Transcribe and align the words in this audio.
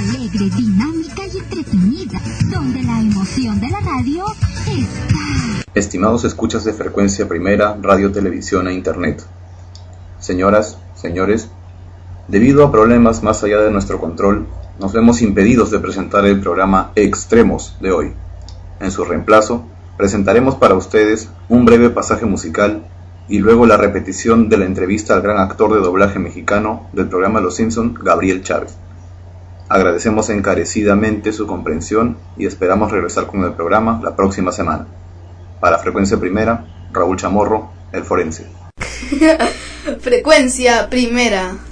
alegre, 0.00 0.48
dinámica 0.56 1.22
y 1.26 1.38
entretenida, 1.38 2.20
donde 2.50 2.82
la 2.82 3.00
emoción 3.00 3.60
de 3.60 3.68
la 3.68 3.80
radio 3.80 4.24
está. 4.66 5.62
Estimados 5.74 6.24
escuchas 6.24 6.64
de 6.64 6.72
frecuencia 6.72 7.28
primera, 7.28 7.76
radio, 7.82 8.10
televisión 8.10 8.66
e 8.68 8.72
internet. 8.72 9.22
Señoras, 10.18 10.78
señores, 10.94 11.50
debido 12.28 12.64
a 12.64 12.72
problemas 12.72 13.22
más 13.22 13.44
allá 13.44 13.58
de 13.58 13.70
nuestro 13.70 14.00
control, 14.00 14.46
nos 14.78 14.94
vemos 14.94 15.20
impedidos 15.20 15.70
de 15.70 15.80
presentar 15.80 16.24
el 16.24 16.40
programa 16.40 16.92
Extremos 16.94 17.76
de 17.82 17.92
hoy. 17.92 18.12
En 18.80 18.90
su 18.90 19.04
reemplazo, 19.04 19.66
presentaremos 19.98 20.54
para 20.54 20.76
ustedes 20.76 21.28
un 21.50 21.66
breve 21.66 21.90
pasaje 21.90 22.24
musical 22.24 22.86
y 23.28 23.40
luego 23.40 23.66
la 23.66 23.76
repetición 23.76 24.48
de 24.48 24.56
la 24.56 24.64
entrevista 24.64 25.12
al 25.12 25.20
gran 25.20 25.38
actor 25.38 25.74
de 25.74 25.80
doblaje 25.80 26.18
mexicano 26.18 26.88
del 26.94 27.08
programa 27.08 27.42
Los 27.42 27.56
Simpson, 27.56 27.98
Gabriel 28.02 28.42
Chávez. 28.42 28.78
Agradecemos 29.70 30.30
encarecidamente 30.30 31.32
su 31.32 31.46
comprensión 31.46 32.18
y 32.36 32.44
esperamos 32.44 32.90
regresar 32.90 33.28
con 33.28 33.44
el 33.44 33.52
programa 33.52 34.00
la 34.02 34.16
próxima 34.16 34.50
semana. 34.50 34.88
Para 35.60 35.78
Frecuencia 35.78 36.18
Primera, 36.18 36.66
Raúl 36.92 37.16
Chamorro, 37.16 37.70
El 37.92 38.02
Forense. 38.02 38.48
Frecuencia 40.00 40.90
Primera. 40.90 41.69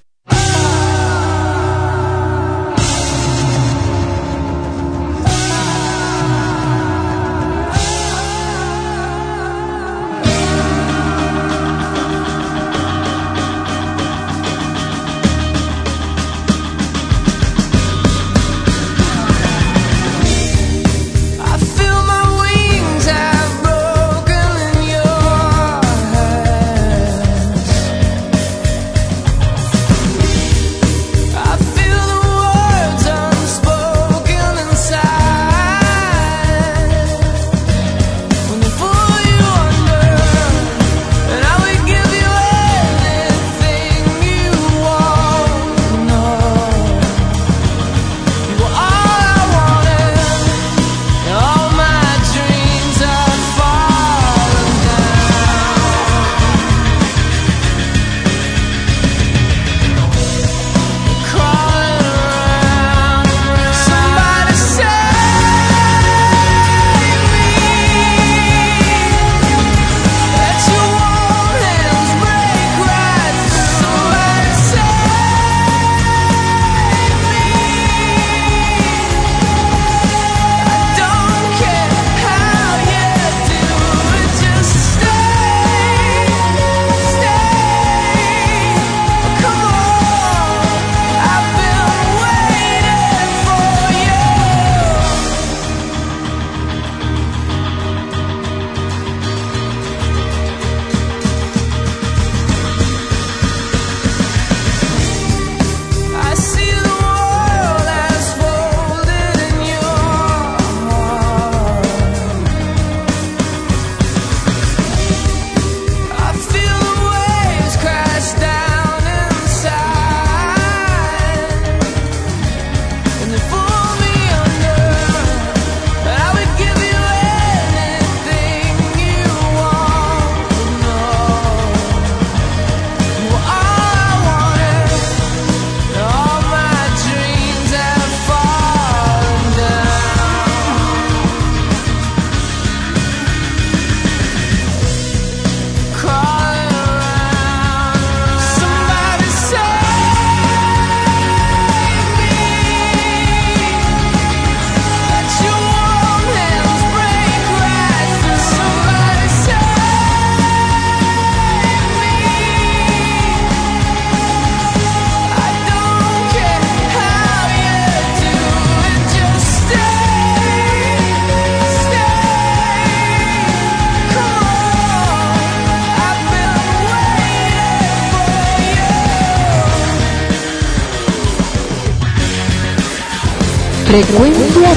Frecuencia 183.89 184.69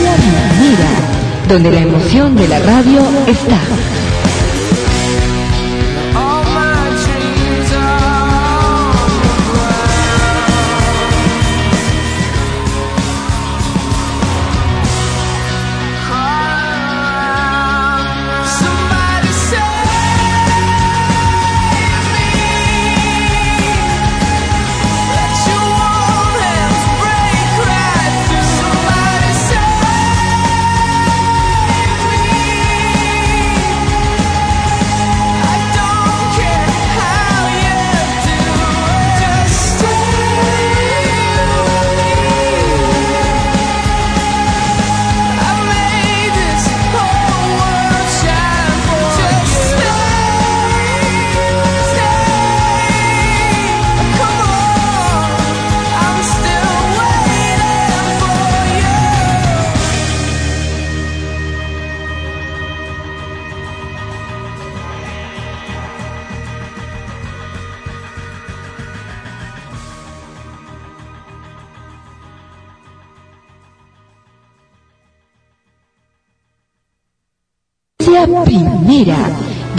Mira, 0.62 1.50
donde 1.50 1.70
la 1.70 1.82
emoción 1.82 2.34
de 2.38 2.48
la 2.48 2.60
radio 2.60 3.02
está. 3.28 3.60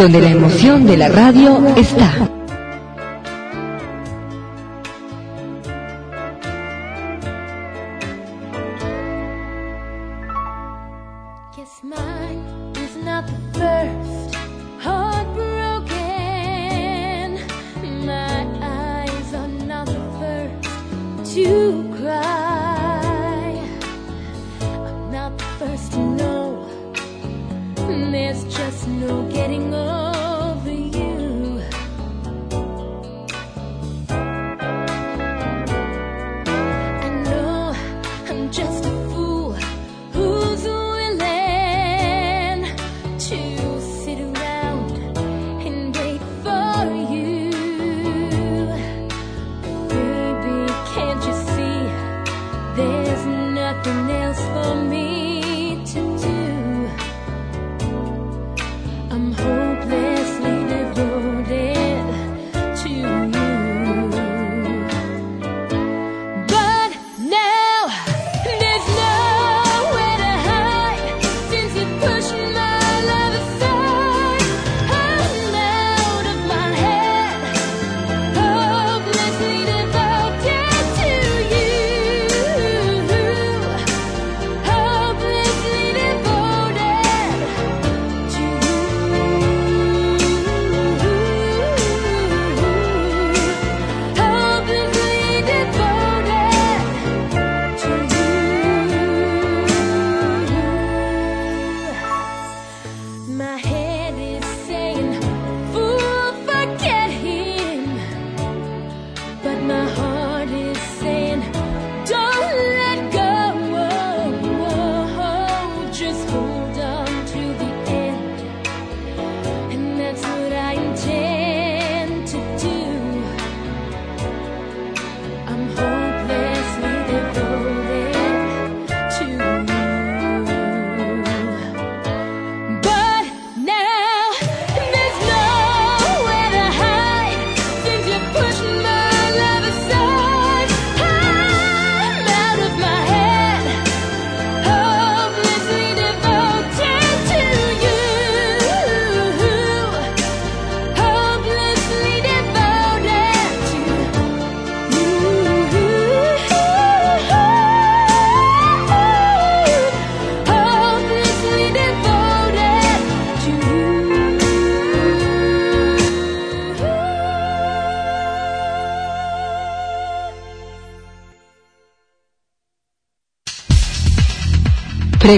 Donde 0.02 0.20
la 0.20 0.30
emoción 0.30 0.84
de 0.84 0.96
la 0.96 1.08
radio 1.08 1.62
está. 1.76 2.31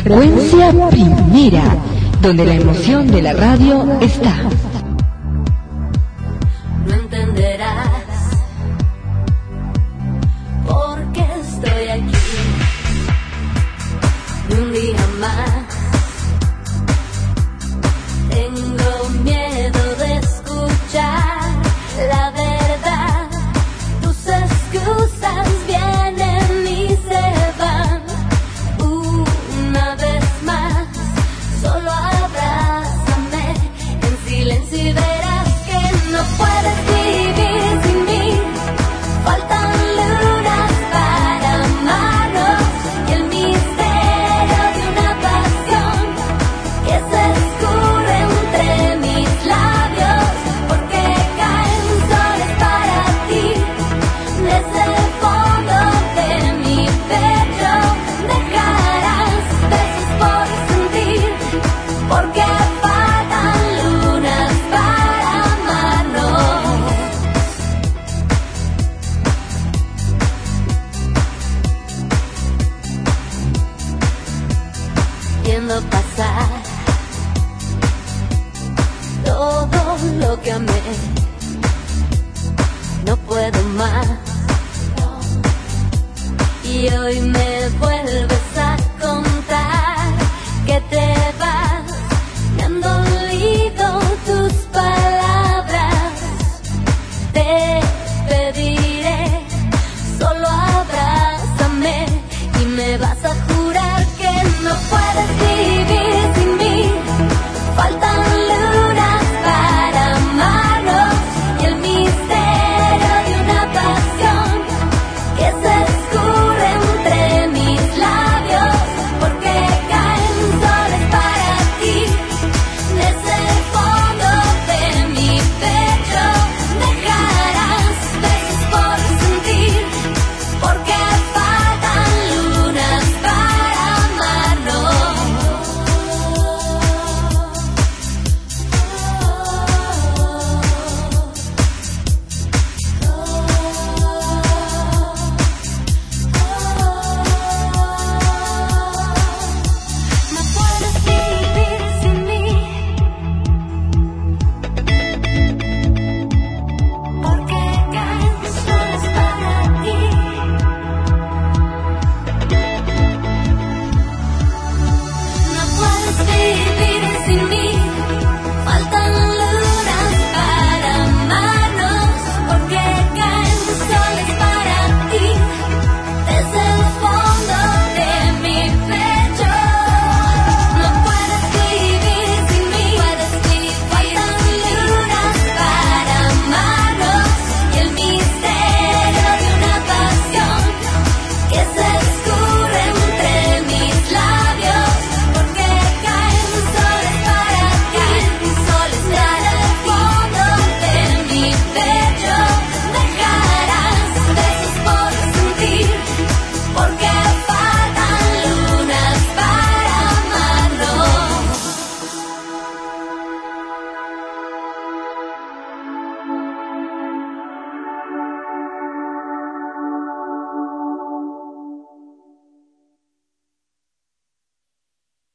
Frecuencia 0.02 0.72
primera, 0.90 1.62
donde 2.20 2.44
la 2.44 2.54
emoción 2.54 3.06
de 3.06 3.22
la 3.22 3.32
radio 3.32 3.86
está. 4.00 4.43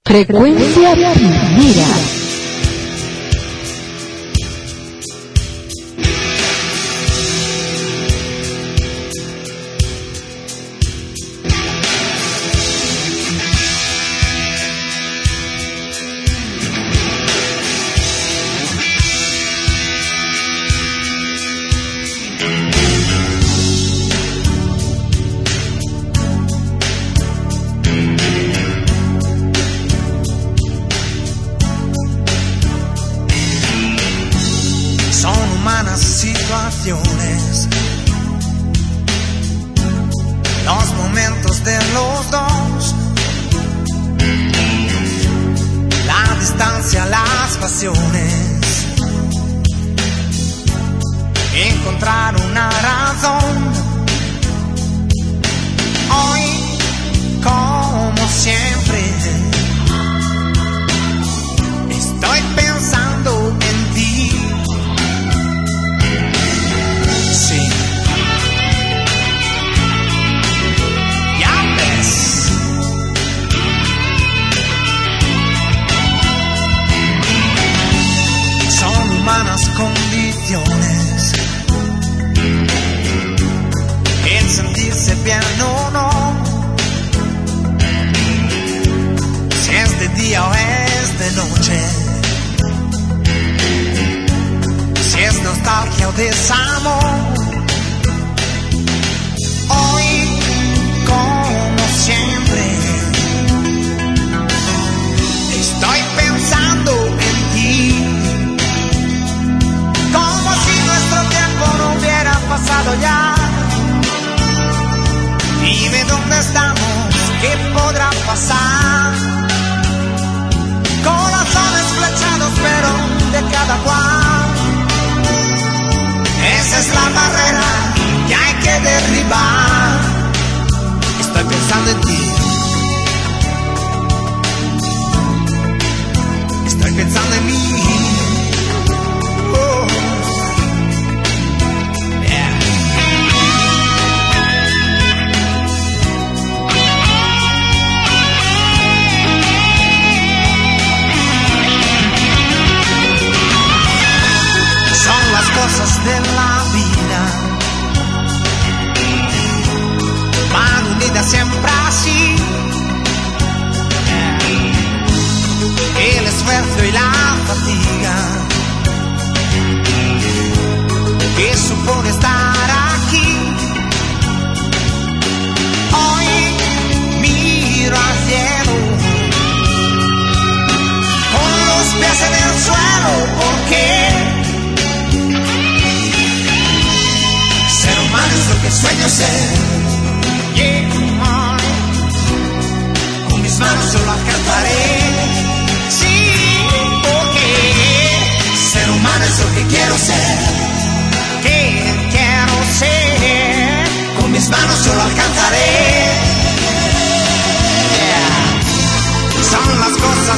Frecuencia 0.09 0.95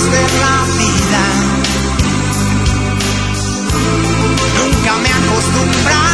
cosas 0.01 0.11
de 0.11 0.21
la 0.39 0.55
vida. 0.77 1.23
Nunca 4.57 4.97
me 4.97 5.09
acostumbraré. 5.09 6.10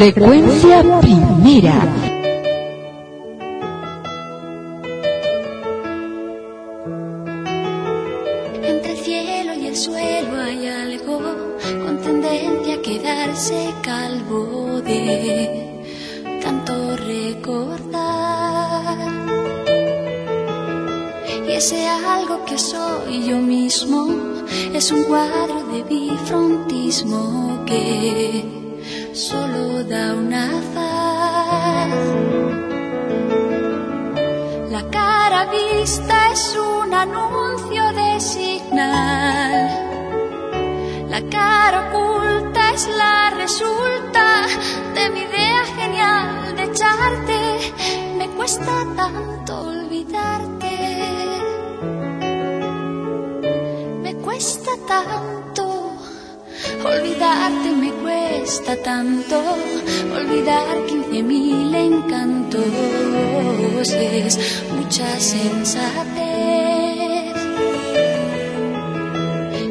Frecuencia 0.00 0.82
primera. 1.02 2.09
Anuncio 37.14 37.92
de 37.92 38.20
signal. 38.20 39.68
La 41.08 41.20
cara 41.28 41.88
oculta 41.88 42.70
es 42.72 42.88
la 42.96 43.30
resulta 43.30 44.46
de 44.94 45.10
mi 45.10 45.20
idea 45.20 45.64
genial 45.76 46.56
de 46.56 46.64
echarte. 46.64 47.38
Me 48.18 48.28
cuesta 48.28 48.86
tanto 48.96 49.60
olvidarte. 49.60 50.74
Me 54.02 54.14
cuesta 54.16 54.70
tanto. 54.86 55.64
Olvidarte 56.84 57.70
me 57.72 57.90
cuesta 57.92 58.74
tanto, 58.82 59.36
olvidar 60.14 60.86
quince 60.86 61.22
mil 61.22 61.74
encantos 61.74 62.64
es 63.88 64.38
mucha 64.72 65.20
sensatez. 65.20 66.79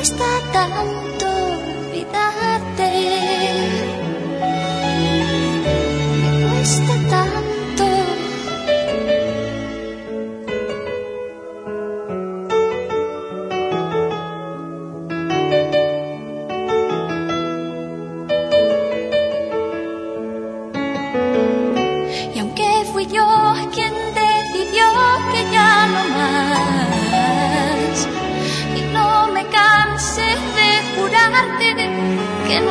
Cuesta 0.00 0.24
tanto 0.50 1.26
olvidarte. 1.28 2.90
Me 6.22 6.30
cuesta 6.48 6.94
tanto. 7.10 7.39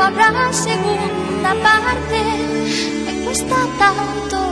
Habrá 0.09 0.51
segunda 0.51 1.53
parte, 1.61 2.19
me 3.05 3.23
cuesta 3.25 3.55
tanto 3.77 4.48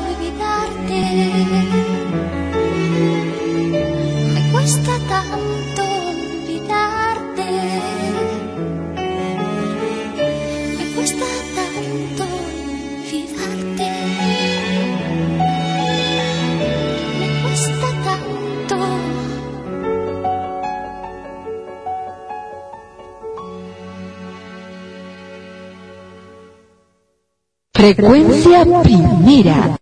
Frecuencia 27.96 28.66
primera. 28.84 29.77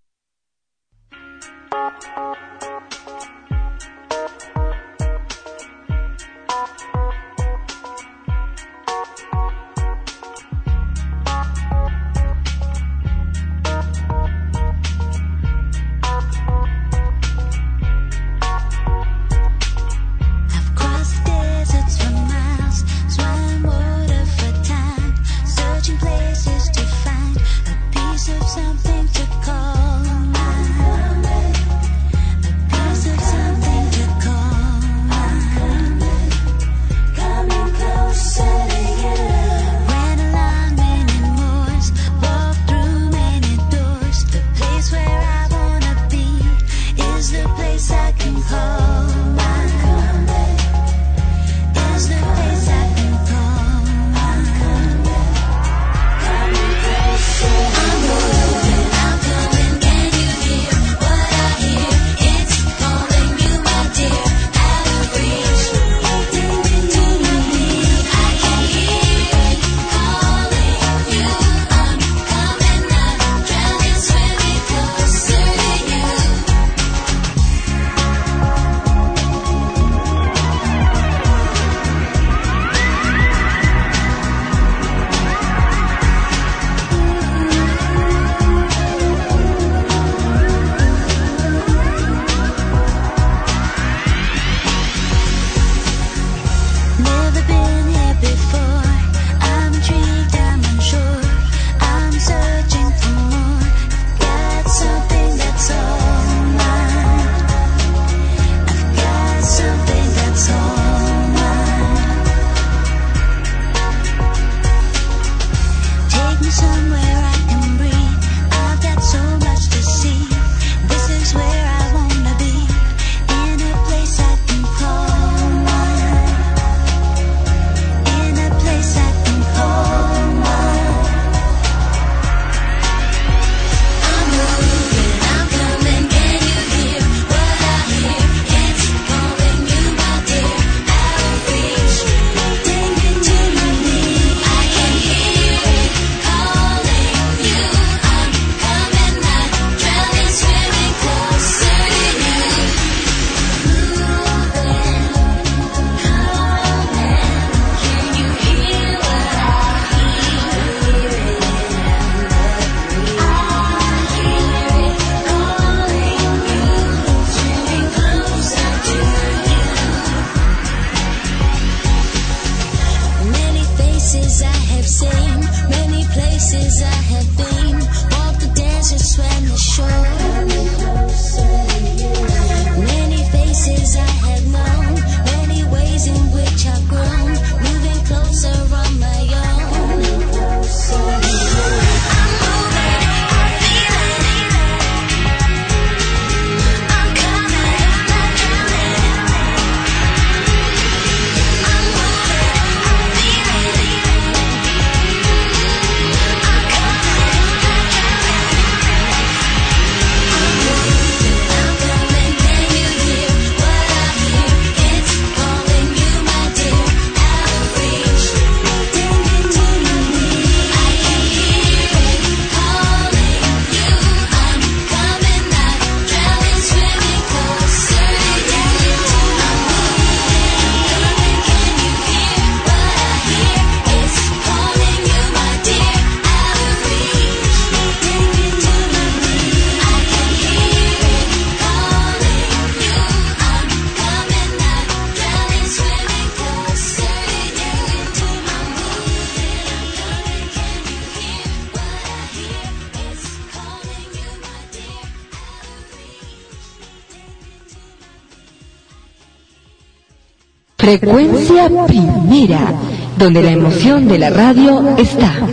Frecuencia 260.98 261.68
primera, 261.86 262.72
donde 263.18 263.42
la 263.42 263.50
emoción 263.50 264.08
de 264.08 264.18
la 264.18 264.30
radio 264.30 264.96
está. 264.96 265.46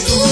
tú. 0.00 0.31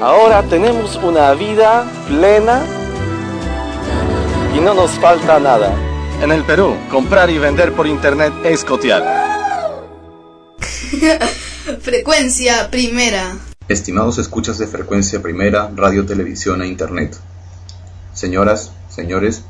Ahora 0.00 0.44
tenemos 0.44 0.94
una 1.02 1.34
vida 1.34 1.84
plena 2.06 2.62
y 4.56 4.60
no 4.60 4.72
nos 4.72 4.92
falta 4.92 5.40
nada. 5.40 5.74
En 6.22 6.30
el 6.30 6.44
Perú, 6.44 6.76
comprar 6.88 7.28
y 7.30 7.38
vender 7.38 7.72
por 7.72 7.88
internet 7.88 8.32
es 8.44 8.64
cotear. 8.64 9.02
Frecuencia 11.80 12.70
primera. 12.70 13.36
Estimados 13.68 14.18
escuchas 14.18 14.58
de 14.58 14.68
frecuencia 14.68 15.20
primera, 15.20 15.68
radio, 15.74 16.06
televisión 16.06 16.62
e 16.62 16.68
internet. 16.68 17.16
Señoras, 18.14 18.70
señores, 18.88 19.42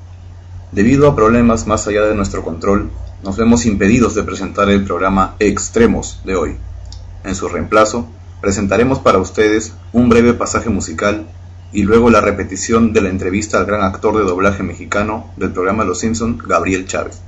debido 0.72 1.08
a 1.08 1.14
problemas 1.14 1.66
más 1.66 1.86
allá 1.86 2.04
de 2.04 2.14
nuestro 2.14 2.42
control, 2.42 2.90
nos 3.22 3.36
vemos 3.36 3.66
impedidos 3.66 4.14
de 4.14 4.22
presentar 4.22 4.70
el 4.70 4.82
programa 4.84 5.36
Extremos 5.40 6.20
de 6.24 6.36
hoy. 6.36 6.56
En 7.24 7.34
su 7.34 7.48
reemplazo, 7.48 8.08
presentaremos 8.40 9.00
para 9.00 9.18
ustedes 9.18 9.76
un 9.92 10.08
breve 10.08 10.34
pasaje 10.34 10.70
musical 10.70 11.26
y 11.72 11.82
luego 11.82 12.10
la 12.10 12.20
repetición 12.20 12.92
de 12.92 13.02
la 13.02 13.10
entrevista 13.10 13.58
al 13.58 13.66
gran 13.66 13.82
actor 13.82 14.16
de 14.16 14.24
doblaje 14.24 14.62
mexicano 14.62 15.32
del 15.36 15.52
programa 15.52 15.84
Los 15.84 16.00
Simpson, 16.00 16.38
Gabriel 16.38 16.86
Chávez. 16.86 17.22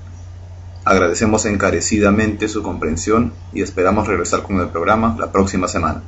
Agradecemos 0.84 1.44
encarecidamente 1.44 2.48
su 2.48 2.62
comprensión 2.62 3.32
y 3.52 3.60
esperamos 3.60 4.08
regresar 4.08 4.42
con 4.42 4.60
el 4.60 4.68
programa 4.68 5.16
la 5.18 5.30
próxima 5.30 5.68
semana. 5.68 6.02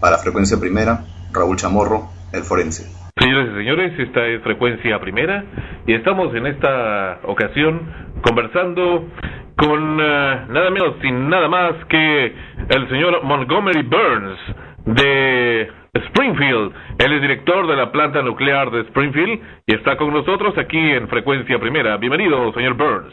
Para 0.00 0.18
Frecuencia 0.18 0.60
Primera, 0.60 1.04
Raúl 1.32 1.56
Chamorro, 1.56 2.10
El 2.32 2.42
Forense. 2.42 2.84
Señores 3.18 3.52
y 3.52 3.56
señores, 3.56 3.98
esta 3.98 4.26
es 4.26 4.42
Frecuencia 4.42 5.00
Primera 5.00 5.44
y 5.86 5.94
estamos 5.94 6.34
en 6.34 6.46
esta 6.46 7.20
ocasión 7.22 7.80
conversando 8.22 9.08
con 9.56 10.00
eh, 10.00 10.40
nada 10.48 10.70
menos 10.70 10.94
y 11.02 11.10
nada 11.12 11.48
más 11.48 11.72
que 11.86 12.34
el 12.68 12.88
señor 12.88 13.22
Montgomery 13.22 13.82
Burns 13.82 14.38
de 14.86 15.68
Springfield. 15.94 16.72
Él 16.98 17.12
es 17.12 17.22
director 17.22 17.66
de 17.66 17.76
la 17.76 17.92
planta 17.92 18.20
nuclear 18.22 18.70
de 18.70 18.80
Springfield 18.82 19.40
y 19.66 19.74
está 19.74 19.96
con 19.96 20.12
nosotros 20.12 20.56
aquí 20.58 20.78
en 20.78 21.08
Frecuencia 21.08 21.58
Primera. 21.58 21.96
Bienvenido, 21.96 22.52
señor 22.52 22.74
Burns. 22.74 23.12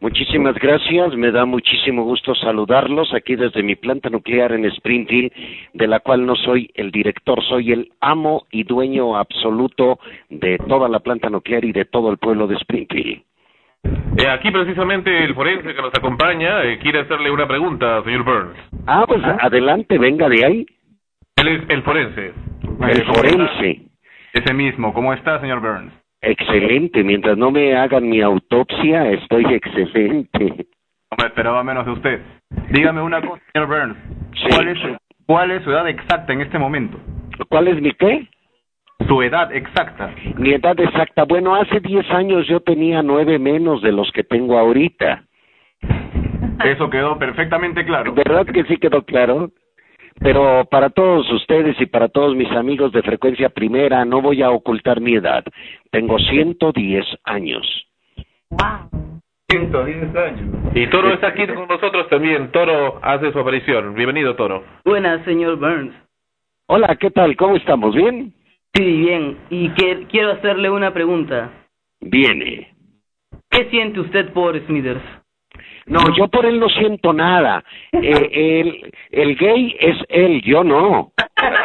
Muchísimas 0.00 0.56
gracias, 0.56 1.14
me 1.14 1.30
da 1.30 1.44
muchísimo 1.44 2.04
gusto 2.04 2.34
saludarlos 2.34 3.12
aquí 3.14 3.36
desde 3.36 3.62
mi 3.62 3.76
planta 3.76 4.10
nuclear 4.10 4.52
en 4.52 4.64
Springfield, 4.64 5.30
de 5.74 5.86
la 5.86 6.00
cual 6.00 6.26
no 6.26 6.34
soy 6.34 6.70
el 6.74 6.90
director, 6.90 7.40
soy 7.44 7.70
el 7.70 7.92
amo 8.00 8.46
y 8.50 8.64
dueño 8.64 9.16
absoluto 9.16 10.00
de 10.28 10.58
toda 10.58 10.88
la 10.88 11.00
planta 11.00 11.30
nuclear 11.30 11.64
y 11.64 11.72
de 11.72 11.84
todo 11.84 12.10
el 12.10 12.18
pueblo 12.18 12.46
de 12.46 12.56
Springfield. 12.56 13.22
Eh, 13.84 14.28
aquí 14.28 14.50
precisamente 14.50 15.24
el 15.24 15.34
forense 15.34 15.74
que 15.74 15.82
nos 15.82 15.94
acompaña 15.94 16.64
eh, 16.64 16.78
quiere 16.78 17.00
hacerle 17.00 17.30
una 17.30 17.46
pregunta, 17.46 18.02
señor 18.04 18.24
Burns. 18.24 18.58
Ah, 18.86 19.04
pues 19.06 19.22
adelante, 19.24 19.98
venga 19.98 20.28
de 20.28 20.44
ahí. 20.44 20.66
Él 21.36 21.48
es 21.48 21.62
el 21.68 21.82
forense. 21.82 22.32
El 22.80 23.04
forense. 23.04 23.82
Ese 24.32 24.54
mismo, 24.54 24.92
¿cómo 24.94 25.12
está, 25.12 25.40
señor 25.40 25.60
Burns? 25.60 25.92
Excelente, 26.20 27.02
mientras 27.02 27.36
no 27.36 27.50
me 27.50 27.74
hagan 27.76 28.08
mi 28.08 28.20
autopsia, 28.20 29.10
estoy 29.10 29.44
excelente. 29.54 30.66
No 31.10 31.16
me 31.18 31.26
esperaba 31.26 31.64
menos 31.64 31.84
de 31.84 31.92
usted. 31.92 32.20
Dígame 32.70 33.02
una 33.02 33.20
cosa, 33.20 33.42
señor 33.52 33.68
Burns. 33.68 33.96
¿Cuál 34.50 34.68
es, 34.68 34.78
su, 34.78 34.96
¿Cuál 35.26 35.50
es 35.50 35.64
su 35.64 35.70
edad 35.70 35.88
exacta 35.88 36.32
en 36.32 36.42
este 36.42 36.58
momento? 36.58 36.98
¿Cuál 37.48 37.68
es 37.68 37.80
mi 37.80 37.92
qué? 37.92 38.28
Su 39.06 39.22
edad 39.22 39.52
exacta. 39.54 40.14
Mi 40.36 40.52
edad 40.52 40.78
exacta. 40.78 41.24
Bueno, 41.24 41.54
hace 41.54 41.80
10 41.80 42.10
años 42.10 42.46
yo 42.46 42.60
tenía 42.60 43.02
nueve 43.02 43.38
menos 43.38 43.82
de 43.82 43.92
los 43.92 44.10
que 44.12 44.24
tengo 44.24 44.58
ahorita. 44.58 45.24
Eso 46.64 46.88
quedó 46.90 47.18
perfectamente 47.18 47.84
claro. 47.84 48.14
¿Verdad 48.14 48.46
que 48.46 48.64
sí 48.64 48.76
quedó 48.76 49.02
claro? 49.02 49.50
Pero 50.20 50.64
para 50.70 50.90
todos 50.90 51.30
ustedes 51.32 51.80
y 51.80 51.86
para 51.86 52.08
todos 52.08 52.36
mis 52.36 52.50
amigos 52.52 52.92
de 52.92 53.02
frecuencia 53.02 53.48
primera, 53.48 54.04
no 54.04 54.20
voy 54.20 54.42
a 54.42 54.50
ocultar 54.50 55.00
mi 55.00 55.14
edad. 55.14 55.44
Tengo 55.90 56.18
110 56.18 57.04
años. 57.24 57.86
Wow. 58.50 59.10
110 59.50 60.16
años. 60.16 60.56
Y 60.74 60.86
Toro 60.88 61.12
está 61.12 61.28
aquí 61.28 61.46
con 61.46 61.66
nosotros 61.66 62.08
también. 62.08 62.50
Toro 62.52 63.00
hace 63.02 63.32
su 63.32 63.38
aparición. 63.38 63.94
Bienvenido, 63.94 64.36
Toro. 64.36 64.62
Buenas, 64.84 65.24
señor 65.24 65.56
Burns. 65.56 65.94
Hola, 66.66 66.96
¿qué 66.96 67.10
tal? 67.10 67.36
¿Cómo 67.36 67.56
estamos? 67.56 67.94
¿Bien? 67.94 68.32
Sí, 68.74 68.82
bien. 68.82 69.38
Y 69.50 69.68
que, 69.70 70.06
quiero 70.10 70.32
hacerle 70.32 70.70
una 70.70 70.92
pregunta. 70.92 71.50
Viene. 72.00 72.74
¿Qué 73.50 73.68
siente 73.70 74.00
usted 74.00 74.32
por 74.32 74.58
Smithers? 74.66 75.02
No, 75.86 75.98
yo 76.16 76.28
por 76.28 76.46
él 76.46 76.58
no 76.58 76.68
siento 76.68 77.12
nada. 77.12 77.64
Eh, 77.92 78.60
el, 78.60 78.92
el 79.10 79.36
gay 79.36 79.76
es 79.78 79.96
él, 80.08 80.40
yo 80.42 80.64
no. 80.64 81.12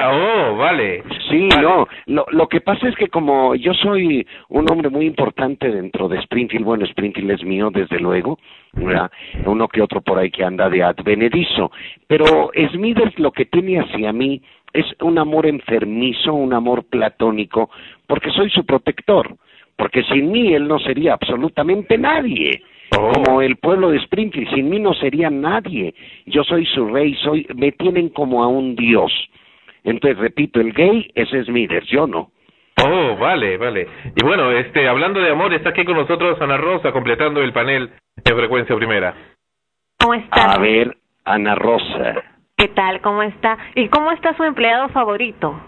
Oh, 0.10 0.56
vale. 0.58 1.04
Sí, 1.30 1.48
no. 1.62 1.88
Lo, 2.08 2.26
lo 2.32 2.48
que 2.48 2.62
pasa 2.62 2.88
es 2.88 2.96
que 2.96 3.08
como 3.10 3.54
yo 3.56 3.74
soy 3.74 4.26
un 4.50 4.70
hombre 4.72 4.90
muy 4.90 5.06
importante 5.06 5.70
dentro 5.70 6.08
de 6.08 6.18
Springfield, 6.20 6.66
bueno, 6.66 6.86
Springfield 6.86 7.32
es 7.32 7.44
mío, 7.44 7.70
desde 7.72 8.00
luego, 8.00 8.40
¿verdad? 8.74 9.12
Uno 9.46 9.68
que 9.68 9.82
otro 9.82 10.02
por 10.02 10.18
ahí 10.18 10.32
que 10.32 10.44
anda 10.44 10.70
de 10.70 10.84
advenedizo. 10.84 11.72
Pero 12.08 12.52
Smithers 12.72 13.18
lo 13.20 13.32
que 13.32 13.46
tiene 13.46 13.80
hacia 13.80 14.12
mí 14.12 14.42
es 14.80 14.86
un 15.02 15.18
amor 15.18 15.46
enfermizo, 15.46 16.34
un 16.34 16.54
amor 16.54 16.86
platónico, 16.86 17.70
porque 18.06 18.32
soy 18.32 18.50
su 18.50 18.66
protector. 18.66 19.36
Porque 19.76 20.04
sin 20.04 20.32
mí 20.32 20.54
él 20.54 20.68
no 20.68 20.80
sería 20.80 21.14
absolutamente 21.14 21.98
nadie. 21.98 22.64
Oh. 22.98 23.12
Como 23.14 23.42
el 23.42 23.58
pueblo 23.58 23.92
de 23.92 23.98
Springfield, 23.98 24.54
sin 24.54 24.70
mí 24.70 24.80
no 24.80 24.94
sería 24.94 25.30
nadie. 25.30 25.94
Yo 26.26 26.44
soy 26.44 26.66
su 26.66 26.88
rey, 26.88 27.16
soy, 27.24 27.46
me 27.56 27.72
tienen 27.72 28.10
como 28.10 28.44
a 28.44 28.48
un 28.48 28.76
dios. 28.76 29.12
Entonces, 29.84 30.18
repito, 30.18 30.60
el 30.60 30.74
gay 30.74 31.10
es 31.16 31.30
Smithers, 31.30 31.88
yo 31.90 32.08
no. 32.08 32.32
Oh, 32.84 33.16
vale, 33.18 33.58
vale. 33.58 33.88
Y 34.16 34.24
bueno, 34.24 34.52
este, 34.52 34.88
hablando 34.88 35.20
de 35.20 35.32
amor, 35.32 35.54
está 35.54 35.70
aquí 35.70 35.84
con 35.84 35.96
nosotros 35.96 36.40
Ana 36.42 36.58
Rosa 36.58 36.92
completando 36.92 37.42
el 37.42 37.54
panel 37.54 37.90
de 38.24 38.36
frecuencia 38.36 38.76
primera. 38.76 39.16
¿Cómo 40.00 40.14
está? 40.14 40.54
A 40.54 40.58
ver, 40.60 40.96
Ana 41.26 41.56
Rosa, 41.56 42.24
¿Qué 42.58 42.68
tal? 42.70 43.02
¿Cómo 43.02 43.22
está? 43.22 43.58
¿Y 43.76 43.88
cómo 43.90 44.12
está 44.12 44.36
su 44.36 44.44
empleado 44.44 44.90
favorito? 44.90 45.60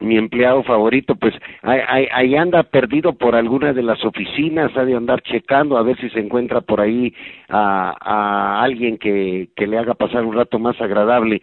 mi 0.00 0.18
empleado 0.18 0.62
favorito, 0.64 1.14
pues 1.14 1.32
ahí, 1.62 2.06
ahí- 2.12 2.36
anda 2.36 2.62
perdido 2.64 3.14
por 3.14 3.34
alguna 3.34 3.72
de 3.72 3.82
las 3.82 4.04
oficinas, 4.04 4.76
ha 4.76 4.84
de 4.84 4.94
andar 4.94 5.22
checando 5.22 5.78
a 5.78 5.82
ver 5.82 5.96
si 5.96 6.10
se 6.10 6.20
encuentra 6.20 6.60
por 6.60 6.80
ahí 6.80 7.14
a, 7.48 7.94
a 8.00 8.62
alguien 8.62 8.98
que, 8.98 9.48
que 9.56 9.66
le 9.66 9.78
haga 9.78 9.94
pasar 9.94 10.24
un 10.24 10.34
rato 10.34 10.58
más 10.58 10.78
agradable. 10.78 11.40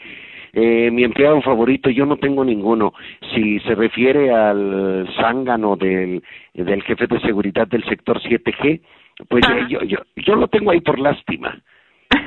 Eh, 0.53 0.91
mi 0.91 1.03
empleado 1.03 1.41
favorito, 1.41 1.89
yo 1.89 2.05
no 2.05 2.17
tengo 2.17 2.43
ninguno. 2.45 2.93
Si 3.33 3.59
se 3.61 3.73
refiere 3.73 4.31
al 4.31 5.07
zángano 5.19 5.75
del, 5.75 6.21
del 6.53 6.83
jefe 6.83 7.07
de 7.07 7.19
seguridad 7.21 7.67
del 7.67 7.83
sector 7.85 8.21
7G, 8.21 8.81
pues 9.27 9.43
eh, 9.49 9.65
yo, 9.69 9.81
yo, 9.83 9.97
yo 10.17 10.35
lo 10.35 10.47
tengo 10.49 10.69
ahí 10.69 10.81
por 10.81 10.99
lástima. 10.99 11.57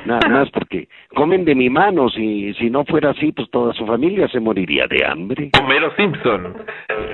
Nada 0.05 0.27
más 0.29 0.49
porque 0.51 0.87
comen 1.15 1.45
de 1.45 1.55
mi 1.55 1.69
mano, 1.69 2.09
si, 2.09 2.53
si 2.55 2.69
no 2.69 2.85
fuera 2.85 3.09
así, 3.11 3.31
pues 3.31 3.49
toda 3.49 3.73
su 3.73 3.85
familia 3.87 4.27
se 4.27 4.39
moriría 4.39 4.85
de 4.87 5.05
hambre. 5.05 5.49
Homero 5.61 5.91
Simpson. 5.95 6.55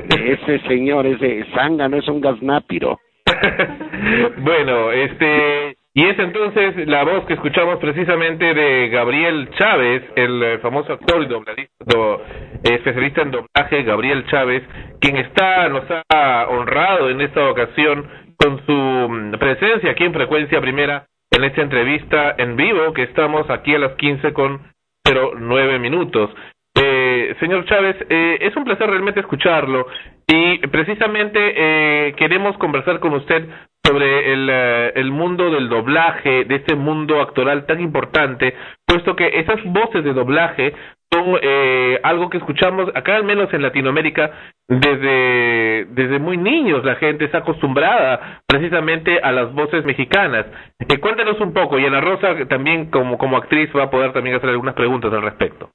Ese 0.10 0.60
señor, 0.67 1.06
ese 1.06 1.45
zángano 1.56 1.97
es 1.97 2.08
un 2.08 2.19
gaznápiro. 2.21 2.99
bueno, 4.38 4.91
este, 4.91 5.75
Y 5.93 6.04
es 6.06 6.17
entonces 6.19 6.88
la 6.88 7.04
voz 7.04 7.25
que 7.25 7.34
escuchamos 7.34 7.77
precisamente 7.80 8.54
de 8.54 8.89
Gabriel 8.89 9.49
Chávez, 9.58 10.04
el 10.15 10.43
eh, 10.43 10.58
famoso 10.60 10.93
actor 10.93 11.21
y 11.23 11.25
dobladista, 11.27 11.73
do- 11.86 12.21
especialista 12.63 13.21
en 13.23 13.32
doblaje, 13.32 13.84
Gabriel 13.84 14.25
Chávez, 14.27 14.63
quien 14.99 15.17
está, 15.17 15.67
nos 15.69 15.84
ha 16.10 16.47
honrado 16.49 17.10
en 17.10 17.21
esta 17.21 17.49
ocasión 17.49 18.06
con 18.38 18.65
su 18.65 18.71
mm, 18.73 19.32
presencia 19.38 19.91
aquí 19.91 20.04
en 20.04 20.13
Frecuencia 20.13 20.62
Primera 20.62 21.06
en 21.32 21.44
esta 21.46 21.62
entrevista 21.62 22.36
en 22.38 22.56
vivo 22.56 22.94
que 22.94 23.04
estamos 23.04 23.50
aquí 23.50 23.74
a 23.74 23.80
las 23.80 23.96
15 23.96 24.34
con 24.34 24.62
09 25.06 25.80
minutos. 25.80 26.30
Eh, 26.76 27.36
señor 27.39 27.65
Chávez, 27.65 27.96
eh, 28.10 28.38
es 28.41 28.56
un 28.56 28.63
placer 28.63 28.89
realmente 28.89 29.22
escucharlo 29.22 29.88
y 30.34 30.60
precisamente 30.67 31.39
eh, 31.58 32.13
queremos 32.13 32.58
conversar 32.58 33.02
con 33.02 33.13
usted 33.13 33.50
sobre 33.86 34.32
el, 34.32 34.48
eh, 34.50 34.94
el 34.96 35.12
mundo 35.12 35.52
del 35.52 35.67
doblaje, 35.67 36.46
de 36.46 36.56
este 36.56 36.76
mundo 36.76 37.20
actoral 37.20 37.65
tan 37.65 37.82
importante, 37.82 38.56
puesto 38.88 39.13
que 39.17 39.28
esas 39.39 39.62
voces 39.65 40.06
de 40.06 40.13
doblaje 40.13 40.74
son 41.13 41.38
eh, 41.41 42.00
algo 42.04 42.30
que 42.30 42.38
escuchamos 42.38 42.89
acá 42.96 43.17
al 43.17 43.26
menos 43.26 43.54
en 43.54 43.62
Latinoamérica 43.62 44.32
desde 44.70 45.86
desde 45.89 46.20
muy 46.20 46.38
niños. 46.38 46.86
La 46.86 46.96
gente 46.96 47.26
está 47.26 47.39
acostumbrada 47.39 48.41
precisamente 48.48 49.20
a 49.20 49.34
las 49.34 49.52
voces 49.54 49.84
mexicanas. 49.84 50.46
Eh, 50.80 50.98
cuéntanos 51.00 51.41
un 51.41 51.52
poco 51.52 51.78
y 51.78 51.86
Ana 51.86 52.00
Rosa 52.00 52.46
también 52.48 52.89
como 52.89 53.17
como 53.17 53.36
actriz 53.36 53.70
va 53.76 53.84
a 53.84 53.89
poder 53.89 54.13
también 54.13 54.38
hacer 54.38 54.50
algunas 54.50 54.75
preguntas 54.75 55.12
al 55.12 55.23
respecto 55.23 55.71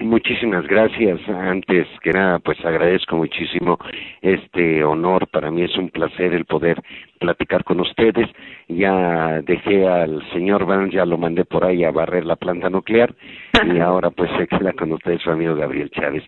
Muchísimas 0.00 0.66
gracias. 0.66 1.20
Antes 1.28 1.86
que 2.02 2.10
nada, 2.10 2.38
pues 2.38 2.58
agradezco 2.64 3.16
muchísimo 3.16 3.78
este 4.22 4.82
honor. 4.82 5.28
Para 5.28 5.50
mí 5.50 5.62
es 5.62 5.76
un 5.76 5.90
placer 5.90 6.32
el 6.32 6.46
poder 6.46 6.80
platicar 7.18 7.64
con 7.64 7.80
ustedes. 7.80 8.26
Ya 8.68 9.42
dejé 9.42 9.86
al 9.86 10.22
señor 10.32 10.64
Van, 10.64 10.90
ya 10.90 11.04
lo 11.04 11.18
mandé 11.18 11.44
por 11.44 11.66
ahí 11.66 11.84
a 11.84 11.90
barrer 11.90 12.24
la 12.24 12.36
planta 12.36 12.70
nuclear 12.70 13.14
y 13.66 13.78
ahora 13.78 14.10
pues 14.10 14.30
se 14.38 14.46
queda 14.46 14.72
con 14.72 14.90
ustedes 14.92 15.20
su 15.20 15.30
amigo 15.30 15.54
Gabriel 15.54 15.90
Chávez. 15.90 16.24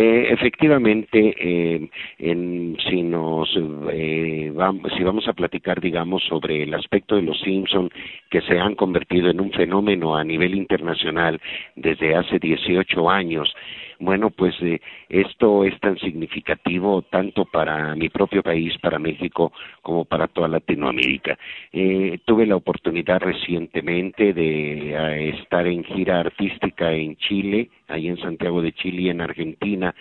Eh, 0.00 0.32
efectivamente, 0.32 1.34
eh, 1.40 1.90
en, 2.20 2.76
si 2.88 3.02
nos 3.02 3.48
eh, 3.90 4.48
vamos, 4.54 4.92
si 4.96 5.02
vamos 5.02 5.26
a 5.26 5.32
platicar, 5.32 5.80
digamos, 5.80 6.22
sobre 6.22 6.62
el 6.62 6.72
aspecto 6.72 7.16
de 7.16 7.22
los 7.22 7.40
Simpson 7.40 7.90
que 8.30 8.40
se 8.42 8.60
han 8.60 8.76
convertido 8.76 9.28
en 9.28 9.40
un 9.40 9.50
fenómeno 9.50 10.16
a 10.16 10.22
nivel 10.22 10.54
internacional 10.54 11.40
desde 11.74 12.14
hace 12.14 12.38
18 12.38 13.10
años. 13.10 13.52
Bueno, 14.00 14.30
pues 14.30 14.54
eh, 14.62 14.80
esto 15.08 15.64
es 15.64 15.78
tan 15.80 15.98
significativo 15.98 17.02
tanto 17.02 17.44
para 17.46 17.96
mi 17.96 18.08
propio 18.08 18.44
país, 18.44 18.78
para 18.78 19.00
México, 19.00 19.52
como 19.82 20.04
para 20.04 20.28
toda 20.28 20.46
Latinoamérica. 20.46 21.36
Eh, 21.72 22.20
tuve 22.24 22.46
la 22.46 22.54
oportunidad 22.54 23.18
recientemente 23.18 24.32
de 24.32 24.94
eh, 24.94 25.28
estar 25.40 25.66
en 25.66 25.82
gira 25.82 26.20
artística 26.20 26.92
en 26.92 27.16
Chile, 27.16 27.70
ahí 27.88 28.06
en 28.06 28.18
Santiago 28.18 28.62
de 28.62 28.72
Chile 28.72 29.02
y 29.02 29.08
en 29.10 29.20
Argentina, 29.20 29.92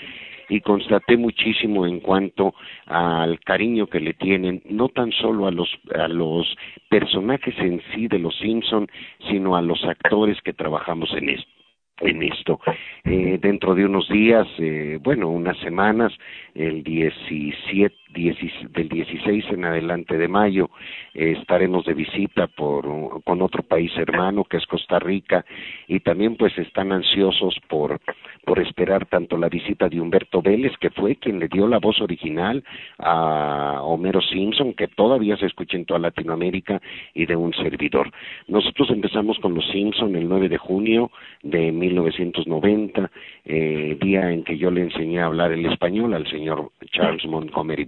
y 0.47 0.61
constaté 0.61 1.17
muchísimo 1.17 1.87
en 1.87 1.99
cuanto 1.99 2.53
al 2.85 3.39
cariño 3.39 3.87
que 3.87 3.99
le 3.99 4.13
tienen 4.13 4.61
no 4.69 4.89
tan 4.89 5.11
solo 5.11 5.47
a 5.47 5.51
los 5.51 5.69
a 5.93 6.07
los 6.07 6.55
personajes 6.87 7.57
en 7.57 7.81
sí 7.93 8.07
de 8.07 8.19
los 8.19 8.37
Simpson 8.37 8.87
sino 9.27 9.57
a 9.57 9.61
los 9.61 9.83
actores 9.83 10.41
que 10.41 10.53
trabajamos 10.53 11.11
en 11.13 11.29
esto 11.29 11.56
en 12.01 12.23
esto. 12.23 12.59
Eh, 13.03 13.37
dentro 13.41 13.75
de 13.75 13.85
unos 13.85 14.07
días, 14.09 14.47
eh, 14.59 14.99
bueno, 15.01 15.29
unas 15.29 15.57
semanas, 15.59 16.13
el 16.53 16.83
17, 16.83 17.95
16 18.06 18.06
del 18.13 18.89
16 18.89 19.45
en 19.51 19.65
adelante 19.65 20.17
de 20.17 20.27
mayo, 20.27 20.69
eh, 21.13 21.35
estaremos 21.39 21.85
de 21.85 21.93
visita 21.93 22.47
por, 22.47 23.23
con 23.23 23.41
otro 23.41 23.63
país 23.63 23.91
hermano 23.97 24.43
que 24.43 24.57
es 24.57 24.65
Costa 24.65 24.99
Rica 24.99 25.45
y 25.87 25.99
también 25.99 26.35
pues 26.35 26.57
están 26.57 26.91
ansiosos 26.91 27.57
por, 27.67 27.99
por 28.45 28.59
esperar 28.59 29.05
tanto 29.05 29.37
la 29.37 29.49
visita 29.49 29.89
de 29.89 29.99
Humberto 29.99 30.41
Vélez, 30.41 30.73
que 30.79 30.89
fue 30.89 31.15
quien 31.17 31.39
le 31.39 31.47
dio 31.47 31.67
la 31.67 31.79
voz 31.79 32.01
original 32.01 32.63
a 32.99 33.81
Homero 33.83 34.21
Simpson, 34.21 34.73
que 34.73 34.87
todavía 34.87 35.37
se 35.37 35.45
escucha 35.45 35.77
en 35.77 35.85
toda 35.85 35.99
Latinoamérica, 35.99 36.81
y 37.13 37.25
de 37.25 37.35
un 37.35 37.53
servidor. 37.53 38.11
Nosotros 38.47 38.89
empezamos 38.89 39.37
con 39.39 39.53
los 39.53 39.67
Simpson 39.69 40.15
el 40.15 40.27
9 40.27 40.49
de 40.49 40.57
junio 40.57 41.11
de 41.43 41.71
1990, 41.71 43.11
eh, 43.45 43.97
día 43.99 44.31
en 44.31 44.43
que 44.43 44.57
yo 44.57 44.71
le 44.71 44.81
enseñé 44.81 45.21
a 45.21 45.25
hablar 45.25 45.51
el 45.51 45.65
español 45.65 46.13
al 46.13 46.27
señor 46.29 46.71
Charles 46.91 47.25
Montgomery 47.25 47.85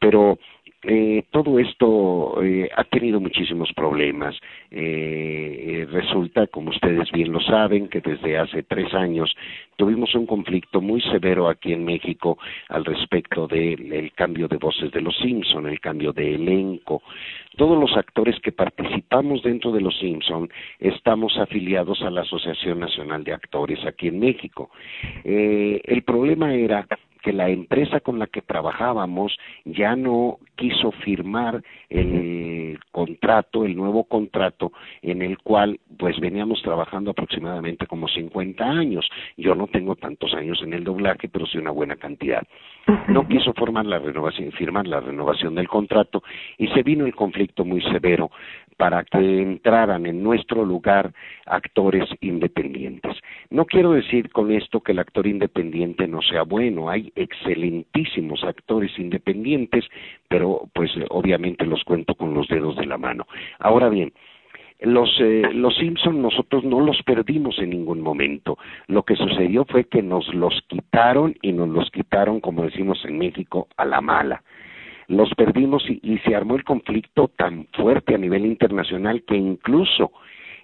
Pero 0.00 0.38
eh, 0.84 1.24
todo 1.32 1.58
esto 1.58 2.40
eh, 2.40 2.70
ha 2.76 2.84
tenido 2.84 3.20
muchísimos 3.20 3.72
problemas. 3.74 4.36
Eh, 4.70 5.86
resulta, 5.90 6.46
como 6.46 6.70
ustedes 6.70 7.10
bien 7.10 7.32
lo 7.32 7.40
saben, 7.40 7.88
que 7.88 8.00
desde 8.00 8.38
hace 8.38 8.62
tres 8.62 8.94
años 8.94 9.34
tuvimos 9.76 10.14
un 10.14 10.26
conflicto 10.26 10.80
muy 10.80 11.00
severo 11.00 11.48
aquí 11.48 11.72
en 11.72 11.84
México 11.84 12.38
al 12.68 12.84
respecto 12.84 13.48
del 13.48 14.12
cambio 14.14 14.46
de 14.46 14.56
voces 14.56 14.92
de 14.92 15.00
los 15.00 15.16
Simpson, 15.18 15.66
el 15.66 15.80
cambio 15.80 16.12
de 16.12 16.36
elenco. 16.36 17.02
Todos 17.56 17.76
los 17.76 17.96
actores 17.96 18.38
que 18.40 18.52
participamos 18.52 19.42
dentro 19.42 19.72
de 19.72 19.80
los 19.80 19.98
Simpson 19.98 20.48
estamos 20.78 21.36
afiliados 21.38 22.02
a 22.02 22.10
la 22.10 22.20
Asociación 22.20 22.78
Nacional 22.78 23.24
de 23.24 23.32
Actores 23.32 23.84
aquí 23.84 24.08
en 24.08 24.20
México. 24.20 24.70
Eh, 25.24 25.80
el 25.84 26.02
problema 26.02 26.54
era 26.54 26.86
que 27.18 27.32
la 27.32 27.48
empresa 27.48 28.00
con 28.00 28.18
la 28.18 28.26
que 28.26 28.42
trabajábamos 28.42 29.36
ya 29.64 29.96
no 29.96 30.38
quiso 30.56 30.92
firmar 30.92 31.62
el 31.88 32.78
contrato, 32.90 33.64
el 33.64 33.76
nuevo 33.76 34.04
contrato 34.04 34.72
en 35.02 35.22
el 35.22 35.38
cual 35.38 35.80
pues 35.98 36.18
veníamos 36.20 36.62
trabajando 36.62 37.10
aproximadamente 37.10 37.86
como 37.86 38.08
50 38.08 38.64
años. 38.64 39.08
Yo 39.36 39.54
no 39.54 39.66
tengo 39.66 39.96
tantos 39.96 40.34
años 40.34 40.60
en 40.62 40.74
el 40.74 40.84
doblaje, 40.84 41.28
pero 41.28 41.46
sí 41.46 41.58
una 41.58 41.70
buena 41.70 41.96
cantidad. 41.96 42.42
No 43.08 43.26
quiso 43.28 43.52
formar 43.54 43.86
la 43.86 44.00
firmar 44.56 44.86
la 44.86 45.00
renovación 45.00 45.54
del 45.54 45.68
contrato 45.68 46.22
y 46.56 46.68
se 46.68 46.82
vino 46.82 47.06
el 47.06 47.14
conflicto 47.14 47.64
muy 47.64 47.82
severo 47.82 48.30
para 48.78 49.04
que 49.04 49.42
entraran 49.42 50.06
en 50.06 50.22
nuestro 50.22 50.64
lugar 50.64 51.12
actores 51.46 52.08
independientes. 52.20 53.16
No 53.50 53.66
quiero 53.66 53.92
decir 53.92 54.30
con 54.30 54.52
esto 54.52 54.80
que 54.80 54.92
el 54.92 55.00
actor 55.00 55.26
independiente 55.26 56.06
no 56.06 56.22
sea 56.22 56.42
bueno, 56.42 56.88
hay 56.88 57.12
excelentísimos 57.16 58.44
actores 58.44 58.96
independientes, 58.98 59.84
pero 60.28 60.68
pues 60.72 60.92
obviamente 61.10 61.66
los 61.66 61.82
cuento 61.84 62.14
con 62.14 62.34
los 62.34 62.46
dedos 62.48 62.76
de 62.76 62.86
la 62.86 62.98
mano. 62.98 63.26
Ahora 63.58 63.88
bien, 63.88 64.12
los 64.80 65.10
eh, 65.20 65.50
los 65.52 65.76
Simpson 65.76 66.22
nosotros 66.22 66.64
no 66.64 66.80
los 66.80 67.02
perdimos 67.02 67.58
en 67.58 67.70
ningún 67.70 68.00
momento. 68.00 68.58
Lo 68.86 69.02
que 69.02 69.16
sucedió 69.16 69.64
fue 69.64 69.84
que 69.84 70.02
nos 70.02 70.32
los 70.34 70.62
quitaron 70.68 71.34
y 71.42 71.52
nos 71.52 71.68
los 71.68 71.90
quitaron, 71.90 72.40
como 72.40 72.62
decimos 72.62 73.04
en 73.04 73.18
México, 73.18 73.68
a 73.76 73.84
la 73.84 74.00
mala 74.00 74.42
los 75.08 75.34
perdimos 75.34 75.82
y, 75.88 76.18
se 76.18 76.36
armó 76.36 76.54
el 76.54 76.64
conflicto 76.64 77.28
tan 77.28 77.66
fuerte 77.72 78.14
a 78.14 78.18
nivel 78.18 78.44
internacional 78.44 79.22
que 79.26 79.36
incluso 79.36 80.12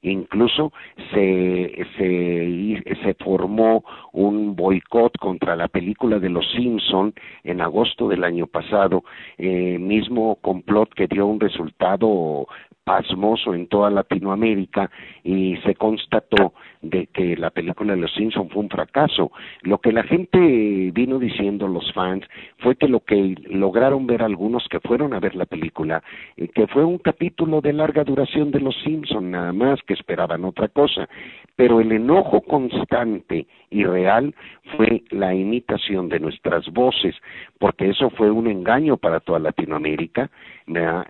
incluso 0.02 0.70
se, 1.14 1.86
se, 1.96 2.96
se 3.02 3.14
formó 3.24 3.82
un 4.12 4.54
boicot 4.54 5.16
contra 5.16 5.56
la 5.56 5.68
película 5.68 6.18
de 6.18 6.28
los 6.28 6.44
Simpson 6.52 7.14
en 7.42 7.62
agosto 7.62 8.08
del 8.08 8.22
año 8.22 8.46
pasado, 8.46 9.02
eh, 9.38 9.78
mismo 9.78 10.36
complot 10.42 10.92
que 10.92 11.06
dio 11.06 11.24
un 11.24 11.40
resultado 11.40 12.46
pasmoso 12.84 13.54
en 13.54 13.66
toda 13.66 13.90
Latinoamérica 13.90 14.90
y 15.22 15.56
se 15.58 15.74
constató 15.74 16.52
de 16.84 17.06
que 17.06 17.36
la 17.36 17.50
película 17.50 17.94
de 17.94 18.00
Los 18.00 18.12
Simpson 18.14 18.48
fue 18.50 18.62
un 18.62 18.68
fracaso. 18.68 19.32
Lo 19.62 19.78
que 19.78 19.92
la 19.92 20.02
gente 20.02 20.38
vino 20.92 21.18
diciendo 21.18 21.66
los 21.66 21.92
fans 21.92 22.24
fue 22.58 22.76
que 22.76 22.88
lo 22.88 23.00
que 23.00 23.34
lograron 23.48 24.06
ver 24.06 24.22
algunos 24.22 24.66
que 24.68 24.80
fueron 24.80 25.14
a 25.14 25.20
ver 25.20 25.34
la 25.34 25.46
película, 25.46 26.02
eh, 26.36 26.48
que 26.48 26.66
fue 26.66 26.84
un 26.84 26.98
capítulo 26.98 27.60
de 27.60 27.72
larga 27.72 28.04
duración 28.04 28.50
de 28.50 28.60
Los 28.60 28.76
Simpson 28.82 29.30
nada 29.30 29.52
más, 29.52 29.80
que 29.82 29.94
esperaban 29.94 30.44
otra 30.44 30.68
cosa, 30.68 31.08
pero 31.56 31.80
el 31.80 31.92
enojo 31.92 32.40
constante 32.42 33.46
y 33.70 33.84
real 33.84 34.34
fue 34.76 35.02
la 35.10 35.34
imitación 35.34 36.08
de 36.08 36.20
nuestras 36.20 36.68
voces, 36.72 37.14
porque 37.58 37.90
eso 37.90 38.10
fue 38.10 38.30
un 38.30 38.46
engaño 38.46 38.96
para 38.96 39.20
toda 39.20 39.38
Latinoamérica, 39.38 40.30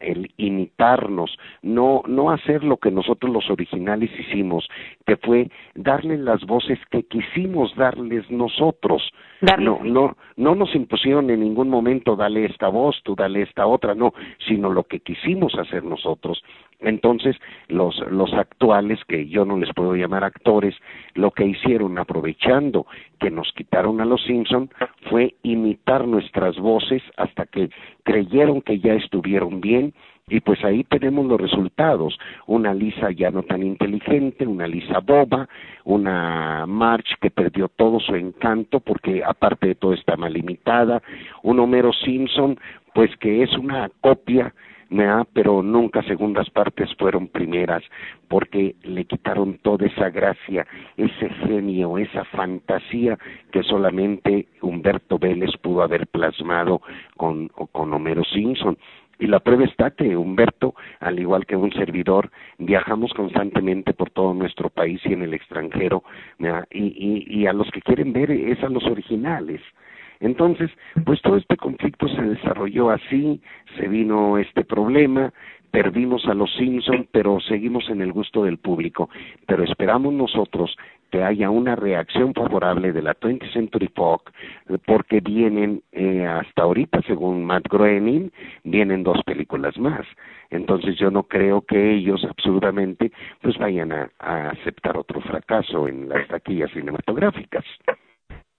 el 0.01 0.33
imitarnos, 0.37 1.39
no, 1.63 2.03
no 2.07 2.31
hacer 2.31 2.65
lo 2.65 2.77
que 2.79 2.91
nosotros 2.91 3.33
los 3.33 3.51
originales 3.51 4.11
hicimos, 4.19 4.69
que 5.07 5.17
fue 5.17 5.49
darles 5.75 6.21
las 6.21 6.45
voces 6.45 6.79
que 6.91 7.03
quisimos 7.05 7.75
darles 7.77 8.31
nosotros. 8.31 9.03
No, 9.59 9.81
no, 9.83 10.17
no 10.37 10.55
nos 10.55 10.75
impusieron 10.75 11.29
en 11.31 11.41
ningún 11.41 11.69
momento 11.69 12.17
dale 12.17 12.47
esta 12.47 12.69
voz, 12.69 13.01
tú 13.05 13.15
dale 13.15 13.43
esta 13.43 13.67
otra, 13.67 13.95
no, 13.95 14.15
sino 14.47 14.71
lo 14.71 14.85
que 14.85 15.01
quisimos 15.01 15.55
hacer 15.57 15.85
nosotros. 15.85 16.43
Entonces, 16.81 17.37
los, 17.69 17.99
los 18.11 18.33
actuales, 18.35 18.99
que 19.07 19.27
yo 19.29 19.45
no 19.45 19.59
les 19.59 19.73
puedo 19.75 19.95
llamar 19.95 20.25
actores, 20.25 20.75
lo 21.15 21.31
que 21.31 21.47
hicieron 21.47 21.99
aprovechando 21.99 22.87
que 23.21 23.31
nos 23.31 23.53
quitaron 23.53 24.01
a 24.01 24.05
los 24.05 24.23
Simpson 24.25 24.71
fue 25.11 25.35
imitar 25.43 26.07
nuestras 26.07 26.57
voces 26.59 27.03
hasta 27.17 27.47
que 27.47 27.71
creyeron 28.03 28.63
que 28.63 28.79
ya 28.79 28.95
estuvieron 28.95 29.61
bien 29.61 29.95
Y 30.29 30.41
pues 30.41 30.65
ahí 30.65 30.85
tenemos 30.85 31.27
los 31.27 31.39
resultados. 31.41 32.19
Una 32.47 32.73
Lisa 32.73 33.11
ya 33.11 33.31
no 33.31 33.43
tan 33.43 33.63
inteligente, 33.63 34.47
una 34.47 34.67
Lisa 34.67 35.01
boba, 35.01 35.49
una 35.85 36.65
March 36.67 37.17
que 37.21 37.31
perdió 37.31 37.69
todo 37.69 38.01
su 38.01 38.15
encanto 38.15 38.81
porque 38.81 39.23
aparte 39.23 39.69
de 39.69 39.75
todo 39.75 39.93
está 39.93 40.17
mal 40.17 40.33
limitada, 40.33 41.03
un 41.43 41.61
Homero 41.61 41.93
Simpson 41.93 42.59
pues 42.95 43.15
que 43.17 43.43
es 43.43 43.53
una 43.59 43.91
copia 44.01 44.55
¿verdad? 44.91 45.27
pero 45.33 45.63
nunca 45.63 46.03
segundas 46.03 46.49
partes 46.51 46.89
fueron 46.97 47.29
primeras 47.29 47.83
porque 48.29 48.77
le 48.83 49.05
quitaron 49.05 49.59
toda 49.63 49.87
esa 49.87 50.11
gracia, 50.11 50.67
ese 50.97 51.29
genio, 51.47 51.99
esa 51.99 52.25
fantasía 52.25 53.19
que 53.51 53.63
solamente 53.63 54.47
Humberto 54.63 55.19
Vélez 55.19 55.51
pudo 55.61 55.83
haber 55.83 56.07
plasmado 56.07 56.81
con, 57.17 57.49
con 57.49 57.93
Homero 57.93 58.23
Simpson. 58.25 58.77
Y 59.19 59.27
la 59.27 59.41
prueba 59.41 59.65
está 59.65 59.91
que 59.91 60.17
Humberto, 60.17 60.75
al 61.01 61.19
igual 61.19 61.47
que 61.47 61.57
un 61.57 61.73
servidor, 61.73 62.31
viajamos 62.59 63.13
constantemente 63.15 63.95
por 63.95 64.11
todo 64.11 64.35
nuestro 64.35 64.71
país 64.71 65.01
y 65.05 65.13
en 65.13 65.23
el 65.23 65.35
extranjero, 65.35 66.03
y, 66.71 67.25
y 67.29 67.47
a 67.47 67.53
los 67.53 67.71
que 67.71 67.81
quieren 67.81 68.13
ver 68.13 68.31
es 68.31 68.63
a 68.63 68.69
los 68.69 68.85
originales. 68.85 69.61
Entonces, 70.21 70.71
pues 71.05 71.21
todo 71.23 71.37
este 71.37 71.57
conflicto 71.57 72.09
se 72.09 72.23
desarrolló 72.23 72.91
así, 72.91 73.41
se 73.77 73.89
vino 73.89 74.39
este 74.39 74.65
problema, 74.65 75.33
perdimos 75.71 76.25
a 76.27 76.35
los 76.35 76.55
Simpson, 76.55 77.09
pero 77.11 77.41
seguimos 77.41 77.91
en 77.91 78.01
el 78.01 78.13
gusto 78.13 78.45
del 78.45 78.59
público. 78.59 79.11
Pero 79.47 79.65
esperamos 79.65 80.15
nosotros 80.15 80.77
que 81.15 81.23
haya 81.23 81.49
una 81.49 81.77
reacción 81.77 82.35
favorable 82.35 82.91
de 82.91 83.01
la 83.01 83.15
20th 83.15 83.53
Century 83.53 83.89
Fox, 83.95 84.33
porque 84.85 85.21
vienen 85.21 85.81
eh, 85.93 86.27
hasta 86.27 86.65
ahorita, 86.65 87.03
según 87.03 87.45
Matt 87.45 87.69
Groening, 87.71 88.33
vienen 88.65 89.05
dos 89.05 89.23
películas 89.25 89.79
más. 89.79 90.05
Entonces 90.51 90.97
yo 90.99 91.13
no 91.13 91.23
creo 91.23 91.61
que 91.63 91.93
ellos 91.93 92.27
absolutamente 92.29 93.13
pues 93.41 93.57
vayan 93.59 93.93
a, 93.93 94.11
aceptar 94.19 94.97
otro 94.97 95.21
fracaso 95.21 95.87
en 95.87 96.09
las 96.09 96.27
taquillas 96.27 96.73
cinematográficas. 96.73 97.65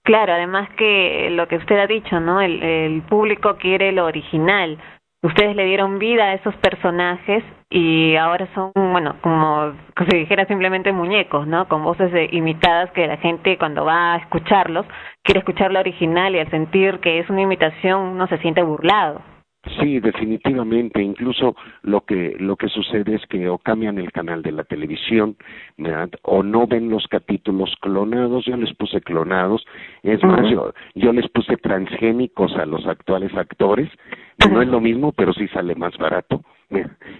Claro, 0.03 0.31
además 0.31 0.69
que 0.77 1.29
lo 1.31 1.49
que 1.49 1.57
usted 1.57 1.77
ha 1.77 1.87
dicho, 1.87 2.21
¿no? 2.21 2.39
El 2.39 3.01
público 3.09 3.57
quiere 3.57 3.91
lo 3.91 4.05
original. 4.05 4.77
Ustedes 5.25 5.55
le 5.55 5.65
dieron 5.65 5.97
vida 5.97 6.25
a 6.25 6.33
esos 6.35 6.55
personajes 6.57 7.43
y 7.71 8.15
ahora 8.15 8.47
son, 8.53 8.71
bueno, 8.75 9.15
como 9.21 9.73
si 10.07 10.17
dijera 10.17 10.45
simplemente 10.45 10.91
muñecos, 10.91 11.47
¿no? 11.47 11.67
Con 11.67 11.83
voces 11.83 12.11
de- 12.11 12.29
imitadas 12.31 12.91
que 12.91 13.07
la 13.07 13.17
gente 13.17 13.57
cuando 13.57 13.83
va 13.85 14.13
a 14.13 14.17
escucharlos 14.17 14.85
quiere 15.23 15.39
escuchar 15.39 15.71
la 15.71 15.79
original 15.79 16.35
y 16.35 16.39
al 16.39 16.51
sentir 16.51 16.99
que 16.99 17.17
es 17.17 17.27
una 17.31 17.41
imitación 17.41 18.01
uno 18.01 18.27
se 18.27 18.37
siente 18.37 18.61
burlado. 18.61 19.21
Sí, 19.79 19.99
definitivamente. 19.99 21.01
Incluso 21.01 21.55
lo 21.81 22.01
que 22.01 22.35
lo 22.39 22.55
que 22.55 22.69
sucede 22.69 23.15
es 23.15 23.25
que 23.27 23.49
o 23.49 23.57
cambian 23.57 23.97
el 23.97 24.11
canal 24.11 24.41
de 24.41 24.51
la 24.51 24.63
televisión, 24.63 25.35
¿verdad? 25.77 26.09
o 26.21 26.43
no 26.43 26.67
ven 26.67 26.89
los 26.89 27.07
capítulos 27.07 27.75
clonados. 27.81 28.45
Yo 28.45 28.57
les 28.57 28.73
puse 28.75 29.01
clonados. 29.01 29.65
Es 30.03 30.23
más, 30.23 30.49
yo 30.49 30.73
yo 30.93 31.11
les 31.13 31.29
puse 31.29 31.57
transgénicos 31.57 32.55
a 32.55 32.65
los 32.65 32.85
actuales 32.85 33.33
actores. 33.35 33.89
No 34.51 34.61
es 34.61 34.67
lo 34.67 34.79
mismo, 34.79 35.11
pero 35.11 35.33
sí 35.33 35.47
sale 35.47 35.75
más 35.75 35.97
barato. 35.97 36.41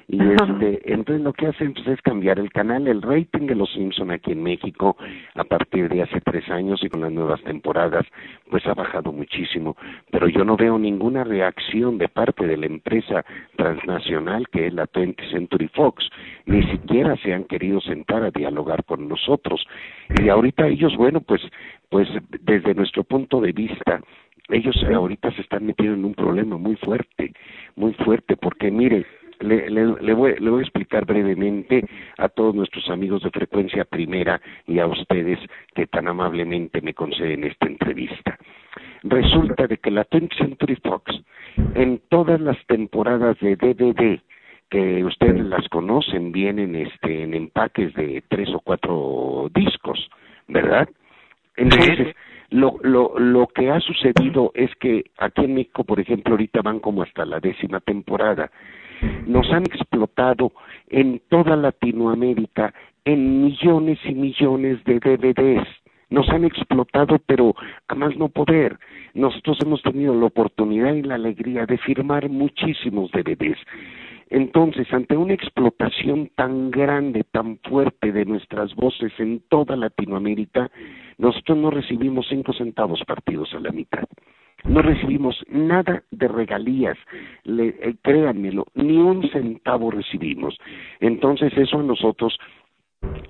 Y 0.07 0.19
este, 0.19 0.93
entonces 0.93 1.23
lo 1.23 1.33
que 1.33 1.47
hacen 1.47 1.73
pues, 1.73 1.87
es 1.87 2.01
cambiar 2.01 2.39
el 2.39 2.51
canal. 2.51 2.87
El 2.87 3.01
rating 3.01 3.47
de 3.47 3.55
los 3.55 3.71
Simpson 3.73 4.11
aquí 4.11 4.31
en 4.31 4.43
México 4.43 4.97
a 5.35 5.43
partir 5.43 5.89
de 5.89 6.01
hace 6.01 6.21
tres 6.21 6.49
años 6.49 6.83
y 6.83 6.89
con 6.89 7.01
las 7.01 7.11
nuevas 7.11 7.41
temporadas 7.43 8.05
pues 8.49 8.65
ha 8.65 8.73
bajado 8.73 9.11
muchísimo. 9.11 9.75
Pero 10.11 10.27
yo 10.27 10.43
no 10.43 10.57
veo 10.57 10.79
ninguna 10.79 11.23
reacción 11.23 11.97
de 11.97 12.07
parte 12.07 12.47
de 12.47 12.57
la 12.57 12.65
empresa 12.65 13.25
transnacional 13.55 14.47
que 14.49 14.67
es 14.67 14.73
la 14.73 14.87
20th 14.87 15.31
Century 15.31 15.67
Fox. 15.69 16.09
Ni 16.45 16.63
siquiera 16.71 17.15
se 17.17 17.33
han 17.33 17.45
querido 17.45 17.81
sentar 17.81 18.23
a 18.23 18.31
dialogar 18.31 18.83
con 18.85 19.07
nosotros. 19.07 19.65
Y 20.21 20.29
ahorita 20.29 20.67
ellos, 20.67 20.95
bueno, 20.97 21.21
pues, 21.21 21.41
pues 21.89 22.07
desde 22.41 22.73
nuestro 22.73 23.03
punto 23.03 23.41
de 23.41 23.51
vista, 23.51 24.01
ellos 24.49 24.75
ahorita 24.83 25.31
se 25.31 25.41
están 25.41 25.65
metiendo 25.65 25.95
en 25.95 26.05
un 26.05 26.13
problema 26.13 26.57
muy 26.57 26.75
fuerte, 26.75 27.33
muy 27.75 27.93
fuerte, 27.93 28.37
porque 28.37 28.69
mire, 28.69 29.05
le, 29.39 29.69
le, 29.69 30.01
le, 30.01 30.13
voy, 30.13 30.35
le 30.39 30.49
voy 30.49 30.59
a 30.59 30.63
explicar 30.63 31.05
brevemente 31.05 31.85
a 32.17 32.29
todos 32.29 32.55
nuestros 32.55 32.89
amigos 32.89 33.23
de 33.23 33.31
frecuencia 33.31 33.85
primera 33.85 34.41
y 34.67 34.79
a 34.79 34.87
ustedes 34.87 35.39
que 35.73 35.87
tan 35.87 36.07
amablemente 36.07 36.81
me 36.81 36.93
conceden 36.93 37.43
esta 37.43 37.67
entrevista. 37.67 38.37
Resulta 39.03 39.67
de 39.67 39.77
que 39.77 39.91
la 39.91 40.05
20th 40.05 40.37
Century 40.37 40.75
Fox, 40.77 41.21
en 41.75 42.01
todas 42.09 42.41
las 42.41 42.57
temporadas 42.67 43.37
de 43.39 43.55
DVD, 43.55 44.19
que 44.69 45.03
ustedes 45.03 45.45
las 45.45 45.67
conocen, 45.69 46.31
vienen 46.31 46.75
este, 46.75 47.23
en 47.23 47.33
empaques 47.33 47.93
de 47.93 48.23
tres 48.27 48.49
o 48.53 48.59
cuatro 48.59 49.49
discos, 49.53 50.09
¿verdad? 50.47 50.89
Entonces, 51.55 52.15
lo, 52.49 52.77
lo, 52.81 53.17
lo 53.17 53.47
que 53.47 53.69
ha 53.69 53.79
sucedido 53.79 54.51
es 54.53 54.73
que 54.75 55.05
aquí 55.17 55.45
en 55.45 55.55
México, 55.55 55.83
por 55.83 55.99
ejemplo, 55.99 56.33
ahorita 56.33 56.61
van 56.61 56.79
como 56.79 57.03
hasta 57.03 57.25
la 57.25 57.39
décima 57.39 57.79
temporada. 57.79 58.51
Nos 59.27 59.49
han 59.51 59.63
explotado 59.63 60.51
en 60.89 61.21
toda 61.29 61.55
Latinoamérica 61.55 62.73
en 63.05 63.43
millones 63.43 63.99
y 64.03 64.13
millones 64.13 64.83
de 64.83 64.99
DVDs. 64.99 65.67
Nos 66.09 66.29
han 66.29 66.45
explotado, 66.45 67.17
pero 67.25 67.55
a 67.87 67.95
más 67.95 68.15
no 68.17 68.29
poder. 68.29 68.77
Nosotros 69.13 69.57
hemos 69.61 69.81
tenido 69.81 70.13
la 70.13 70.27
oportunidad 70.27 70.93
y 70.93 71.01
la 71.01 71.15
alegría 71.15 71.65
de 71.65 71.77
firmar 71.77 72.29
muchísimos 72.29 73.11
DVDs. 73.11 73.57
Entonces, 74.29 74.91
ante 74.91 75.15
una 75.15 75.33
explotación 75.33 76.31
tan 76.35 76.71
grande, 76.71 77.23
tan 77.31 77.59
fuerte 77.59 78.11
de 78.11 78.25
nuestras 78.25 78.73
voces 78.75 79.11
en 79.19 79.41
toda 79.49 79.75
Latinoamérica, 79.75 80.71
nosotros 81.17 81.57
no 81.57 81.69
recibimos 81.69 82.27
cinco 82.27 82.53
centavos 82.53 83.01
partidos 83.05 83.53
a 83.53 83.59
la 83.59 83.71
mitad. 83.71 84.05
No 84.67 84.81
recibimos 84.81 85.43
nada 85.49 86.03
de 86.11 86.27
regalías, 86.27 86.97
le, 87.43 87.67
eh, 87.67 87.95
créanmelo, 88.01 88.65
ni 88.73 88.97
un 88.97 89.29
centavo 89.29 89.91
recibimos. 89.91 90.57
Entonces, 90.99 91.55
eso 91.57 91.81
nosotros 91.83 92.37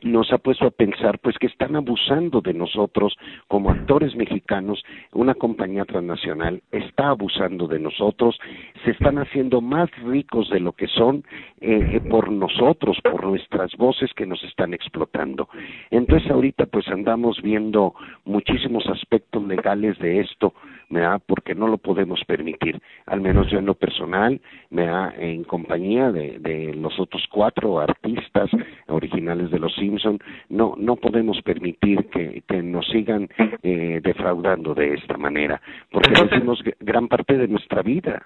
nos 0.06 0.32
ha 0.32 0.38
puesto 0.38 0.68
a 0.68 0.72
pensar 0.72 1.20
pues 1.20 1.38
que 1.40 1.48
están 1.48 1.76
abusando 1.76 2.40
de 2.42 2.54
nosotros 2.54 3.18
como 3.48 3.72
actores 3.72 4.16
mexicanos, 4.16 4.84
una 5.14 5.34
compañía 5.34 5.84
transnacional 5.86 6.62
está 6.72 7.10
abusando 7.10 7.68
de 7.68 7.80
nosotros, 7.80 8.38
se 8.84 8.92
están 8.92 9.18
haciendo 9.18 9.62
más 9.62 9.90
ricos 10.04 10.50
de 10.50 10.60
lo 10.60 10.74
que 10.74 10.88
son 10.88 11.24
eh, 11.60 11.94
eh, 11.94 12.00
por 12.02 12.32
nosotros, 12.32 12.98
por 13.04 13.26
nuestras 13.26 13.76
voces 13.78 14.12
que 14.16 14.26
nos 14.26 14.44
están 14.44 14.74
explotando. 14.74 15.50
Entonces 15.90 16.30
ahorita 16.30 16.68
pues 16.68 16.88
andamos 16.88 17.42
viendo 17.42 17.96
muchísimos 18.26 18.86
aspectos 18.88 19.44
legales 19.46 19.98
de 20.00 20.20
esto, 20.20 20.54
¿verdad? 20.90 21.22
porque 21.26 21.56
no 21.56 21.68
lo 21.68 21.78
podemos 21.78 22.24
permitir, 22.26 22.80
al 23.08 23.22
menos 23.22 23.50
yo 23.50 23.58
en 23.58 23.66
lo 23.66 23.74
personal, 23.74 24.40
¿verdad? 24.70 25.14
en 25.18 25.44
compañía 25.44 26.12
de, 26.12 26.38
de 26.40 26.76
los 26.76 27.00
otros 27.00 27.26
cuatro 27.32 27.80
artistas 27.80 28.52
originales 28.88 29.50
de 29.50 29.60
los 29.66 29.76
Simpson, 29.76 30.20
no 30.49 30.76
no 30.78 30.95
podemos 30.95 31.41
permitir 31.41 32.05
que, 32.09 32.43
que 32.47 32.61
nos 32.61 32.88
sigan 32.88 33.28
eh, 33.63 33.99
defraudando 34.03 34.74
de 34.76 34.93
esta 34.93 35.18
manera, 35.18 35.59
porque 35.91 36.11
decimos 36.11 36.63
gran 36.80 37.07
parte 37.07 37.38
de 37.38 37.47
nuestra 37.47 37.82
vida. 37.82 38.26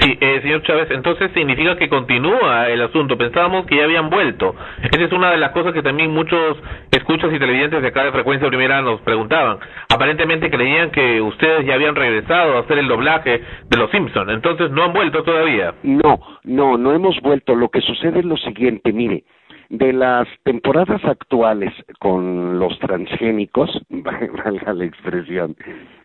Sí, 0.00 0.16
eh, 0.18 0.40
señor 0.40 0.62
Chávez, 0.62 0.90
entonces 0.90 1.30
significa 1.34 1.76
que 1.76 1.88
continúa 1.88 2.70
el 2.70 2.80
asunto. 2.80 3.18
Pensábamos 3.18 3.66
que 3.66 3.76
ya 3.76 3.84
habían 3.84 4.08
vuelto. 4.08 4.54
Esa 4.90 5.04
es 5.04 5.12
una 5.12 5.30
de 5.30 5.36
las 5.36 5.50
cosas 5.50 5.74
que 5.74 5.82
también 5.82 6.10
muchos 6.10 6.56
escuchas 6.90 7.30
y 7.32 7.38
televidentes 7.38 7.82
de 7.82 7.88
acá 7.88 8.04
de 8.04 8.12
Frecuencia 8.12 8.48
Primera 8.48 8.80
nos 8.80 9.00
preguntaban. 9.02 9.58
Aparentemente 9.88 10.50
creían 10.50 10.90
que 10.90 11.20
ustedes 11.20 11.66
ya 11.66 11.74
habían 11.74 11.96
regresado 11.96 12.56
a 12.56 12.60
hacer 12.60 12.78
el 12.78 12.88
doblaje 12.88 13.42
de 13.68 13.76
Los 13.76 13.90
Simpson. 13.90 14.30
Entonces 14.30 14.70
no 14.70 14.84
han 14.84 14.92
vuelto 14.94 15.22
todavía. 15.22 15.74
No, 15.82 16.18
no, 16.44 16.78
no 16.78 16.94
hemos 16.94 17.20
vuelto. 17.20 17.54
Lo 17.54 17.68
que 17.68 17.82
sucede 17.82 18.20
es 18.20 18.24
lo 18.24 18.38
siguiente, 18.38 18.92
mire, 18.92 19.24
de 19.70 19.92
las 19.92 20.26
temporadas 20.42 21.02
actuales 21.04 21.72
con 22.00 22.58
los 22.58 22.76
transgénicos, 22.80 23.70
valga 23.88 24.74
la 24.74 24.84
expresión, 24.84 25.56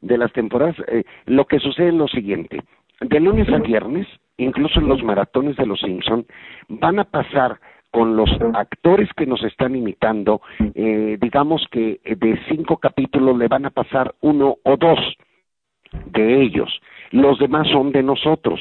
de 0.01 0.17
las 0.17 0.31
temporadas, 0.33 0.75
eh, 0.87 1.03
lo 1.25 1.45
que 1.45 1.59
sucede 1.59 1.89
es 1.89 1.93
lo 1.95 2.07
siguiente, 2.07 2.61
de 3.01 3.19
lunes 3.19 3.49
a 3.49 3.57
viernes, 3.57 4.07
incluso 4.37 4.79
en 4.79 4.87
los 4.87 5.03
maratones 5.03 5.57
de 5.57 5.65
los 5.65 5.79
Simpson, 5.79 6.25
van 6.69 6.99
a 6.99 7.05
pasar 7.05 7.59
con 7.89 8.15
los 8.15 8.29
actores 8.53 9.09
que 9.15 9.25
nos 9.25 9.43
están 9.43 9.75
imitando, 9.75 10.41
eh, 10.59 11.17
digamos 11.19 11.65
que 11.71 11.99
de 12.03 12.39
cinco 12.49 12.77
capítulos 12.77 13.37
le 13.37 13.47
van 13.47 13.65
a 13.65 13.71
pasar 13.71 14.13
uno 14.21 14.57
o 14.63 14.77
dos 14.77 14.99
de 16.07 16.41
ellos, 16.41 16.81
los 17.11 17.39
demás 17.39 17.67
son 17.69 17.91
de 17.91 18.03
nosotros. 18.03 18.59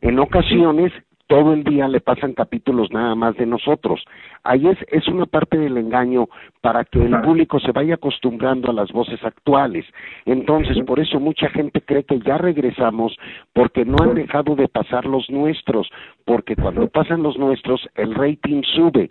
En 0.00 0.18
ocasiones 0.18 0.92
todo 1.26 1.52
el 1.52 1.64
día 1.64 1.88
le 1.88 2.00
pasan 2.00 2.34
capítulos 2.34 2.90
nada 2.92 3.14
más 3.14 3.36
de 3.36 3.46
nosotros. 3.46 4.04
Ahí 4.44 4.68
es, 4.68 4.78
es 4.88 5.08
una 5.08 5.26
parte 5.26 5.58
del 5.58 5.76
engaño 5.76 6.28
para 6.60 6.84
que 6.84 7.04
el 7.04 7.20
público 7.20 7.58
se 7.60 7.72
vaya 7.72 7.94
acostumbrando 7.94 8.70
a 8.70 8.74
las 8.74 8.92
voces 8.92 9.22
actuales. 9.24 9.84
Entonces, 10.24 10.78
por 10.86 11.00
eso 11.00 11.18
mucha 11.18 11.48
gente 11.50 11.80
cree 11.80 12.04
que 12.04 12.20
ya 12.20 12.38
regresamos 12.38 13.16
porque 13.52 13.84
no 13.84 13.96
han 14.02 14.14
dejado 14.14 14.54
de 14.54 14.68
pasar 14.68 15.06
los 15.06 15.28
nuestros, 15.30 15.88
porque 16.24 16.54
cuando 16.54 16.88
pasan 16.88 17.22
los 17.22 17.36
nuestros 17.38 17.88
el 17.96 18.14
rating 18.14 18.62
sube 18.74 19.10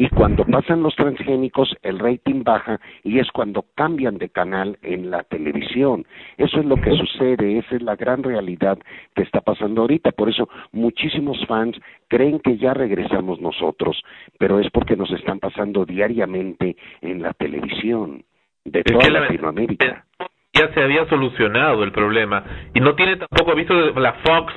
y 0.00 0.08
cuando 0.08 0.46
pasan 0.46 0.82
los 0.82 0.96
transgénicos 0.96 1.76
el 1.82 1.98
rating 1.98 2.42
baja 2.42 2.80
y 3.04 3.18
es 3.18 3.30
cuando 3.32 3.66
cambian 3.74 4.16
de 4.16 4.30
canal 4.30 4.78
en 4.80 5.10
la 5.10 5.24
televisión. 5.24 6.06
Eso 6.38 6.58
es 6.58 6.64
lo 6.64 6.76
que 6.76 6.96
sucede, 6.96 7.58
esa 7.58 7.76
es 7.76 7.82
la 7.82 7.96
gran 7.96 8.22
realidad 8.22 8.78
que 9.14 9.22
está 9.22 9.42
pasando 9.42 9.82
ahorita. 9.82 10.12
Por 10.12 10.30
eso 10.30 10.48
muchísimos 10.72 11.44
fans 11.46 11.76
creen 12.08 12.40
que 12.40 12.56
ya 12.56 12.72
regresamos 12.72 13.42
nosotros, 13.42 14.02
pero 14.38 14.58
es 14.58 14.70
porque 14.70 14.96
nos 14.96 15.10
están 15.10 15.38
pasando 15.38 15.84
diariamente 15.84 16.76
en 17.02 17.20
la 17.20 17.34
televisión 17.34 18.24
de 18.64 18.78
Es 18.78 18.84
toda 18.86 19.10
la- 19.10 19.20
Latinoamérica. 19.20 20.06
ya 20.54 20.72
se 20.72 20.82
había 20.82 21.06
solucionado 21.10 21.84
el 21.84 21.92
problema 21.92 22.42
y 22.72 22.80
no 22.80 22.94
tiene 22.94 23.16
tampoco 23.16 23.54
visto 23.54 23.74
la 24.00 24.14
Fox 24.14 24.52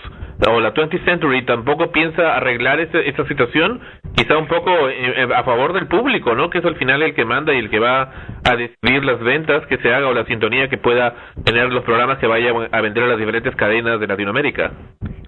o 0.49 0.59
la 0.59 0.73
20th 0.73 1.03
Century 1.05 1.43
tampoco 1.45 1.91
piensa 1.91 2.35
arreglar 2.35 2.79
ese- 2.79 3.07
esa 3.09 3.25
situación 3.27 3.79
quizá 4.15 4.37
un 4.37 4.47
poco 4.47 4.89
eh, 4.89 4.93
eh, 5.17 5.27
a 5.35 5.43
favor 5.43 5.73
del 5.73 5.87
público 5.87 6.35
no 6.35 6.49
que 6.49 6.59
es 6.59 6.65
al 6.65 6.75
final 6.75 7.01
el 7.01 7.13
que 7.13 7.25
manda 7.25 7.53
y 7.53 7.57
el 7.59 7.69
que 7.69 7.79
va 7.79 8.11
a 8.43 8.55
decidir 8.55 9.03
las 9.05 9.19
ventas 9.21 9.65
que 9.67 9.77
se 9.77 9.93
haga 9.93 10.07
o 10.07 10.13
la 10.13 10.25
sintonía 10.25 10.67
que 10.69 10.77
pueda 10.77 11.15
tener 11.45 11.71
los 11.71 11.83
programas 11.83 12.17
que 12.19 12.27
vayan 12.27 12.67
a 12.71 12.81
vender 12.81 13.03
a 13.03 13.07
las 13.07 13.17
diferentes 13.17 13.55
cadenas 13.55 13.99
de 13.99 14.07
Latinoamérica 14.07 14.71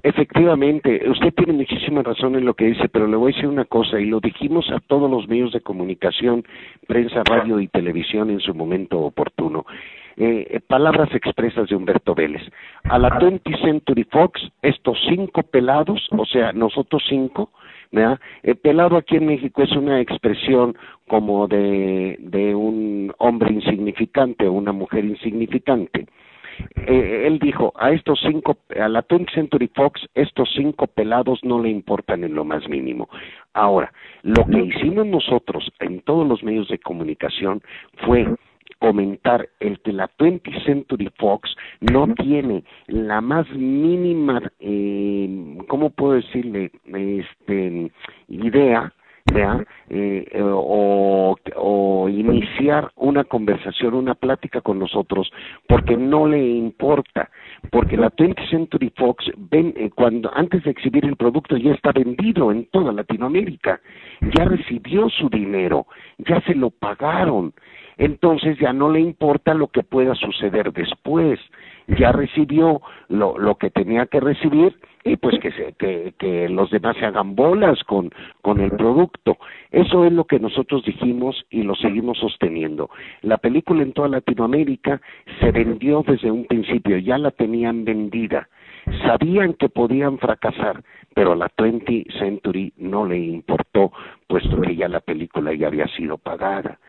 Efectivamente, 0.04 1.02
usted 1.10 1.34
tiene 1.34 1.54
muchísima 1.54 2.04
razón 2.04 2.36
en 2.36 2.46
lo 2.46 2.54
que 2.54 2.66
dice, 2.66 2.88
pero 2.90 3.08
le 3.08 3.16
voy 3.18 3.32
a 3.32 3.36
decir 3.36 3.50
una 3.50 3.66
cosa, 3.66 4.00
y 4.00 4.06
lo 4.06 4.20
dijimos 4.20 4.70
a 4.70 4.80
todos 4.80 5.10
los 5.10 5.28
medios 5.28 5.52
de 5.52 5.62
comunicación, 5.62 6.44
prensa, 6.88 7.24
radio 7.28 7.60
y 7.60 7.68
televisión 7.70 8.30
en 8.30 8.40
su 8.40 8.54
momento 8.54 9.00
oportuno. 9.00 9.66
Eh, 10.18 10.60
palabras 10.68 11.14
expresas 11.14 11.68
de 11.68 11.76
Humberto 11.76 12.16
Vélez. 12.16 12.42
A 12.86 12.98
la 12.98 13.10
20th 13.20 13.62
Century 13.62 14.06
Fox, 14.06 14.42
estos 14.62 14.98
cinco 15.10 15.44
pelados, 15.44 16.08
o 16.12 16.26
sea, 16.26 16.54
nosotros 16.54 17.04
cinco, 17.10 17.52
¿verdad? 17.92 18.20
Eh, 18.44 18.56
pelado 18.56 18.96
aquí 18.96 19.18
en 19.18 19.26
México 19.26 19.62
es 19.64 19.72
una 19.72 20.00
expresión 20.00 20.78
como 21.08 21.48
de, 21.48 22.18
de 22.20 22.56
un 22.56 23.14
hombre 23.18 23.54
insignificante 23.54 24.48
o 24.48 24.54
una 24.54 24.72
mujer 24.72 25.04
insignificante 25.04 26.06
eh, 26.88 27.24
él 27.28 27.40
dijo, 27.40 27.74
a 27.76 27.92
estos 27.92 28.20
cinco, 28.22 28.58
a 28.80 28.88
la 28.88 29.06
20th 29.08 29.34
Century 29.34 29.70
Fox, 29.74 30.02
estos 30.14 30.50
cinco 30.56 30.88
pelados 30.88 31.40
no 31.44 31.62
le 31.62 31.70
importan 31.70 32.24
en 32.24 32.36
lo 32.36 32.46
más 32.46 32.68
mínimo. 32.70 33.10
Ahora, 33.54 33.92
lo 34.24 34.46
que 34.46 34.60
hicimos 34.60 35.06
nosotros 35.06 35.72
en 35.80 36.02
todos 36.02 36.28
los 36.28 36.44
medios 36.44 36.68
de 36.70 36.80
comunicación 36.80 37.62
fue 38.06 38.28
comentar 38.80 39.50
el 39.60 39.80
que 39.82 39.94
la 39.94 40.10
20th 40.18 40.66
Century 40.66 41.10
Fox 41.18 41.56
no 41.82 42.14
tiene 42.16 42.64
la 42.88 43.22
más 43.22 43.50
mínima, 43.50 44.42
eh, 44.60 45.58
¿cómo 45.68 45.90
puedo 45.90 46.14
decirle? 46.14 46.72
Este, 46.94 47.92
idea. 48.28 48.94
Eh, 49.34 50.24
eh, 50.32 50.42
o, 50.42 51.36
o 51.56 52.10
iniciar 52.10 52.92
una 52.96 53.24
conversación, 53.24 53.96
una 53.96 54.14
plática 54.14 54.62
con 54.62 54.78
nosotros, 54.78 55.32
porque 55.68 55.98
no 55.98 56.28
le 56.28 56.48
importa, 56.48 57.30
porque 57.72 57.98
la 57.98 58.12
20th 58.12 58.50
Century 58.50 58.94
Fox 58.96 59.26
ven, 59.50 59.74
eh, 59.78 59.90
cuando 59.94 60.32
antes 60.34 60.64
de 60.64 60.72
exhibir 60.72 61.06
el 61.06 61.16
producto 61.16 61.58
ya 61.58 61.74
está 61.74 61.92
vendido 61.92 62.52
en 62.52 62.66
toda 62.68 62.94
Latinoamérica, 62.94 63.82
ya 64.38 64.46
recibió 64.46 65.10
su 65.10 65.28
dinero, 65.28 65.88
ya 66.20 66.40
se 66.42 66.54
lo 66.54 66.70
pagaron, 66.70 67.54
entonces 67.98 68.58
ya 68.60 68.74
no 68.74 68.90
le 68.90 69.00
importa 69.00 69.54
lo 69.54 69.68
que 69.68 69.84
pueda 69.84 70.16
suceder 70.16 70.74
después, 70.74 71.40
ya 71.88 72.12
recibió 72.12 72.82
lo, 73.10 73.38
lo 73.38 73.56
que 73.56 73.70
tenía 73.70 74.06
que 74.08 74.20
recibir 74.20 74.76
y 75.04 75.18
pues 75.18 75.40
que, 75.40 75.52
se, 75.52 75.74
que, 75.74 76.16
que 76.18 76.50
los 76.50 76.72
demás 76.72 76.98
se 76.98 77.06
hagan 77.06 77.36
bolas 77.36 77.84
con, 77.84 78.10
con 78.42 78.60
el 78.60 78.72
producto. 78.72 79.38
Eso 79.70 80.04
es 80.04 80.12
lo 80.12 80.26
que 80.26 80.40
nosotros 80.40 80.84
dijimos 80.84 81.46
y 81.52 81.62
lo 81.62 81.76
seguimos 81.76 82.18
sosteniendo. 82.18 82.90
La 83.22 83.38
película 83.38 83.84
en 83.84 83.94
toda 83.94 84.08
Latinoamérica 84.08 85.00
se 85.40 85.52
vendió 85.52 86.04
desde 86.08 86.32
un 86.32 86.46
principio, 86.46 86.98
ya 86.98 87.20
la 87.20 87.30
tenían 87.30 87.86
vendida. 87.86 88.50
Sabían 89.06 89.54
que 89.54 89.70
podían 89.70 90.18
fracasar, 90.18 90.84
pero 91.14 91.34
a 91.34 91.36
la 91.36 91.50
20th 91.50 92.20
Century 92.20 92.74
no 92.78 93.06
le 93.06 93.20
importó, 93.20 93.92
puesto 94.28 94.60
que 94.62 94.76
ya 94.76 94.88
la 94.88 95.02
película 95.02 95.54
ya 95.54 95.68
había 95.68 95.88
sido 95.90 96.18
pagada. 96.18 96.80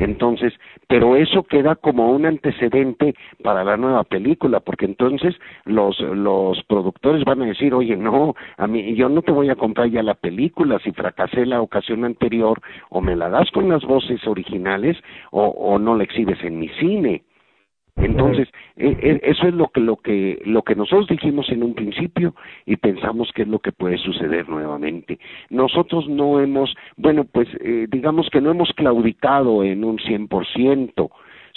Entonces, 0.00 0.52
pero 0.88 1.16
eso 1.16 1.42
queda 1.44 1.76
como 1.76 2.10
un 2.10 2.26
antecedente 2.26 3.14
para 3.42 3.64
la 3.64 3.76
nueva 3.76 4.04
película, 4.04 4.60
porque 4.60 4.86
entonces 4.86 5.34
los 5.64 5.98
los 6.00 6.62
productores 6.64 7.24
van 7.24 7.42
a 7.42 7.46
decir, 7.46 7.74
oye, 7.74 7.96
no, 7.96 8.34
a 8.56 8.66
mí 8.66 8.94
yo 8.94 9.08
no 9.08 9.22
te 9.22 9.32
voy 9.32 9.50
a 9.50 9.56
comprar 9.56 9.88
ya 9.90 10.02
la 10.02 10.14
película 10.14 10.78
si 10.80 10.92
fracasé 10.92 11.46
la 11.46 11.60
ocasión 11.60 12.04
anterior, 12.04 12.60
o 12.90 13.00
me 13.00 13.16
la 13.16 13.28
das 13.28 13.50
con 13.50 13.68
las 13.68 13.84
voces 13.84 14.26
originales, 14.26 14.96
o, 15.30 15.46
o 15.46 15.78
no 15.78 15.96
la 15.96 16.04
exhibes 16.04 16.42
en 16.42 16.58
mi 16.58 16.68
cine. 16.80 17.22
Entonces, 17.96 18.48
eh, 18.76 18.96
eh, 19.00 19.20
eso 19.22 19.46
es 19.46 19.54
lo 19.54 19.68
que, 19.68 19.80
lo 19.80 19.96
que, 19.96 20.42
lo 20.44 20.62
que 20.62 20.74
nosotros 20.74 21.06
dijimos 21.08 21.48
en 21.50 21.62
un 21.62 21.74
principio 21.74 22.34
y 22.66 22.76
pensamos 22.76 23.30
que 23.34 23.42
es 23.42 23.48
lo 23.48 23.60
que 23.60 23.72
puede 23.72 23.98
suceder 23.98 24.48
nuevamente. 24.48 25.18
Nosotros 25.50 26.08
no 26.08 26.40
hemos, 26.40 26.74
bueno, 26.96 27.24
pues 27.24 27.48
eh, 27.60 27.86
digamos 27.88 28.28
que 28.30 28.40
no 28.40 28.50
hemos 28.50 28.72
claudicado 28.72 29.62
en 29.62 29.84
un 29.84 29.98
100%. 29.98 31.10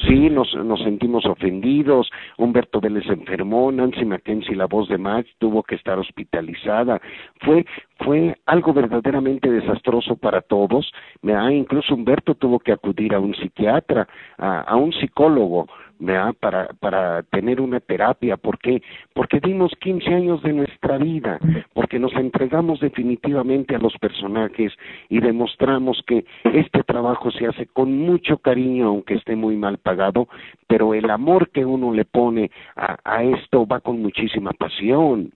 Sí, 0.06 0.30
nos, 0.30 0.54
nos 0.54 0.80
sentimos 0.84 1.26
ofendidos. 1.26 2.12
Humberto 2.38 2.80
Vélez 2.80 3.06
se 3.06 3.14
enfermó, 3.14 3.72
Nancy 3.72 4.06
Mackenzie, 4.06 4.56
la 4.56 4.68
voz 4.68 4.88
de 4.90 5.00
Max, 5.00 5.28
tuvo 5.40 5.64
que 5.64 5.74
estar 5.74 5.98
hospitalizada. 5.98 7.02
Fue, 7.42 7.66
fue 7.98 8.38
algo 8.46 8.74
verdaderamente 8.74 9.50
desastroso 9.50 10.16
para 10.16 10.42
todos. 10.42 10.92
¿verdad? 11.24 11.50
Incluso 11.50 11.96
Humberto 11.96 12.36
tuvo 12.36 12.60
que 12.60 12.74
acudir 12.74 13.16
a 13.16 13.20
un 13.20 13.34
psiquiatra, 13.34 14.08
a, 14.38 14.62
a 14.62 14.76
un 14.76 14.94
psicólogo, 14.94 15.68
¿verdad? 16.00 16.36
Para, 16.40 16.68
para 16.80 17.24
tener 17.24 17.62
una 17.62 17.80
terapia. 17.80 18.38
¿Por 18.38 18.60
qué? 18.60 18.82
Porque 19.14 19.40
dimos 19.40 19.72
15 19.80 20.14
años 20.14 20.42
de 20.44 20.54
nuestra 20.54 20.98
vida, 20.98 21.40
porque 21.74 22.00
nos 22.00 22.14
entregamos 22.14 22.80
definitivamente 22.80 23.76
a 23.76 23.80
los 23.80 23.98
personajes 23.98 24.74
y 25.10 25.20
demostramos 25.20 26.02
que 26.06 26.26
este 26.44 26.84
trabajo 26.84 27.32
se 27.32 27.48
hace 27.48 27.66
con 27.68 27.98
mucho 27.98 28.38
cariño, 28.38 28.88
aunque 28.88 29.16
esté 29.16 29.36
muy 29.36 29.56
mal 29.56 29.78
pagado, 29.78 30.28
pero 30.68 30.94
el 30.94 31.10
amor 31.10 31.50
que 31.50 31.66
uno 31.66 31.94
le 31.94 32.06
pone 32.06 32.52
a, 32.76 32.98
a 33.04 33.24
esto 33.24 33.66
va 33.66 33.80
con 33.80 34.02
muchísima 34.02 34.52
pasión. 34.52 35.32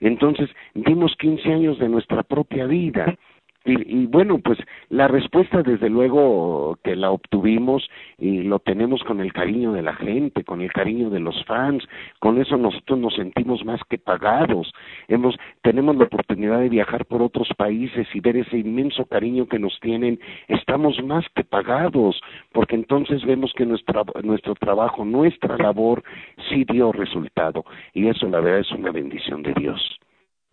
Entonces, 0.00 0.48
dimos 0.74 1.14
15 1.18 1.52
años 1.52 1.78
de 1.78 1.88
nuestra 1.88 2.22
propia 2.22 2.66
vida. 2.66 3.16
Y, 3.70 4.06
bueno, 4.06 4.38
pues 4.38 4.58
la 4.88 5.08
respuesta 5.08 5.62
desde 5.62 5.90
luego 5.90 6.78
que 6.82 6.96
la 6.96 7.10
obtuvimos 7.10 7.88
y 8.18 8.42
lo 8.42 8.58
tenemos 8.60 9.02
con 9.04 9.20
el 9.20 9.32
cariño 9.32 9.72
de 9.72 9.82
la 9.82 9.94
gente, 9.94 10.44
con 10.44 10.62
el 10.62 10.72
cariño 10.72 11.10
de 11.10 11.20
los 11.20 11.44
fans, 11.44 11.84
con 12.18 12.40
eso 12.40 12.56
nosotros 12.56 12.98
nos 12.98 13.14
sentimos 13.14 13.64
más 13.64 13.80
que 13.88 13.98
pagados. 13.98 14.72
Hemos 15.08 15.36
tenemos 15.62 15.96
la 15.96 16.04
oportunidad 16.04 16.60
de 16.60 16.68
viajar 16.68 17.04
por 17.04 17.22
otros 17.22 17.48
países 17.56 18.06
y 18.14 18.20
ver 18.20 18.38
ese 18.38 18.58
inmenso 18.58 19.04
cariño 19.06 19.46
que 19.46 19.58
nos 19.58 19.78
tienen, 19.80 20.18
estamos 20.48 21.02
más 21.04 21.24
que 21.34 21.44
pagados, 21.44 22.20
porque 22.52 22.74
entonces 22.76 23.24
vemos 23.24 23.52
que 23.54 23.66
nuestra, 23.66 24.02
nuestro 24.22 24.54
trabajo, 24.54 25.04
nuestra 25.04 25.56
labor 25.56 26.02
sí 26.48 26.64
dio 26.64 26.92
resultado 26.92 27.64
y 27.92 28.08
eso 28.08 28.28
la 28.28 28.40
verdad 28.40 28.60
es 28.60 28.72
una 28.72 28.90
bendición 28.90 29.42
de 29.42 29.52
Dios. 29.54 29.98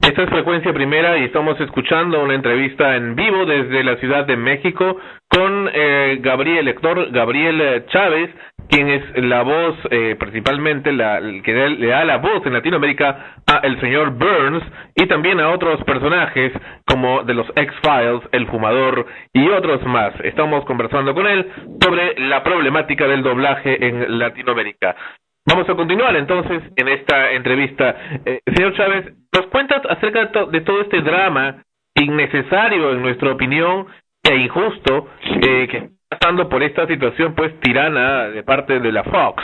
Esta 0.01 0.21
es 0.23 0.29
Frecuencia 0.29 0.71
Primera 0.71 1.17
y 1.17 1.23
estamos 1.23 1.59
escuchando 1.59 2.21
una 2.21 2.35
entrevista 2.35 2.95
en 2.95 3.15
vivo 3.15 3.45
desde 3.45 3.83
la 3.83 3.95
Ciudad 3.95 4.25
de 4.25 4.37
México 4.37 4.97
con 5.27 5.69
eh, 5.73 6.19
Gabriel, 6.21 6.67
Héctor 6.67 7.11
Gabriel 7.11 7.59
eh, 7.59 7.85
Chávez, 7.87 8.29
quien 8.69 8.89
es 8.89 9.03
la 9.23 9.41
voz, 9.41 9.75
eh, 9.89 10.15
principalmente 10.19 10.91
la, 10.91 11.19
que 11.43 11.53
le 11.53 11.87
da 11.87 12.05
la 12.05 12.17
voz 12.17 12.45
en 12.45 12.53
Latinoamérica 12.53 13.37
a 13.47 13.57
el 13.63 13.79
señor 13.79 14.11
Burns 14.11 14.63
y 14.95 15.07
también 15.07 15.39
a 15.39 15.49
otros 15.49 15.83
personajes 15.85 16.51
como 16.85 17.23
de 17.23 17.33
los 17.33 17.47
X-Files, 17.55 18.21
El 18.31 18.47
Fumador 18.47 19.07
y 19.33 19.49
otros 19.49 19.83
más. 19.85 20.13
Estamos 20.23 20.65
conversando 20.65 21.15
con 21.15 21.25
él 21.25 21.49
sobre 21.81 22.19
la 22.19 22.43
problemática 22.43 23.07
del 23.07 23.23
doblaje 23.23 23.87
en 23.87 24.19
Latinoamérica. 24.19 24.95
Vamos 25.47 25.69
a 25.69 25.75
continuar 25.75 26.15
entonces 26.15 26.63
en 26.75 26.87
esta 26.87 27.31
entrevista. 27.31 27.95
Eh, 28.25 28.39
señor 28.55 28.73
Chávez, 28.73 29.13
¿nos 29.33 29.45
cuenta 29.47 29.81
acerca 29.89 30.19
de, 30.21 30.27
to- 30.27 30.45
de 30.47 30.61
todo 30.61 30.81
este 30.81 31.01
drama 31.01 31.63
innecesario, 31.95 32.91
en 32.91 33.01
nuestra 33.01 33.31
opinión, 33.31 33.85
e 34.23 34.35
injusto, 34.37 35.07
eh, 35.23 35.67
que 35.69 35.77
está 35.77 36.17
pasando 36.19 36.49
por 36.49 36.63
esta 36.63 36.87
situación 36.87 37.35
pues 37.35 37.59
tirana 37.59 38.29
de 38.29 38.43
parte 38.43 38.79
de 38.79 38.91
la 38.91 39.03
Fox? 39.03 39.43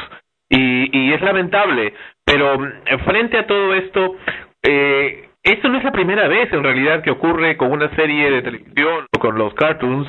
Y, 0.49 0.89
y 0.97 1.13
es 1.13 1.21
lamentable, 1.21 1.93
pero 2.25 2.57
mm, 2.59 2.71
frente 3.05 3.37
a 3.37 3.45
todo 3.47 3.73
esto, 3.75 4.15
eh, 4.63 5.29
esto 5.43 5.69
no 5.69 5.77
es 5.77 5.83
la 5.83 5.91
primera 5.91 6.27
vez 6.27 6.51
en 6.51 6.63
realidad 6.63 7.03
que 7.03 7.11
ocurre 7.11 7.55
con 7.57 7.71
una 7.71 7.89
serie 7.95 8.29
de 8.31 8.41
televisión 8.41 9.05
o 9.15 9.19
con 9.19 9.37
los 9.37 9.53
cartoons. 9.53 10.07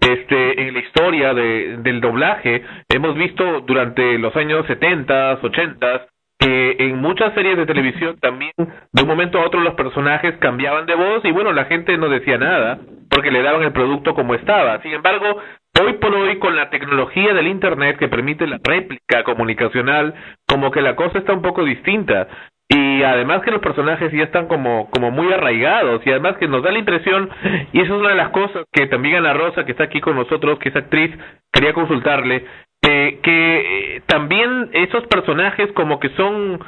Este, 0.00 0.62
en 0.66 0.74
la 0.74 0.80
historia 0.80 1.34
de, 1.34 1.76
del 1.78 2.00
doblaje, 2.00 2.62
hemos 2.88 3.14
visto 3.16 3.60
durante 3.60 4.18
los 4.18 4.34
años 4.34 4.66
70, 4.66 5.40
80, 5.42 6.06
que 6.38 6.76
en 6.78 6.96
muchas 6.96 7.34
series 7.34 7.58
de 7.58 7.66
televisión 7.66 8.16
también 8.18 8.52
de 8.56 9.02
un 9.02 9.08
momento 9.08 9.38
a 9.38 9.46
otro 9.46 9.60
los 9.60 9.74
personajes 9.74 10.36
cambiaban 10.38 10.86
de 10.86 10.94
voz 10.94 11.22
y 11.24 11.32
bueno, 11.32 11.52
la 11.52 11.66
gente 11.66 11.98
no 11.98 12.08
decía 12.08 12.38
nada 12.38 12.78
porque 13.10 13.30
le 13.30 13.42
daban 13.42 13.62
el 13.62 13.72
producto 13.72 14.14
como 14.14 14.34
estaba. 14.34 14.80
Sin 14.80 14.92
embargo, 14.92 15.38
hoy 15.78 15.92
por 15.94 16.14
hoy 16.14 16.38
con 16.38 16.56
la 16.56 16.70
tecnología 16.70 17.34
del 17.34 17.48
Internet 17.48 17.98
que 17.98 18.08
permite 18.08 18.46
la 18.46 18.58
réplica 18.62 19.22
comunicacional, 19.24 20.14
como 20.48 20.70
que 20.70 20.80
la 20.80 20.96
cosa 20.96 21.18
está 21.18 21.34
un 21.34 21.42
poco 21.42 21.62
distinta. 21.64 22.26
Y 22.72 23.02
además 23.02 23.42
que 23.42 23.50
los 23.50 23.60
personajes 23.60 24.12
ya 24.12 24.22
están 24.22 24.46
como, 24.46 24.88
como 24.90 25.10
muy 25.10 25.32
arraigados 25.32 26.06
y 26.06 26.10
además 26.10 26.36
que 26.38 26.46
nos 26.46 26.62
da 26.62 26.70
la 26.70 26.78
impresión, 26.78 27.28
y 27.72 27.80
eso 27.80 27.94
es 27.94 28.00
una 28.00 28.10
de 28.10 28.14
las 28.14 28.28
cosas 28.28 28.64
que 28.72 28.86
también 28.86 29.16
Ana 29.16 29.34
Rosa, 29.34 29.64
que 29.64 29.72
está 29.72 29.84
aquí 29.84 30.00
con 30.00 30.14
nosotros, 30.14 30.60
que 30.60 30.68
es 30.68 30.76
actriz, 30.76 31.10
quería 31.52 31.72
consultarle, 31.72 32.44
eh, 32.82 33.18
que 33.22 33.96
eh, 33.96 34.02
también 34.06 34.70
esos 34.72 35.04
personajes 35.08 35.72
como 35.72 35.98
que 35.98 36.10
son 36.10 36.60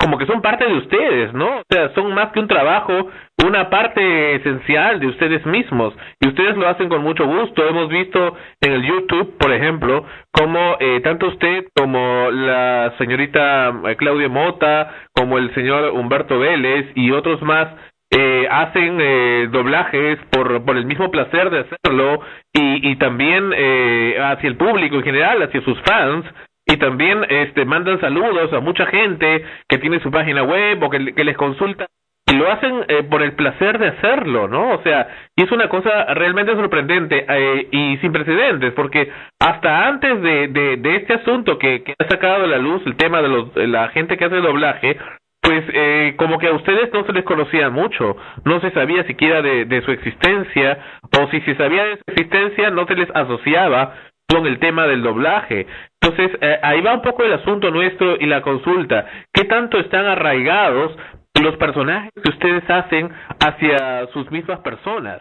como 0.00 0.16
que 0.16 0.24
son 0.24 0.40
parte 0.40 0.66
de 0.66 0.78
ustedes, 0.78 1.34
¿no? 1.34 1.58
O 1.58 1.62
sea, 1.68 1.92
son 1.94 2.14
más 2.14 2.32
que 2.32 2.40
un 2.40 2.48
trabajo, 2.48 3.10
una 3.46 3.68
parte 3.68 4.34
esencial 4.36 4.98
de 4.98 5.08
ustedes 5.08 5.44
mismos. 5.44 5.94
Y 6.20 6.28
ustedes 6.28 6.56
lo 6.56 6.66
hacen 6.68 6.88
con 6.88 7.02
mucho 7.02 7.26
gusto. 7.26 7.68
Hemos 7.68 7.90
visto 7.90 8.34
en 8.62 8.72
el 8.72 8.82
YouTube, 8.82 9.36
por 9.36 9.52
ejemplo, 9.52 10.06
como 10.32 10.76
eh, 10.80 11.00
tanto 11.04 11.26
usted 11.26 11.66
como 11.76 12.30
la 12.30 12.94
señorita 12.96 13.74
eh, 13.88 13.96
Claudia 13.96 14.30
Mota, 14.30 14.90
como 15.14 15.36
el 15.36 15.52
señor 15.54 15.90
Humberto 15.92 16.38
Vélez 16.38 16.86
y 16.94 17.10
otros 17.10 17.42
más, 17.42 17.68
eh, 18.12 18.48
hacen 18.50 18.98
eh, 19.00 19.48
doblajes 19.52 20.18
por, 20.30 20.64
por 20.64 20.76
el 20.76 20.84
mismo 20.84 21.10
placer 21.12 21.48
de 21.50 21.60
hacerlo 21.60 22.20
y, 22.52 22.90
y 22.90 22.96
también 22.96 23.52
eh, 23.54 24.16
hacia 24.20 24.48
el 24.48 24.56
público 24.56 24.96
en 24.96 25.02
general, 25.02 25.42
hacia 25.42 25.60
sus 25.60 25.80
fans, 25.82 26.24
y 26.70 26.76
también 26.76 27.26
este 27.28 27.64
mandan 27.64 28.00
saludos 28.00 28.52
a 28.52 28.60
mucha 28.60 28.86
gente 28.86 29.44
que 29.68 29.78
tiene 29.78 29.98
su 30.00 30.10
página 30.10 30.44
web 30.44 30.80
o 30.82 30.88
que, 30.90 30.98
les 31.00 31.36
consulta. 31.36 31.86
Y 32.26 32.36
lo 32.36 32.48
hacen 32.48 32.84
eh, 32.86 33.02
por 33.10 33.22
el 33.22 33.32
placer 33.32 33.80
de 33.80 33.88
hacerlo, 33.88 34.46
¿no? 34.46 34.74
O 34.74 34.82
sea, 34.82 35.08
y 35.34 35.42
es 35.42 35.50
una 35.50 35.68
cosa 35.68 36.14
realmente 36.14 36.54
sorprendente 36.54 37.26
eh, 37.28 37.66
y 37.72 37.96
sin 37.96 38.12
precedentes, 38.12 38.72
porque 38.74 39.10
hasta 39.40 39.88
antes 39.88 40.22
de, 40.22 40.76
de, 40.76 40.96
este 40.96 41.14
asunto 41.14 41.58
que, 41.58 41.82
que 41.82 41.94
ha 41.98 42.08
sacado 42.08 42.44
a 42.44 42.46
la 42.46 42.58
luz 42.58 42.82
el 42.86 42.94
tema 42.94 43.20
de, 43.20 43.28
los, 43.28 43.56
la 43.56 43.88
gente 43.88 44.16
que 44.16 44.26
hace 44.26 44.36
doblaje, 44.36 44.96
pues 45.42 45.64
eh, 45.72 46.14
como 46.18 46.38
que 46.38 46.46
a 46.46 46.52
ustedes 46.52 46.92
no 46.92 47.04
se 47.04 47.14
les 47.14 47.24
conocía 47.24 47.68
mucho, 47.68 48.16
no 48.44 48.60
se 48.60 48.70
sabía 48.70 49.02
siquiera 49.04 49.42
de 49.42 49.82
su 49.84 49.90
existencia, 49.90 50.78
o 51.18 51.28
si 51.32 51.40
se 51.40 51.56
sabía 51.56 51.84
de 51.84 51.96
su 51.96 52.02
existencia 52.12 52.70
no 52.70 52.86
se 52.86 52.94
les 52.94 53.10
asociaba 53.12 53.94
con 54.30 54.46
el 54.46 54.58
tema 54.58 54.86
del 54.86 55.02
doblaje. 55.02 55.66
Entonces, 56.00 56.38
eh, 56.40 56.58
ahí 56.62 56.80
va 56.80 56.94
un 56.94 57.02
poco 57.02 57.24
el 57.24 57.32
asunto 57.32 57.70
nuestro 57.70 58.16
y 58.18 58.26
la 58.26 58.42
consulta. 58.42 59.06
¿Qué 59.32 59.44
tanto 59.44 59.78
están 59.78 60.06
arraigados 60.06 60.96
los 61.42 61.56
personajes 61.56 62.10
que 62.22 62.30
ustedes 62.30 62.68
hacen 62.68 63.10
hacia 63.40 64.06
sus 64.12 64.30
mismas 64.30 64.60
personas? 64.60 65.20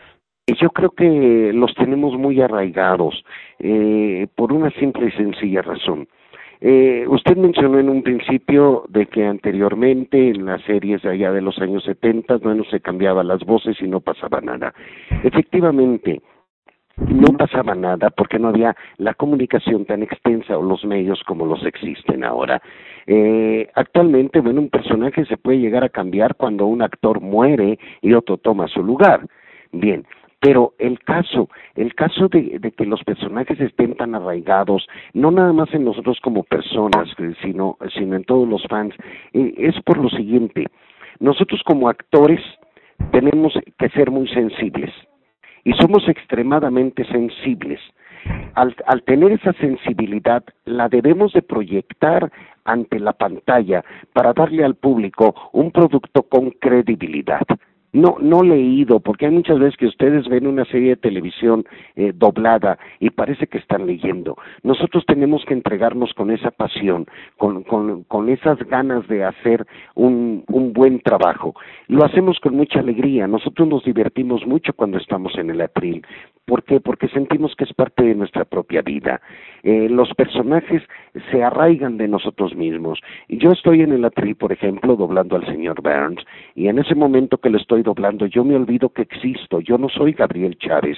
Yo 0.60 0.70
creo 0.70 0.92
que 0.92 1.52
los 1.54 1.74
tenemos 1.76 2.18
muy 2.18 2.42
arraigados 2.42 3.24
eh, 3.60 4.28
por 4.36 4.52
una 4.52 4.72
simple 4.72 5.08
y 5.08 5.12
sencilla 5.12 5.62
razón. 5.62 6.08
Eh, 6.62 7.06
usted 7.08 7.38
mencionó 7.38 7.80
en 7.80 7.90
un 7.90 8.04
principio 8.04 8.84
de 8.90 9.06
que 9.06 9.26
anteriormente 9.26 10.30
en 10.30 10.46
las 10.46 10.62
series 10.64 11.02
de 11.04 11.12
allá 11.12 11.32
de 11.32 11.42
los 11.42 11.58
años 11.60 11.84
70 11.86 12.40
no 12.40 12.64
se 12.66 12.82
cambiaban 12.82 13.28
las 13.28 13.46
voces 13.46 13.78
y 13.80 13.88
no 13.88 14.02
pasaba 14.02 14.42
nada. 14.42 14.74
Efectivamente, 15.24 16.22
no 17.08 17.38
pasaba 17.38 17.76
nada 17.76 18.10
porque 18.10 18.40
no 18.40 18.50
había 18.50 18.76
la 18.98 19.14
comunicación 19.14 19.86
tan 19.86 20.04
extensa 20.04 20.58
o 20.58 20.64
los 20.64 20.84
medios 20.86 21.22
como 21.24 21.46
los 21.46 21.66
existen 21.66 22.24
ahora. 22.24 22.62
Eh, 23.08 23.70
actualmente, 23.76 24.40
bueno, 24.42 24.62
un 24.62 24.70
personaje 24.70 25.26
se 25.26 25.38
puede 25.38 25.60
llegar 25.60 25.84
a 25.84 25.90
cambiar 25.90 26.36
cuando 26.36 26.66
un 26.66 26.82
actor 26.82 27.22
muere 27.22 27.80
y 28.02 28.14
otro 28.14 28.38
toma 28.38 28.68
su 28.68 28.84
lugar. 28.84 29.26
Bien, 29.72 30.06
pero 30.40 30.74
el 30.80 31.00
caso, 31.00 31.50
el 31.76 31.96
caso 31.96 32.28
de, 32.28 32.60
que 32.78 32.86
los 32.86 33.04
personajes 33.04 33.60
estén 33.60 33.96
tan 33.96 34.16
arraigados, 34.16 34.88
no 35.14 35.32
nada 35.32 35.54
más 35.54 35.74
en 35.74 35.86
nosotros 35.86 36.20
como 36.22 36.44
personas, 36.44 37.10
eh, 37.18 37.34
sino, 37.42 37.78
sino 37.94 38.16
en 38.16 38.24
todos 38.24 38.48
los 38.48 38.64
fans, 38.68 38.94
eh, 39.34 39.54
es 39.58 39.76
por 39.84 39.98
lo 39.98 40.10
siguiente. 40.10 40.68
Nosotros 41.20 41.62
como 41.66 41.90
actores 41.90 42.42
tenemos 43.12 43.54
que 43.78 43.90
ser 43.90 44.12
muy 44.12 44.28
sensibles 44.30 44.92
y 45.70 45.74
somos 45.74 46.08
extremadamente 46.08 47.06
sensibles. 47.06 47.80
Al, 48.56 48.76
al, 48.88 49.04
tener 49.04 49.34
esa 49.34 49.54
sensibilidad, 49.54 50.44
la 50.66 50.90
debemos 50.90 51.32
de 51.34 51.44
proyectar 51.44 52.32
ante 52.66 53.00
la 53.00 53.14
pantalla 53.14 53.84
para 54.12 54.34
darle 54.34 54.66
al 54.66 54.74
público 54.74 55.36
un 55.54 55.70
producto 55.72 56.24
con 56.24 56.50
credibilidad. 56.50 57.44
No, 57.92 58.18
no 58.20 58.44
leído, 58.44 59.00
porque 59.00 59.26
hay 59.26 59.32
muchas 59.32 59.58
veces 59.58 59.76
que 59.76 59.88
ustedes 59.88 60.28
ven 60.28 60.46
una 60.46 60.64
serie 60.66 60.90
de 60.90 60.96
televisión 60.98 61.66
eh, 61.96 62.12
doblada 62.16 62.78
y 63.00 63.10
parece 63.10 63.48
que 63.48 63.58
están 63.58 63.88
leyendo. 63.88 64.38
Nosotros 64.62 65.04
tenemos 65.08 65.44
que 65.46 65.56
entregarnos 65.56 66.14
con 66.14 66.30
esa 66.30 66.52
pasión, 66.52 67.08
con, 67.38 67.64
con, 67.64 68.04
con 68.04 68.30
esas 68.30 68.60
ganas 68.68 69.08
de 69.08 69.24
hacer 69.24 69.66
un, 69.96 70.44
un 70.48 70.72
buen 70.72 71.00
trabajo. 71.00 71.56
Lo 71.88 72.06
hacemos 72.06 72.40
con 72.40 72.56
mucha 72.56 72.80
alegría. 72.80 73.28
Nosotros 73.28 73.68
nos 73.68 73.84
divertimos 73.84 74.46
mucho 74.46 74.74
cuando 74.74 75.00
estamos 75.00 75.36
en 75.38 75.50
el 75.50 75.62
atril. 75.62 76.06
¿Por 76.50 76.64
qué? 76.64 76.80
Porque 76.80 77.08
sentimos 77.10 77.56
que 77.56 77.64
es 77.64 77.74
parte 77.74 78.04
de 78.04 78.16
nuestra 78.16 78.44
propia 78.44 78.82
vida. 78.82 79.22
Eh, 79.62 79.88
los 79.88 80.12
personajes 80.16 80.82
se 81.30 81.44
arraigan 81.44 81.98
de 81.98 82.08
nosotros 82.08 82.56
mismos. 82.56 83.00
Yo 83.28 83.52
estoy 83.52 83.84
en 83.84 83.92
el 83.92 84.04
atril, 84.04 84.36
por 84.36 84.52
ejemplo, 84.52 84.96
doblando 84.96 85.36
al 85.36 85.46
señor 85.46 85.80
Burns, 85.84 86.26
y 86.56 86.68
en 86.68 86.80
ese 86.80 86.96
momento 86.96 87.38
que 87.38 87.52
lo 87.52 87.60
estoy 87.60 87.84
doblando, 87.84 88.26
yo 88.26 88.44
me 88.44 88.56
olvido 88.56 88.90
que 88.90 89.04
existo. 89.04 89.60
Yo 89.60 89.78
no 89.78 89.90
soy 89.90 90.14
Gabriel 90.14 90.58
Chávez. 90.58 90.98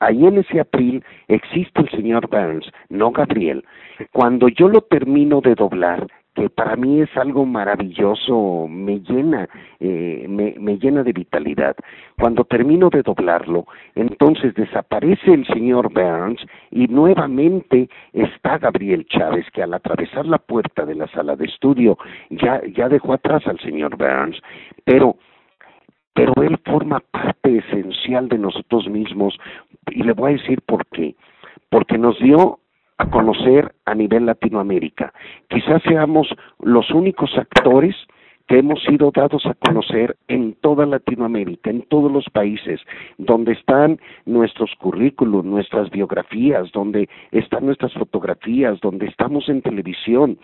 Ahí 0.00 0.26
en 0.26 0.36
ese 0.36 0.60
atril 0.60 1.02
existe 1.28 1.80
el 1.80 1.88
señor 1.88 2.28
Burns, 2.28 2.70
no 2.90 3.10
Gabriel. 3.10 3.64
Cuando 4.12 4.48
yo 4.48 4.68
lo 4.68 4.82
termino 4.82 5.40
de 5.40 5.54
doblar, 5.54 6.06
que 6.34 6.48
para 6.48 6.76
mí 6.76 7.00
es 7.00 7.14
algo 7.16 7.44
maravilloso, 7.44 8.66
me 8.68 9.00
llena, 9.00 9.48
eh, 9.80 10.26
me, 10.28 10.54
me, 10.58 10.78
llena 10.78 11.02
de 11.02 11.12
vitalidad. 11.12 11.76
Cuando 12.18 12.44
termino 12.44 12.88
de 12.88 13.02
doblarlo, 13.02 13.66
entonces 13.94 14.54
desaparece 14.54 15.32
el 15.32 15.46
señor 15.46 15.92
Burns 15.92 16.40
y 16.70 16.86
nuevamente 16.86 17.88
está 18.12 18.58
Gabriel 18.58 19.06
Chávez, 19.06 19.46
que 19.52 19.62
al 19.62 19.74
atravesar 19.74 20.26
la 20.26 20.38
puerta 20.38 20.86
de 20.86 20.94
la 20.94 21.08
sala 21.08 21.36
de 21.36 21.46
estudio 21.46 21.98
ya, 22.30 22.60
ya 22.74 22.88
dejó 22.88 23.14
atrás 23.14 23.46
al 23.46 23.58
señor 23.60 23.96
Burns, 23.96 24.40
pero 24.84 25.16
pero 26.12 26.34
él 26.42 26.58
forma 26.66 27.00
parte 27.10 27.58
esencial 27.58 28.28
de 28.28 28.36
nosotros 28.36 28.88
mismos 28.88 29.38
y 29.90 30.02
le 30.02 30.12
voy 30.12 30.32
a 30.32 30.36
decir 30.36 30.60
por 30.62 30.84
qué. 30.88 31.14
Porque 31.70 31.96
nos 31.96 32.18
dio 32.18 32.58
a 33.00 33.06
conocer 33.06 33.72
a 33.86 33.94
nivel 33.94 34.26
Latinoamérica. 34.26 35.12
Quizás 35.48 35.82
seamos 35.84 36.28
los 36.60 36.90
únicos 36.90 37.30
actores 37.38 37.96
que 38.50 38.58
hemos 38.58 38.82
sido 38.82 39.12
dados 39.12 39.46
a 39.46 39.54
conocer 39.54 40.16
en 40.26 40.54
toda 40.54 40.84
Latinoamérica, 40.84 41.70
en 41.70 41.82
todos 41.82 42.10
los 42.10 42.24
países, 42.30 42.80
donde 43.16 43.52
están 43.52 44.00
nuestros 44.26 44.72
currículos, 44.74 45.44
nuestras 45.44 45.88
biografías, 45.90 46.72
donde 46.72 47.08
están 47.30 47.66
nuestras 47.66 47.92
fotografías, 47.92 48.80
donde 48.80 49.06
estamos 49.06 49.48
en 49.48 49.62
televisión, 49.62 50.36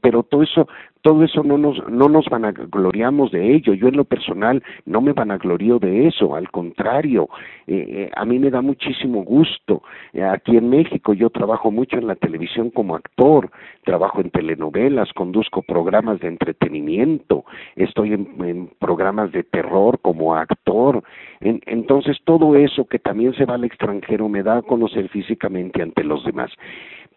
pero 0.00 0.22
todo 0.22 0.44
eso, 0.44 0.68
todo 1.02 1.24
eso 1.24 1.42
no 1.42 1.58
nos, 1.58 1.84
no 1.88 2.08
nos 2.08 2.26
vanagloriamos 2.26 3.32
de 3.32 3.54
ello. 3.56 3.74
Yo 3.74 3.88
en 3.88 3.96
lo 3.96 4.04
personal 4.04 4.62
no 4.86 5.00
me 5.00 5.12
vanaglorio 5.12 5.80
de 5.80 6.06
eso, 6.06 6.36
al 6.36 6.50
contrario, 6.52 7.28
eh, 7.66 8.08
a 8.14 8.24
mí 8.24 8.38
me 8.38 8.50
da 8.50 8.62
muchísimo 8.62 9.24
gusto. 9.24 9.82
Aquí 10.30 10.56
en 10.56 10.70
México 10.70 11.12
yo 11.12 11.28
trabajo 11.30 11.72
mucho 11.72 11.96
en 11.98 12.06
la 12.06 12.14
televisión 12.14 12.70
como 12.70 12.94
actor, 12.94 13.50
trabajo 13.84 14.20
en 14.20 14.30
telenovelas, 14.30 15.12
conduzco 15.12 15.62
programas 15.62 16.20
de 16.20 16.28
entretenimiento, 16.28 17.44
estoy 17.76 18.12
en, 18.12 18.70
programas 18.78 19.32
de 19.32 19.42
terror 19.42 20.00
como 20.00 20.34
actor. 20.34 21.02
En, 21.40 21.60
entonces 21.66 22.18
todo 22.24 22.56
eso 22.56 22.86
que 22.86 22.98
también 22.98 23.34
se 23.34 23.44
va 23.44 23.54
al 23.54 23.64
extranjero 23.64 24.28
me 24.28 24.42
da 24.42 24.58
a 24.58 24.62
conocer 24.62 25.08
físicamente 25.08 25.82
ante 25.82 26.04
los 26.04 26.24
demás. 26.24 26.50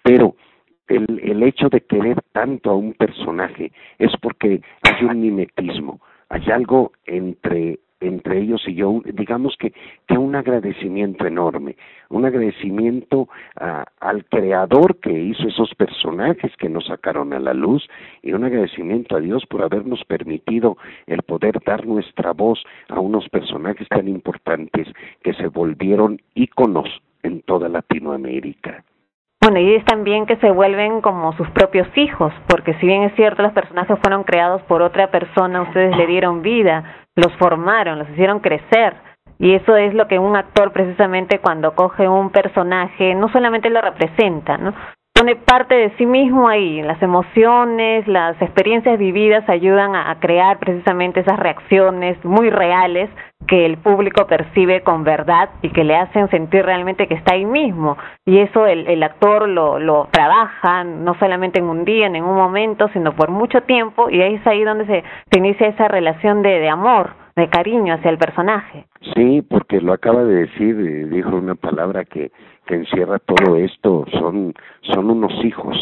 Pero 0.03 0.35
el, 0.87 1.19
el 1.23 1.43
hecho 1.43 1.69
de 1.69 1.81
querer 1.81 2.21
tanto 2.31 2.71
a 2.71 2.75
un 2.75 2.93
personaje 2.93 3.71
es 3.99 4.11
porque 4.21 4.61
hay 4.83 5.05
un 5.05 5.21
mimetismo, 5.21 6.01
hay 6.29 6.49
algo 6.51 6.91
entre 7.05 7.79
entre 8.01 8.39
ellos 8.39 8.61
y 8.67 8.75
yo, 8.75 9.01
digamos 9.05 9.55
que, 9.57 9.71
que 10.07 10.17
un 10.17 10.35
agradecimiento 10.35 11.25
enorme, 11.25 11.75
un 12.09 12.25
agradecimiento 12.25 13.29
a- 13.59 13.85
al 13.99 14.25
creador 14.25 14.97
que 14.99 15.11
hizo 15.11 15.47
esos 15.47 15.73
personajes 15.75 16.51
que 16.57 16.67
nos 16.69 16.87
sacaron 16.87 17.31
a 17.33 17.39
la 17.39 17.53
luz 17.53 17.87
y 18.21 18.33
un 18.33 18.43
agradecimiento 18.43 19.15
a 19.15 19.19
Dios 19.19 19.45
por 19.45 19.61
habernos 19.63 20.03
permitido 20.05 20.77
el 21.07 21.21
poder 21.21 21.59
dar 21.65 21.85
nuestra 21.85 22.33
voz 22.33 22.61
a 22.89 22.99
unos 22.99 23.29
personajes 23.29 23.87
tan 23.87 24.07
importantes 24.07 24.87
que 25.23 25.33
se 25.33 25.47
volvieron 25.47 26.19
íconos 26.35 26.89
en 27.23 27.41
toda 27.43 27.69
Latinoamérica. 27.69 28.83
Bueno, 29.43 29.59
y 29.59 29.73
es 29.73 29.83
también 29.85 30.27
que 30.27 30.35
se 30.37 30.51
vuelven 30.51 31.01
como 31.01 31.33
sus 31.35 31.49
propios 31.49 31.87
hijos, 31.97 32.31
porque 32.47 32.75
si 32.75 32.85
bien 32.85 33.01
es 33.03 33.15
cierto, 33.15 33.41
los 33.41 33.53
personajes 33.53 33.97
fueron 34.03 34.23
creados 34.23 34.61
por 34.63 34.83
otra 34.83 35.09
persona, 35.09 35.63
ustedes 35.63 35.97
le 35.97 36.05
dieron 36.05 36.43
vida, 36.43 37.00
los 37.15 37.33
formaron, 37.37 37.99
los 37.99 38.09
hicieron 38.09 38.39
crecer. 38.39 38.95
Y 39.39 39.55
eso 39.55 39.75
es 39.75 39.93
lo 39.93 40.07
que 40.07 40.19
un 40.19 40.35
actor 40.35 40.71
precisamente 40.71 41.39
cuando 41.39 41.73
coge 41.73 42.07
un 42.07 42.29
personaje, 42.29 43.15
no 43.15 43.31
solamente 43.31 43.69
lo 43.69 43.81
representa, 43.81 44.57
¿no? 44.57 44.73
Pone 45.13 45.35
parte 45.35 45.75
de 45.75 45.91
sí 45.97 46.05
mismo 46.05 46.47
ahí, 46.47 46.81
las 46.81 47.01
emociones, 47.01 48.07
las 48.07 48.41
experiencias 48.41 48.97
vividas 48.97 49.47
ayudan 49.49 49.95
a, 49.95 50.19
crear 50.19 50.57
precisamente 50.57 51.19
esas 51.19 51.37
reacciones 51.37 52.17
muy 52.23 52.49
reales 52.49 53.09
que 53.45 53.65
el 53.65 53.77
público 53.77 54.25
percibe 54.25 54.81
con 54.81 55.03
verdad 55.03 55.49
y 55.61 55.69
que 55.69 55.83
le 55.83 55.97
hacen 55.97 56.29
sentir 56.29 56.65
realmente 56.65 57.07
que 57.07 57.15
está 57.15 57.35
ahí 57.35 57.45
mismo. 57.45 57.97
Y 58.25 58.39
eso 58.39 58.65
el, 58.65 59.03
actor 59.03 59.47
lo, 59.49 60.07
trabaja 60.11 60.85
no 60.85 61.13
solamente 61.19 61.59
en 61.59 61.65
un 61.65 61.83
día, 61.83 62.07
en 62.07 62.23
un 62.23 62.35
momento, 62.35 62.89
sino 62.93 63.13
por 63.13 63.29
mucho 63.29 63.61
tiempo. 63.63 64.09
Y 64.09 64.21
ahí 64.21 64.35
es 64.35 64.47
ahí 64.47 64.63
donde 64.63 64.85
se, 64.85 65.03
se 65.29 65.39
inicia 65.39 65.67
esa 65.67 65.87
relación 65.87 66.41
de 66.41 66.67
amor, 66.69 67.20
de 67.41 67.49
cariño 67.49 67.93
hacia 67.95 68.11
el 68.11 68.17
personaje. 68.17 68.85
Sí, 69.15 69.41
porque 69.41 69.81
lo 69.81 69.93
acaba 69.93 70.23
de 70.23 70.45
decir, 70.45 70.79
eh, 70.79 71.05
dijo 71.07 71.35
una 71.35 71.55
palabra 71.55 72.05
que, 72.05 72.31
que 72.67 72.75
encierra 72.75 73.17
todo 73.17 73.55
esto, 73.55 74.05
son, 74.11 74.53
son 74.81 75.09
unos 75.09 75.33
hijos, 75.43 75.75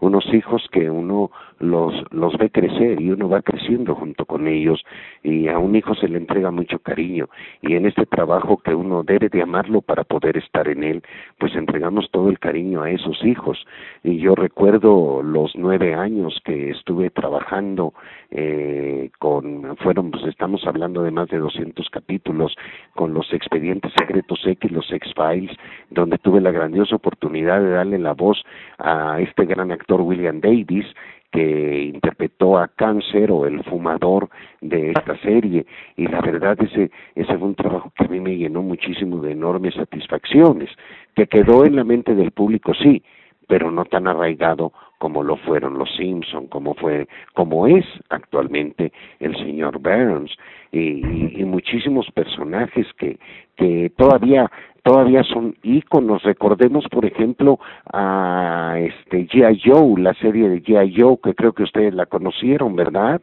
unos 0.00 0.26
hijos 0.34 0.66
que 0.72 0.90
uno 0.90 1.30
los, 1.58 1.94
los 2.10 2.36
ve 2.38 2.50
crecer 2.50 3.00
y 3.00 3.10
uno 3.10 3.28
va 3.28 3.42
creciendo 3.42 3.94
junto 3.94 4.24
con 4.24 4.46
ellos 4.46 4.84
y 5.22 5.48
a 5.48 5.58
un 5.58 5.74
hijo 5.74 5.94
se 5.94 6.08
le 6.08 6.18
entrega 6.18 6.50
mucho 6.50 6.78
cariño. 6.78 7.28
Y 7.62 7.74
en 7.74 7.86
este 7.86 8.06
trabajo 8.06 8.58
que 8.58 8.74
uno 8.74 9.02
debe 9.02 9.28
de 9.28 9.42
amarlo 9.42 9.80
para 9.80 10.04
poder 10.04 10.36
estar 10.36 10.68
en 10.68 10.84
él, 10.84 11.02
pues 11.38 11.54
entregamos 11.54 12.10
todo 12.10 12.28
el 12.28 12.38
cariño 12.38 12.82
a 12.82 12.90
esos 12.90 13.24
hijos. 13.24 13.64
Y 14.02 14.18
yo 14.18 14.34
recuerdo 14.34 15.22
los 15.22 15.52
nueve 15.56 15.94
años 15.94 16.40
que 16.44 16.70
estuve 16.70 17.10
trabajando 17.10 17.94
eh, 18.30 19.10
con, 19.18 19.76
fueron, 19.78 20.10
pues 20.10 20.24
estamos 20.24 20.66
hablando 20.66 21.02
de 21.02 21.10
más 21.10 21.28
de 21.28 21.38
200 21.38 21.88
capítulos 21.90 22.56
con 22.94 23.14
los 23.14 23.32
expedientes 23.32 23.92
secretos 23.96 24.40
X, 24.44 24.70
los 24.70 24.90
X-Files, 24.90 25.56
donde 25.90 26.18
tuve 26.18 26.40
la 26.40 26.50
grandiosa 26.50 26.96
oportunidad 26.96 27.60
de 27.60 27.70
darle 27.70 27.98
la 27.98 28.14
voz 28.14 28.42
a 28.78 29.20
este 29.20 29.46
gran 29.46 29.70
actor 29.72 30.00
William 30.00 30.40
Davis, 30.40 30.86
que 31.30 31.82
interpretó 31.94 32.58
a 32.58 32.68
Cáncer 32.68 33.30
o 33.30 33.46
el 33.46 33.62
fumador 33.64 34.28
de 34.60 34.90
esta 34.90 35.16
serie. 35.18 35.66
Y 35.96 36.06
la 36.06 36.20
verdad 36.20 36.56
ese 36.60 36.90
ese 37.14 37.38
fue 37.38 37.48
un 37.48 37.54
trabajo 37.54 37.92
que 37.96 38.04
a 38.04 38.08
mí 38.08 38.20
me 38.20 38.36
llenó 38.36 38.62
muchísimo 38.62 39.18
de 39.18 39.32
enormes 39.32 39.74
satisfacciones 39.74 40.70
que 41.14 41.26
quedó 41.26 41.64
en 41.64 41.76
la 41.76 41.84
mente 41.84 42.14
del 42.14 42.30
público 42.30 42.72
sí 42.74 43.02
pero 43.48 43.70
no 43.70 43.84
tan 43.84 44.08
arraigado 44.08 44.72
como 44.98 45.22
lo 45.22 45.36
fueron 45.36 45.78
los 45.78 45.94
Simpson, 45.96 46.46
como 46.48 46.74
fue, 46.74 47.06
como 47.34 47.66
es 47.66 47.84
actualmente 48.10 48.92
el 49.20 49.36
señor 49.36 49.78
Burns 49.78 50.34
y, 50.72 50.78
y- 50.78 51.32
y 51.36 51.44
muchísimos 51.44 52.10
personajes 52.12 52.86
que 52.98 53.18
que 53.56 53.90
todavía 53.96 54.50
todavía 54.82 55.22
son 55.24 55.54
íconos. 55.62 56.22
Recordemos, 56.22 56.84
por 56.90 57.04
ejemplo, 57.06 57.58
a 57.92 58.76
este 58.78 59.26
G.I. 59.28 59.60
Joe, 59.64 60.00
la 60.00 60.14
serie 60.14 60.48
de 60.48 60.62
G.I. 60.62 60.94
Joe, 61.00 61.16
que 61.22 61.34
creo 61.34 61.52
que 61.52 61.62
ustedes 61.64 61.94
la 61.94 62.06
conocieron, 62.06 62.76
¿verdad? 62.76 63.20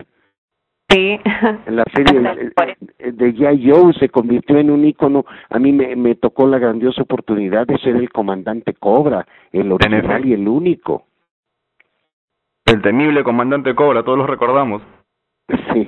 Sí. 0.89 1.19
La 1.67 1.83
serie 1.93 2.19
de, 2.99 3.33
G.I. 3.33 3.69
Joe 3.71 3.93
se 3.93 4.09
convirtió 4.09 4.57
en 4.57 4.69
un 4.71 4.85
ícono. 4.85 5.25
A 5.49 5.57
mí 5.59 5.71
me, 5.71 5.95
me 5.95 6.15
tocó 6.15 6.47
la 6.47 6.59
grandiosa 6.59 7.01
oportunidad 7.03 7.65
de 7.67 7.77
ser 7.77 7.95
el 7.95 8.09
comandante 8.11 8.73
Cobra, 8.73 9.25
el 9.51 9.71
original 9.71 10.25
y 10.25 10.33
el 10.33 10.47
único. 10.47 11.05
El 12.65 12.81
temible 12.81 13.23
comandante 13.23 13.75
Cobra, 13.75 14.03
todos 14.03 14.17
lo 14.17 14.27
recordamos. 14.27 14.81
Sí, 15.73 15.87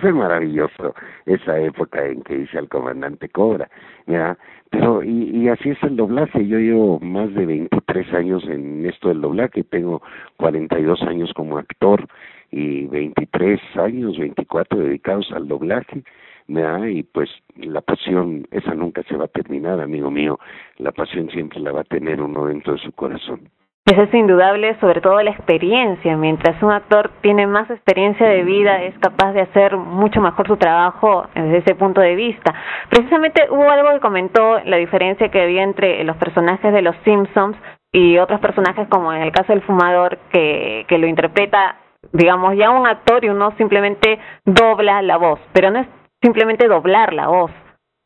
fue 0.00 0.12
maravilloso, 0.12 0.94
esa 1.26 1.58
época 1.58 2.06
en 2.06 2.22
que 2.22 2.40
hice 2.40 2.58
al 2.58 2.68
comandante 2.68 3.28
Cobra, 3.28 3.68
¿ya? 4.06 4.38
Pero, 4.70 5.02
y, 5.02 5.30
y 5.36 5.48
así 5.48 5.70
es 5.70 5.82
el 5.82 5.96
doblaje, 5.96 6.46
yo 6.46 6.58
llevo 6.58 7.00
más 7.00 7.34
de 7.34 7.46
23 7.46 8.14
años 8.14 8.44
en 8.46 8.86
esto 8.86 9.08
del 9.08 9.20
doblaje, 9.20 9.64
tengo 9.64 10.02
42 10.36 11.02
años 11.02 11.32
como 11.34 11.58
actor 11.58 12.06
y 12.50 12.86
23 12.86 13.60
años, 13.76 14.18
24 14.18 14.78
dedicados 14.78 15.30
al 15.32 15.48
doblaje. 15.48 16.02
Y 16.48 17.04
pues 17.04 17.30
la 17.56 17.80
pasión, 17.80 18.46
esa 18.50 18.74
nunca 18.74 19.04
se 19.04 19.16
va 19.16 19.26
a 19.26 19.28
terminar, 19.28 19.80
amigo 19.80 20.10
mío, 20.10 20.38
la 20.78 20.90
pasión 20.90 21.30
siempre 21.30 21.60
la 21.60 21.70
va 21.70 21.82
a 21.82 21.84
tener 21.84 22.20
uno 22.20 22.46
dentro 22.46 22.72
de 22.72 22.80
su 22.80 22.90
corazón. 22.92 23.48
Eso 23.90 24.02
es 24.02 24.14
indudable, 24.14 24.78
sobre 24.78 25.00
todo 25.00 25.20
la 25.20 25.32
experiencia. 25.32 26.16
Mientras 26.16 26.62
un 26.62 26.70
actor 26.70 27.10
tiene 27.22 27.48
más 27.48 27.68
experiencia 27.68 28.24
de 28.28 28.44
vida, 28.44 28.84
es 28.84 28.96
capaz 29.00 29.32
de 29.32 29.40
hacer 29.40 29.76
mucho 29.76 30.20
mejor 30.20 30.46
su 30.46 30.56
trabajo 30.56 31.26
desde 31.34 31.56
ese 31.56 31.74
punto 31.74 32.00
de 32.00 32.14
vista. 32.14 32.54
Precisamente 32.88 33.48
hubo 33.50 33.68
algo 33.68 33.90
que 33.90 33.98
comentó 33.98 34.60
la 34.60 34.76
diferencia 34.76 35.28
que 35.30 35.42
había 35.42 35.64
entre 35.64 36.04
los 36.04 36.16
personajes 36.18 36.72
de 36.72 36.82
los 36.82 36.94
Simpsons 37.02 37.56
y 37.90 38.16
otros 38.18 38.38
personajes, 38.38 38.86
como 38.86 39.12
en 39.12 39.22
el 39.22 39.32
caso 39.32 39.52
del 39.52 39.62
fumador, 39.62 40.18
que, 40.32 40.84
que 40.86 40.98
lo 40.98 41.08
interpreta, 41.08 41.74
digamos, 42.12 42.56
ya 42.56 42.70
un 42.70 42.86
actor 42.86 43.24
y 43.24 43.28
uno 43.28 43.50
simplemente 43.58 44.20
dobla 44.44 45.02
la 45.02 45.16
voz, 45.16 45.40
pero 45.52 45.72
no 45.72 45.80
es 45.80 45.88
simplemente 46.22 46.68
doblar 46.68 47.12
la 47.12 47.26
voz. 47.26 47.50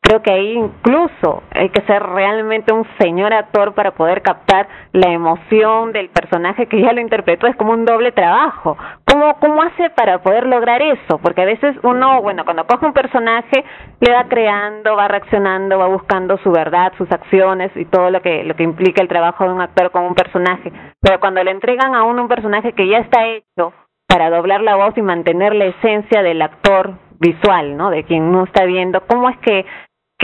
Creo 0.05 0.21
que 0.21 0.31
ahí 0.31 0.53
incluso 0.53 1.41
hay 1.49 1.69
que 1.69 1.81
ser 1.81 2.03
realmente 2.03 2.71
un 2.71 2.85
señor 2.99 3.33
actor 3.33 3.73
para 3.73 3.95
poder 3.95 4.21
captar 4.21 4.67
la 4.91 5.11
emoción 5.11 5.93
del 5.93 6.09
personaje 6.09 6.67
que 6.67 6.79
ya 6.79 6.93
lo 6.93 7.01
interpretó. 7.01 7.47
Es 7.47 7.55
como 7.55 7.73
un 7.73 7.85
doble 7.85 8.11
trabajo. 8.11 8.77
¿Cómo, 9.09 9.33
cómo 9.39 9.63
hace 9.63 9.89
para 9.89 10.19
poder 10.19 10.45
lograr 10.45 10.79
eso? 10.83 11.17
Porque 11.23 11.41
a 11.41 11.45
veces 11.45 11.75
uno, 11.81 12.21
bueno, 12.21 12.45
cuando 12.45 12.67
coge 12.67 12.85
un 12.85 12.93
personaje, 12.93 13.65
le 13.99 14.13
va 14.13 14.25
creando, 14.25 14.95
va 14.95 15.07
reaccionando, 15.07 15.79
va 15.79 15.87
buscando 15.87 16.37
su 16.43 16.51
verdad, 16.51 16.93
sus 16.99 17.11
acciones 17.11 17.71
y 17.75 17.85
todo 17.85 18.11
lo 18.11 18.21
que, 18.21 18.43
lo 18.43 18.55
que 18.55 18.61
implica 18.61 19.01
el 19.01 19.07
trabajo 19.07 19.45
de 19.45 19.53
un 19.53 19.61
actor 19.61 19.89
con 19.89 20.03
un 20.03 20.13
personaje. 20.13 20.71
Pero 21.01 21.19
cuando 21.19 21.43
le 21.43 21.49
entregan 21.49 21.95
a 21.95 22.03
uno 22.03 22.21
un 22.21 22.27
personaje 22.27 22.73
que 22.73 22.87
ya 22.87 22.99
está 22.99 23.25
hecho 23.25 23.73
para 24.07 24.29
doblar 24.29 24.61
la 24.61 24.75
voz 24.75 24.95
y 24.97 25.01
mantener 25.01 25.55
la 25.55 25.65
esencia 25.65 26.21
del 26.21 26.43
actor 26.43 26.93
visual, 27.19 27.77
¿no? 27.77 27.89
De 27.89 28.03
quien 28.03 28.31
no 28.31 28.43
está 28.43 28.65
viendo, 28.65 29.01
¿cómo 29.07 29.29
es 29.29 29.37
que 29.39 29.65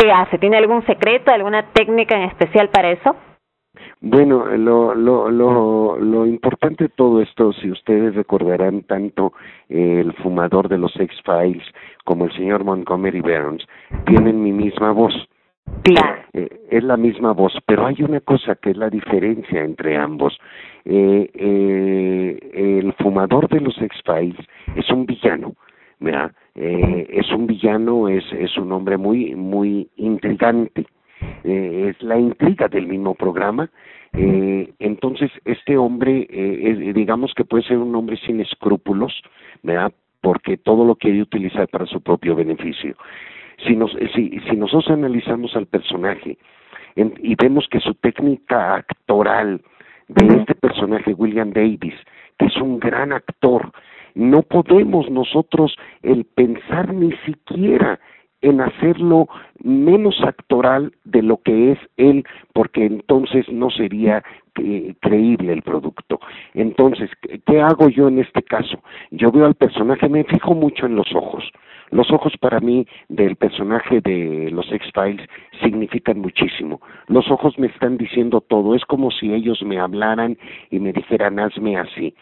¿Qué 0.02 0.12
hace? 0.12 0.40
¿Tiene 0.40 0.58
algún 0.58 0.84
secreto, 0.88 1.32
alguna 1.32 1.74
técnica 1.74 2.16
en 2.16 2.24
especial 2.24 2.70
para 2.70 2.90
eso? 2.90 3.16
Bueno, 4.00 4.46
lo, 4.58 4.96
lo, 4.96 5.30
lo, 5.30 5.98
lo 6.00 6.26
importante 6.26 6.86
de 6.86 6.90
todo 6.90 7.22
esto, 7.22 7.54
si 7.54 7.70
ustedes 7.70 8.16
recordarán 8.16 8.82
tanto 8.82 9.34
eh, 9.70 10.00
el 10.00 10.14
fumador 10.14 10.70
de 10.70 10.80
los 10.80 10.96
X-Files 11.00 11.64
como 12.04 12.26
el 12.26 12.34
señor 12.34 12.64
Montgomery 12.64 13.22
Burns, 13.22 13.68
tienen 14.08 14.42
mi 14.42 14.52
misma 14.52 14.92
voz. 14.92 15.14
Eh, 16.34 16.50
es 16.72 16.84
la 16.84 16.98
misma 16.98 17.34
voz, 17.34 17.54
pero 17.68 17.86
hay 17.86 18.02
una 18.02 18.22
cosa 18.22 18.56
que 18.56 18.72
es 18.72 18.78
la 18.78 18.90
diferencia 18.90 19.64
entre 19.64 19.98
ambos. 19.98 20.36
Eh, 20.84 21.30
eh, 21.32 22.80
el 22.80 22.94
fumador 22.94 23.48
de 23.50 23.62
los 23.62 23.80
X-Files 23.80 24.48
es 24.76 24.90
un 24.90 25.06
villano, 25.06 25.54
¿verdad? 26.00 26.32
Eh, 26.56 27.08
es 27.10 27.32
un 27.32 27.48
villano, 27.48 28.08
es, 28.10 28.24
es 28.34 28.58
un 28.58 28.72
hombre 28.72 28.98
muy, 28.98 29.36
muy 29.36 29.90
intrigante. 29.98 30.86
Eh, 31.44 31.90
es 31.90 32.02
la 32.04 32.18
intriga 32.20 32.68
del 32.68 32.88
mismo 32.88 33.16
programa. 33.16 33.70
Eh, 34.14 34.74
entonces, 34.80 35.32
este 35.46 35.78
hombre, 35.78 36.28
eh, 36.30 36.72
es- 36.88 36.94
digamos 36.96 37.34
que 37.34 37.46
puede 37.46 37.64
ser 37.64 37.78
un 37.78 37.96
hombre 37.96 38.18
sin 38.18 38.42
escrúpulos, 38.42 39.22
¿verdad? 39.64 39.94
Porque 40.20 40.58
todo 40.58 40.84
lo 40.86 40.96
quiere 40.96 41.22
utilizar 41.22 41.68
para 41.70 41.86
su 41.86 42.02
propio 42.02 42.36
beneficio. 42.36 42.96
Si, 43.66 43.76
nos, 43.76 43.92
si, 44.14 44.40
si 44.50 44.56
nosotros 44.58 44.90
analizamos 44.90 45.56
al 45.56 45.68
personaje 45.68 46.38
en- 46.96 47.14
y 47.22 47.36
vemos 47.36 47.68
que 47.70 47.80
su 47.80 47.94
técnica 47.94 48.76
actoral 48.76 49.62
de 50.10 50.26
este 50.40 50.56
personaje, 50.56 51.14
William 51.14 51.54
Davis, 51.54 51.96
que 52.38 52.48
es 52.48 52.58
un 52.58 52.80
gran 52.80 53.14
actor, 53.14 53.72
no 54.16 54.42
podemos 54.42 55.10
nosotros 55.10 55.76
el 56.04 56.26
pensar 56.26 56.94
ni 56.94 57.12
siquiera 57.26 58.00
en 58.42 58.60
hacerlo 58.60 59.28
menos 59.64 60.20
actoral 60.24 60.92
de 61.04 61.22
lo 61.22 61.38
que 61.38 61.74
es 61.74 61.80
él, 61.98 62.26
porque 62.54 62.86
entonces 62.86 63.48
no 63.50 63.70
sería 63.70 64.24
creíble 65.00 65.54
el 65.54 65.62
producto. 65.62 66.20
Entonces, 66.54 67.10
¿qué- 67.22 67.40
¿qué 67.46 67.62
hago 67.62 67.88
yo 67.90 68.08
en 68.08 68.20
este 68.20 68.42
caso? 68.42 68.82
Yo 69.12 69.32
veo 69.32 69.46
al 69.46 69.56
personaje, 69.56 70.10
me 70.10 70.24
fijo 70.24 70.54
mucho 70.56 70.86
en 70.88 70.96
los 70.96 71.14
ojos. 71.16 71.44
Los 71.92 72.10
ojos 72.12 72.34
para 72.40 72.60
mí 72.60 72.86
del 73.10 73.36
personaje 73.36 74.02
de 74.02 74.50
los 74.52 74.72
X-Files 74.72 75.28
significan 75.62 76.20
muchísimo. 76.20 76.82
Los 77.08 77.30
ojos 77.30 77.58
me 77.60 77.68
están 77.68 77.98
diciendo 77.98 78.42
todo, 78.42 78.76
es 78.76 78.86
como 78.86 79.12
si 79.12 79.34
ellos 79.34 79.62
me 79.64 79.78
hablaran 79.78 80.38
y 80.70 80.80
me 80.80 80.94
dijeran 80.94 81.40
hazme 81.40 81.78
así. 81.78 82.14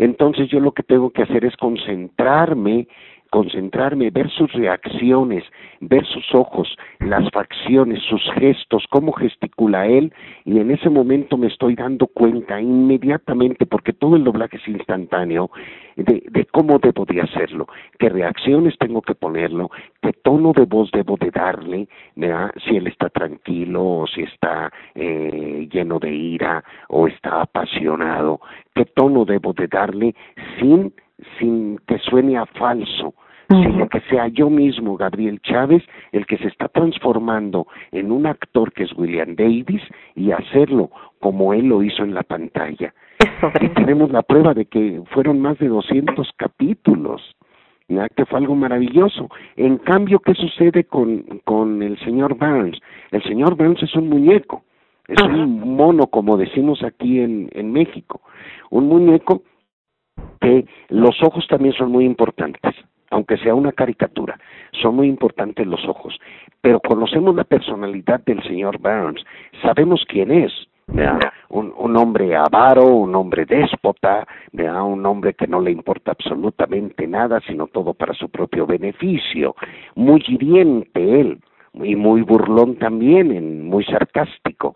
Entonces 0.00 0.48
yo 0.48 0.60
lo 0.60 0.72
que 0.72 0.82
tengo 0.82 1.10
que 1.10 1.22
hacer 1.22 1.44
es 1.44 1.54
concentrarme 1.58 2.88
concentrarme, 3.30 4.10
ver 4.10 4.28
sus 4.30 4.52
reacciones, 4.52 5.44
ver 5.80 6.04
sus 6.06 6.34
ojos, 6.34 6.76
las 6.98 7.30
facciones, 7.30 8.02
sus 8.02 8.22
gestos, 8.34 8.84
cómo 8.90 9.12
gesticula 9.12 9.86
él, 9.86 10.12
y 10.44 10.58
en 10.58 10.70
ese 10.70 10.90
momento 10.90 11.36
me 11.36 11.46
estoy 11.46 11.74
dando 11.74 12.06
cuenta 12.08 12.60
inmediatamente, 12.60 13.66
porque 13.66 13.92
todo 13.92 14.16
el 14.16 14.24
doblaje 14.24 14.56
es 14.56 14.68
instantáneo, 14.68 15.50
de, 15.96 16.22
de 16.30 16.44
cómo 16.46 16.78
debo 16.78 17.04
de 17.04 17.20
hacerlo, 17.20 17.66
qué 17.98 18.08
reacciones 18.08 18.76
tengo 18.78 19.02
que 19.02 19.14
ponerlo, 19.14 19.70
qué 20.02 20.12
tono 20.12 20.52
de 20.52 20.64
voz 20.64 20.90
debo 20.90 21.16
de 21.16 21.30
darle, 21.30 21.88
si 22.64 22.76
él 22.76 22.86
está 22.86 23.08
tranquilo 23.08 24.00
o 24.00 24.06
si 24.06 24.22
está 24.22 24.72
eh, 24.94 25.68
lleno 25.70 25.98
de 25.98 26.12
ira 26.12 26.64
o 26.88 27.06
está 27.06 27.42
apasionado, 27.42 28.40
qué 28.74 28.84
tono 28.84 29.24
debo 29.24 29.52
de 29.52 29.68
darle 29.68 30.14
sin 30.58 30.92
sin 31.38 31.78
que 31.86 31.98
suene 31.98 32.38
a 32.38 32.46
falso, 32.46 33.14
sino 33.50 33.88
que 33.88 34.00
sea 34.02 34.28
yo 34.28 34.48
mismo, 34.48 34.96
Gabriel 34.96 35.40
Chávez, 35.42 35.82
el 36.12 36.26
que 36.26 36.38
se 36.38 36.48
está 36.48 36.68
transformando 36.68 37.66
en 37.90 38.12
un 38.12 38.26
actor 38.26 38.72
que 38.72 38.84
es 38.84 38.92
William 38.96 39.34
Davis 39.34 39.82
y 40.14 40.30
hacerlo 40.30 40.90
como 41.18 41.52
él 41.52 41.66
lo 41.66 41.82
hizo 41.82 42.04
en 42.04 42.14
la 42.14 42.22
pantalla. 42.22 42.94
Y 43.60 43.68
tenemos 43.70 44.10
la 44.10 44.22
prueba 44.22 44.54
de 44.54 44.66
que 44.66 45.02
fueron 45.12 45.40
más 45.40 45.58
de 45.58 45.68
200 45.68 46.30
capítulos. 46.36 47.36
¿ya? 47.88 48.08
que 48.08 48.24
fue 48.24 48.38
algo 48.38 48.54
maravilloso. 48.54 49.28
En 49.56 49.78
cambio, 49.78 50.20
¿qué 50.20 50.34
sucede 50.34 50.84
con, 50.84 51.40
con 51.44 51.82
el 51.82 51.98
señor 51.98 52.36
Burns? 52.36 52.80
El 53.10 53.22
señor 53.24 53.56
Burns 53.56 53.82
es 53.82 53.94
un 53.96 54.08
muñeco, 54.08 54.62
es 55.08 55.20
un 55.22 55.76
mono, 55.76 56.06
como 56.06 56.36
decimos 56.36 56.84
aquí 56.84 57.18
en, 57.18 57.50
en 57.52 57.72
México, 57.72 58.20
un 58.70 58.86
muñeco 58.86 59.42
que 60.40 60.66
los 60.88 61.20
ojos 61.22 61.46
también 61.48 61.74
son 61.74 61.90
muy 61.90 62.04
importantes, 62.04 62.74
aunque 63.10 63.36
sea 63.38 63.54
una 63.54 63.72
caricatura, 63.72 64.38
son 64.80 64.96
muy 64.96 65.08
importantes 65.08 65.66
los 65.66 65.84
ojos, 65.86 66.18
pero 66.60 66.80
conocemos 66.80 67.34
la 67.34 67.44
personalidad 67.44 68.20
del 68.24 68.42
señor 68.44 68.78
Burns, 68.78 69.24
sabemos 69.62 70.04
quién 70.08 70.30
es. 70.30 70.52
Un, 71.50 71.72
un 71.78 71.96
hombre 71.96 72.34
avaro, 72.34 72.84
un 72.84 73.14
hombre 73.14 73.44
déspota, 73.44 74.26
¿verdad? 74.50 74.82
un 74.82 75.06
hombre 75.06 75.34
que 75.34 75.46
no 75.46 75.60
le 75.60 75.70
importa 75.70 76.10
absolutamente 76.10 77.06
nada, 77.06 77.40
sino 77.46 77.68
todo 77.68 77.94
para 77.94 78.12
su 78.12 78.28
propio 78.28 78.66
beneficio, 78.66 79.54
muy 79.94 80.24
hiriente 80.26 81.20
él, 81.20 81.38
y 81.74 81.96
muy 81.96 82.22
burlón 82.22 82.76
también, 82.76 83.64
muy 83.64 83.84
sarcástico. 83.84 84.74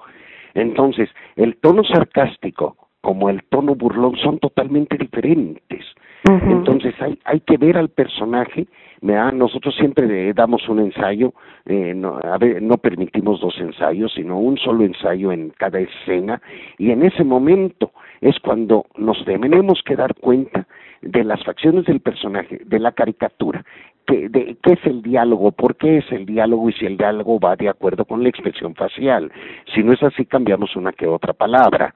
Entonces, 0.54 1.10
el 1.36 1.56
tono 1.56 1.82
sarcástico 1.84 2.76
como 3.00 3.28
el 3.28 3.44
tono 3.44 3.74
burlón 3.74 4.16
son 4.16 4.38
totalmente 4.38 4.96
diferentes. 4.96 5.84
Entonces 6.24 6.94
hay, 7.00 7.18
hay 7.24 7.40
que 7.40 7.58
ver 7.58 7.76
al 7.76 7.90
personaje, 7.90 8.66
¿verdad? 9.02 9.32
nosotros 9.32 9.74
siempre 9.74 10.32
damos 10.32 10.66
un 10.70 10.80
ensayo, 10.80 11.34
eh, 11.66 11.92
no, 11.94 12.18
a 12.22 12.38
ver, 12.38 12.62
no 12.62 12.78
permitimos 12.78 13.40
dos 13.40 13.58
ensayos, 13.58 14.12
sino 14.14 14.38
un 14.38 14.56
solo 14.56 14.84
ensayo 14.84 15.32
en 15.32 15.50
cada 15.50 15.80
escena, 15.80 16.40
y 16.78 16.92
en 16.92 17.02
ese 17.02 17.24
momento 17.24 17.92
es 18.22 18.38
cuando 18.40 18.86
nos 18.96 19.22
tenemos 19.26 19.82
que 19.84 19.96
dar 19.96 20.14
cuenta 20.14 20.66
de 21.02 21.24
las 21.24 21.44
facciones 21.44 21.84
del 21.84 22.00
personaje, 22.00 22.58
de 22.64 22.78
la 22.78 22.92
caricatura, 22.92 23.62
que, 24.06 24.30
de 24.30 24.56
qué 24.62 24.72
es 24.72 24.86
el 24.86 25.02
diálogo, 25.02 25.52
por 25.52 25.76
qué 25.76 25.98
es 25.98 26.10
el 26.10 26.24
diálogo 26.24 26.70
y 26.70 26.72
si 26.72 26.86
el 26.86 26.96
diálogo 26.96 27.38
va 27.38 27.56
de 27.56 27.68
acuerdo 27.68 28.06
con 28.06 28.22
la 28.22 28.30
expresión 28.30 28.74
facial. 28.74 29.30
Si 29.74 29.82
no 29.82 29.92
es 29.92 30.02
así, 30.02 30.24
cambiamos 30.24 30.74
una 30.76 30.92
que 30.92 31.06
otra 31.06 31.34
palabra, 31.34 31.94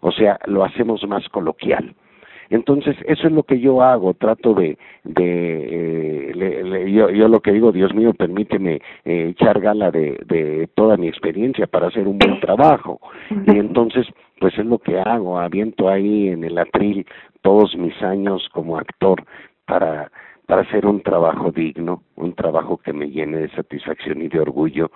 o 0.00 0.12
sea, 0.12 0.38
lo 0.46 0.64
hacemos 0.64 1.06
más 1.08 1.28
coloquial. 1.28 1.94
Entonces, 2.52 2.94
eso 3.06 3.26
es 3.26 3.32
lo 3.32 3.42
que 3.44 3.58
yo 3.58 3.80
hago, 3.82 4.12
trato 4.14 4.52
de, 4.54 4.76
de 5.04 6.28
eh, 6.28 6.32
le- 6.34 6.62
le- 6.64 6.92
yo, 6.92 7.08
yo 7.10 7.26
lo 7.28 7.40
que 7.40 7.50
digo, 7.52 7.72
Dios 7.72 7.94
mío, 7.94 8.12
permíteme 8.14 8.80
eh, 9.04 9.28
echar 9.30 9.58
gala 9.60 9.90
de, 9.90 10.18
de 10.26 10.68
toda 10.74 10.96
mi 10.98 11.08
experiencia 11.08 11.66
para 11.66 11.86
hacer 11.88 12.06
un 12.06 12.18
buen 12.18 12.38
trabajo. 12.40 13.00
Y 13.46 13.58
entonces, 13.58 14.06
pues 14.38 14.56
es 14.58 14.66
lo 14.66 14.78
que 14.78 14.98
hago, 14.98 15.38
aviento 15.38 15.88
ahí 15.88 16.28
en 16.28 16.44
el 16.44 16.58
atril 16.58 17.06
todos 17.40 17.74
mis 17.76 18.00
años 18.02 18.48
como 18.52 18.76
actor 18.78 19.24
para 19.66 20.10
para 20.44 20.62
hacer 20.62 20.84
un 20.84 21.00
trabajo 21.00 21.50
digno, 21.52 22.02
un 22.16 22.34
trabajo 22.34 22.76
que 22.76 22.92
me 22.92 23.08
llene 23.08 23.38
de 23.38 23.48
satisfacción 23.50 24.20
y 24.20 24.28
de 24.28 24.40
orgullo, 24.40 24.90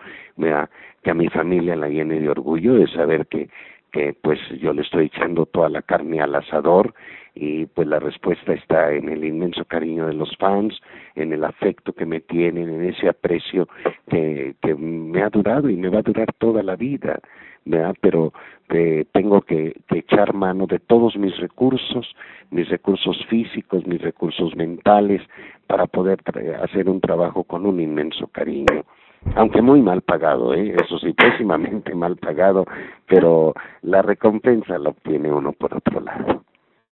que 1.02 1.10
a 1.10 1.14
mi 1.14 1.28
familia 1.28 1.76
la 1.76 1.88
llene 1.88 2.20
de 2.20 2.28
orgullo 2.28 2.74
de 2.74 2.86
saber 2.88 3.26
que 3.28 3.48
que 3.96 4.12
pues 4.12 4.38
yo 4.60 4.74
le 4.74 4.82
estoy 4.82 5.06
echando 5.06 5.46
toda 5.46 5.70
la 5.70 5.80
carne 5.80 6.20
al 6.20 6.34
asador 6.34 6.92
y 7.34 7.64
pues 7.64 7.88
la 7.88 7.98
respuesta 7.98 8.52
está 8.52 8.92
en 8.92 9.08
el 9.08 9.24
inmenso 9.24 9.64
cariño 9.64 10.06
de 10.06 10.12
los 10.12 10.36
fans, 10.36 10.78
en 11.14 11.32
el 11.32 11.42
afecto 11.44 11.94
que 11.94 12.04
me 12.04 12.20
tienen, 12.20 12.68
en 12.68 12.84
ese 12.84 13.08
aprecio 13.08 13.66
que, 14.10 14.54
que 14.60 14.74
me 14.74 15.22
ha 15.22 15.30
durado 15.30 15.70
y 15.70 15.76
me 15.76 15.88
va 15.88 16.00
a 16.00 16.02
durar 16.02 16.30
toda 16.34 16.62
la 16.62 16.76
vida, 16.76 17.20
¿verdad? 17.64 17.94
Pero 18.02 18.34
eh, 18.68 19.06
tengo 19.12 19.40
que, 19.40 19.74
que 19.88 20.00
echar 20.00 20.34
mano 20.34 20.66
de 20.66 20.78
todos 20.78 21.16
mis 21.16 21.34
recursos, 21.38 22.14
mis 22.50 22.68
recursos 22.68 23.16
físicos, 23.30 23.86
mis 23.86 24.02
recursos 24.02 24.54
mentales, 24.56 25.22
para 25.66 25.86
poder 25.86 26.18
hacer 26.62 26.86
un 26.90 27.00
trabajo 27.00 27.44
con 27.44 27.64
un 27.64 27.80
inmenso 27.80 28.26
cariño 28.26 28.84
aunque 29.34 29.60
muy 29.62 29.80
mal 29.82 30.02
pagado, 30.02 30.54
¿eh? 30.54 30.74
eso 30.82 30.98
sí, 30.98 31.12
pésimamente 31.12 31.94
mal 31.94 32.16
pagado, 32.16 32.64
pero 33.06 33.52
la 33.82 34.02
recompensa 34.02 34.78
la 34.78 34.90
obtiene 34.90 35.32
uno 35.32 35.52
por 35.52 35.74
otro 35.74 36.00
lado. 36.00 36.42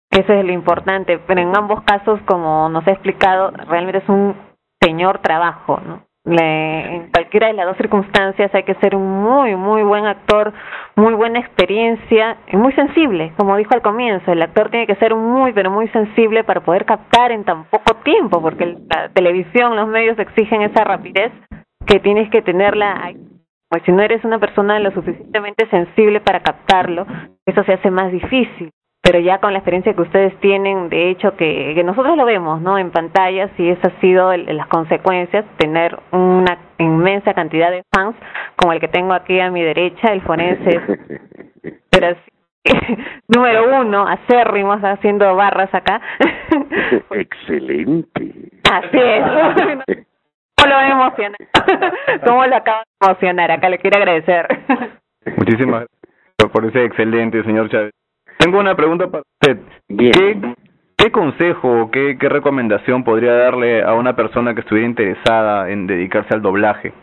Eso 0.10 0.34
es 0.34 0.44
lo 0.46 0.52
importante, 0.52 1.20
pero 1.26 1.40
en 1.42 1.56
ambos 1.56 1.82
casos, 1.84 2.20
como 2.26 2.68
nos 2.70 2.86
ha 2.88 2.92
explicado, 2.92 3.52
realmente 3.68 4.00
es 4.00 4.10
un 4.10 4.36
señor 4.82 5.20
trabajo, 5.20 5.80
¿no? 5.86 6.02
Le- 6.24 6.96
en 6.98 7.10
cualquiera 7.12 7.48
de 7.48 7.54
las 7.54 7.66
dos 7.66 7.78
circunstancias 7.78 8.54
hay 8.54 8.62
que 8.64 8.76
ser 8.76 8.94
un 8.96 9.24
muy, 9.24 9.56
muy 9.56 9.82
buen 9.82 10.06
actor, 10.06 10.54
muy 10.96 11.14
buena 11.16 11.40
experiencia 11.40 12.38
y 12.52 12.58
muy 12.58 12.74
sensible, 12.74 13.32
como 13.38 13.56
dijo 13.58 13.74
al 13.74 13.82
comienzo, 13.82 14.32
el 14.32 14.42
actor 14.42 14.70
tiene 14.70 14.86
que 14.86 14.96
ser 14.96 15.16
muy, 15.16 15.52
pero 15.54 15.72
muy 15.72 15.88
sensible 15.88 16.44
para 16.44 16.62
poder 16.62 16.86
captar 16.86 17.32
en 17.32 17.44
tan 17.44 17.64
poco 17.66 17.96
tiempo, 18.04 18.40
porque 18.42 18.78
la 18.90 19.10
televisión, 19.14 19.76
los 19.76 19.88
medios 19.88 20.20
exigen 20.20 20.62
esa 20.62 20.84
rapidez 20.84 21.32
que 21.86 22.00
tienes 22.00 22.30
que 22.30 22.42
tenerla 22.42 23.04
ahí. 23.04 23.18
Pues 23.70 23.84
si 23.86 23.92
no 23.92 24.02
eres 24.02 24.24
una 24.26 24.38
persona 24.40 24.80
lo 24.80 24.92
suficientemente 24.92 25.66
sensible 25.70 26.20
para 26.20 26.42
captarlo, 26.42 27.06
eso 27.46 27.64
se 27.64 27.74
hace 27.74 27.90
más 27.90 28.12
difícil. 28.12 28.70
Pero 29.04 29.18
ya 29.20 29.40
con 29.40 29.52
la 29.54 29.60
experiencia 29.60 29.94
que 29.96 30.02
ustedes 30.02 30.40
tienen, 30.42 30.90
de 30.90 31.10
hecho, 31.10 31.36
que, 31.36 31.72
que 31.74 31.84
nosotros 31.84 32.16
lo 32.18 32.24
vemos, 32.26 32.62
¿no? 32.62 32.78
En 32.78 32.92
pantallas, 32.92 33.50
y 33.58 33.70
esa 33.70 33.88
ha 33.88 34.00
sido 34.02 34.32
el- 34.32 34.56
las 34.56 34.68
consecuencias, 34.68 35.44
tener 35.58 35.98
una 36.12 36.58
inmensa 36.78 37.34
cantidad 37.34 37.72
de 37.72 37.84
fans, 37.96 38.16
como 38.58 38.74
el 38.74 38.80
que 38.80 38.88
tengo 38.90 39.14
aquí 39.14 39.40
a 39.40 39.50
mi 39.50 39.64
derecha, 39.64 40.14
el 40.14 40.22
forense, 40.22 40.80
pero 41.90 42.08
así, 42.10 42.32
número 43.28 43.82
uno, 43.82 44.06
acérrimos, 44.08 44.84
haciendo 44.84 45.34
barras 45.36 45.74
acá. 45.74 46.00
Excelente. 47.12 48.34
Así 48.72 48.98
es. 49.00 50.06
¿Cómo 50.62 50.74
lo 50.74 50.80
emociona? 50.82 51.38
¿Cómo 52.26 52.46
lo 52.46 52.56
acabo 52.56 52.82
de 53.00 53.08
emocionar? 53.08 53.52
Acá 53.52 53.70
le 53.70 53.80
quiero 53.80 53.98
agradecer. 53.98 54.48
Muchísimas 55.38 55.88
gracias 56.38 56.52
por 56.52 56.66
ese 56.66 56.86
excelente, 56.86 57.44
señor 57.44 57.70
Chávez. 57.70 57.92
Tengo 58.38 58.60
una 58.60 58.76
pregunta 58.76 59.08
para 59.08 59.24
usted. 59.24 59.60
¿Qué, 59.88 60.56
qué 60.98 61.12
consejo 61.12 61.84
o 61.84 61.92
qué, 61.92 62.18
qué 62.20 62.30
recomendación 62.30 63.04
podría 63.04 63.34
darle 63.34 63.84
a 63.84 63.94
una 63.94 64.16
persona 64.16 64.54
que 64.54 64.62
estuviera 64.62 64.88
interesada 64.88 65.70
en 65.70 65.88
dedicarse 65.88 66.34
al 66.34 66.42
doblaje? 66.42 66.94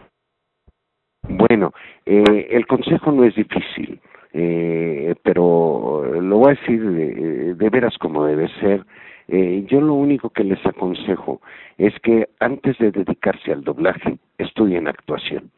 Bueno, 1.28 1.72
eh, 2.06 2.48
el 2.50 2.66
consejo 2.66 3.12
no 3.12 3.24
es 3.24 3.34
difícil, 3.34 4.00
eh, 4.32 5.14
pero 5.22 6.04
lo 6.20 6.38
voy 6.38 6.52
a 6.52 6.61
decir 6.61 6.82
de, 6.82 7.54
de 7.54 7.70
veras 7.70 7.96
como 7.98 8.24
debe 8.24 8.48
ser. 8.61 8.84
Eh, 9.29 9.64
yo 9.68 9.81
lo 9.81 9.95
único 9.95 10.31
que 10.31 10.45
les 10.45 10.64
aconsejo 10.64 11.41
es 11.76 11.95
que 12.01 12.29
antes 12.41 12.79
de 12.79 12.91
dedicarse 12.91 13.53
al 13.53 13.62
doblaje, 13.62 14.18
estudien 14.39 14.89
actuación. 14.89 15.51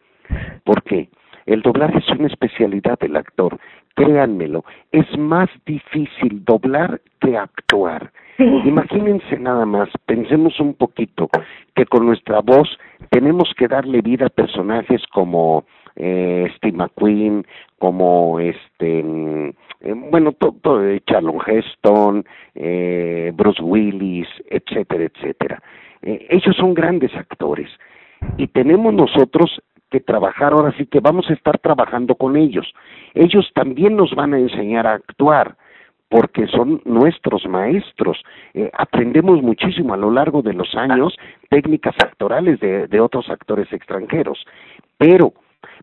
¿Por 0.64 0.83
qué? 0.83 1.09
El 1.47 1.62
doblaje 1.62 1.99
es 1.99 2.09
una 2.11 2.27
especialidad 2.27 2.99
del 2.99 3.16
actor. 3.16 3.59
Créanmelo, 3.95 4.64
es 4.93 5.07
más 5.18 5.49
difícil 5.66 6.45
doblar 6.45 7.01
que 7.21 7.37
actuar. 7.37 8.12
Imagínense 8.39 9.39
nada 9.39 9.66
más, 9.66 9.91
pensemos 10.07 10.59
un 10.61 10.75
poquito 10.75 11.29
que 11.75 11.85
con 11.85 12.07
nuestra 12.07 12.41
voz 12.41 12.79
tenemos 13.11 13.53
que 13.57 13.68
darle 13.68 14.01
vida 14.01 14.27
a 14.27 14.31
personajes 14.31 15.03
como 15.12 15.64
eh, 16.03 16.51
Steve 16.57 16.76
McQueen, 16.76 17.44
como 17.78 18.40
este, 18.40 19.03
mm, 19.03 19.48
eh, 19.80 19.94
bueno, 20.11 20.32
todo, 20.32 20.80
Charlon 21.07 21.38
Heston, 21.46 22.24
eh, 22.55 23.32
Bruce 23.34 23.62
Willis, 23.62 24.28
etcétera, 24.48 25.05
etcétera. 25.05 25.62
eh, 26.03 26.26
ellos 26.30 26.57
son 26.57 26.72
grandes 26.74 27.14
actores 27.14 27.68
y 28.38 28.46
tenemos 28.48 28.94
nosotros 28.94 29.61
que 29.90 30.01
trabajar, 30.01 30.53
ahora 30.53 30.72
sí 30.78 30.86
que 30.86 31.01
vamos 31.01 31.28
a 31.28 31.34
estar 31.34 31.59
trabajando 31.59 32.14
con 32.14 32.36
ellos. 32.36 32.66
Ellos 33.14 33.51
también 33.55 33.96
nos 33.96 34.14
van 34.14 34.32
a 34.34 34.38
enseñar 34.38 34.86
a 34.86 34.94
actuar 34.94 35.57
porque 36.09 36.46
son 36.48 36.80
nuestros 36.84 37.46
maestros. 37.46 38.22
Eh, 38.55 38.70
aprendemos 38.76 39.42
muchísimo 39.42 39.94
a 39.94 39.96
lo 39.96 40.11
largo 40.11 40.42
de 40.42 40.55
los 40.55 40.74
años 40.74 41.14
técnicas 41.51 41.94
actorales 42.03 42.59
de, 42.61 42.86
de 42.88 43.01
otros 43.01 43.28
actores 43.30 43.72
extranjeros, 43.72 44.38
pero 44.96 45.32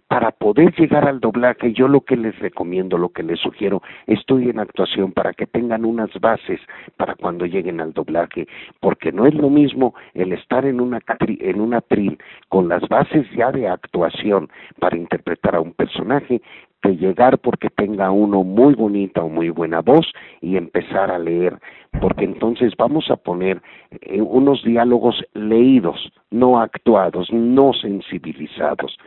para 0.07 0.31
poder 0.31 0.73
llegar 0.75 1.07
al 1.07 1.19
doblaje, 1.19 1.73
yo 1.73 1.87
lo 1.87 2.01
que 2.01 2.15
les 2.15 2.37
recomiendo, 2.39 2.97
lo 2.97 3.09
que 3.09 3.23
les 3.23 3.39
sugiero, 3.39 3.81
estudien 4.05 4.59
actuación 4.59 5.11
para 5.11 5.33
que 5.33 5.45
tengan 5.45 5.85
unas 5.85 6.09
bases 6.19 6.61
para 6.95 7.15
cuando 7.15 7.45
lleguen 7.45 7.81
al 7.81 7.93
doblaje, 7.93 8.47
porque 8.79 9.11
no 9.11 9.25
es 9.25 9.33
lo 9.33 9.49
mismo 9.49 9.93
el 10.13 10.31
estar 10.31 10.65
en 10.65 10.79
una 10.79 10.99
en 11.19 11.61
un 11.61 11.73
atril 11.73 12.17
con 12.47 12.69
las 12.69 12.87
bases 12.87 13.25
ya 13.35 13.51
de 13.51 13.67
actuación 13.67 14.49
para 14.79 14.97
interpretar 14.97 15.55
a 15.55 15.61
un 15.61 15.73
personaje 15.73 16.41
que 16.81 16.95
llegar 16.95 17.39
porque 17.39 17.69
tenga 17.69 18.11
uno 18.11 18.43
muy 18.43 18.75
bonita 18.75 19.23
o 19.23 19.29
muy 19.29 19.49
buena 19.49 19.81
voz 19.81 20.11
y 20.41 20.57
empezar 20.57 21.11
a 21.11 21.19
leer, 21.19 21.57
porque 21.99 22.25
entonces 22.25 22.73
vamos 22.77 23.09
a 23.09 23.15
poner 23.15 23.61
eh, 24.01 24.21
unos 24.21 24.63
diálogos 24.63 25.23
leídos, 25.33 26.11
no 26.31 26.59
actuados, 26.59 27.31
no 27.31 27.73
sensibilizados. 27.73 28.97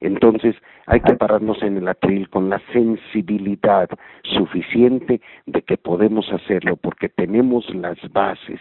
Entonces 0.00 0.56
hay 0.86 1.00
que 1.00 1.14
pararnos 1.14 1.62
en 1.62 1.76
el 1.76 1.88
atril 1.88 2.28
con 2.30 2.48
la 2.48 2.60
sensibilidad 2.72 3.88
suficiente 4.22 5.20
de 5.46 5.62
que 5.62 5.76
podemos 5.76 6.30
hacerlo 6.32 6.76
porque 6.76 7.08
tenemos 7.08 7.68
las 7.74 7.98
bases. 8.12 8.60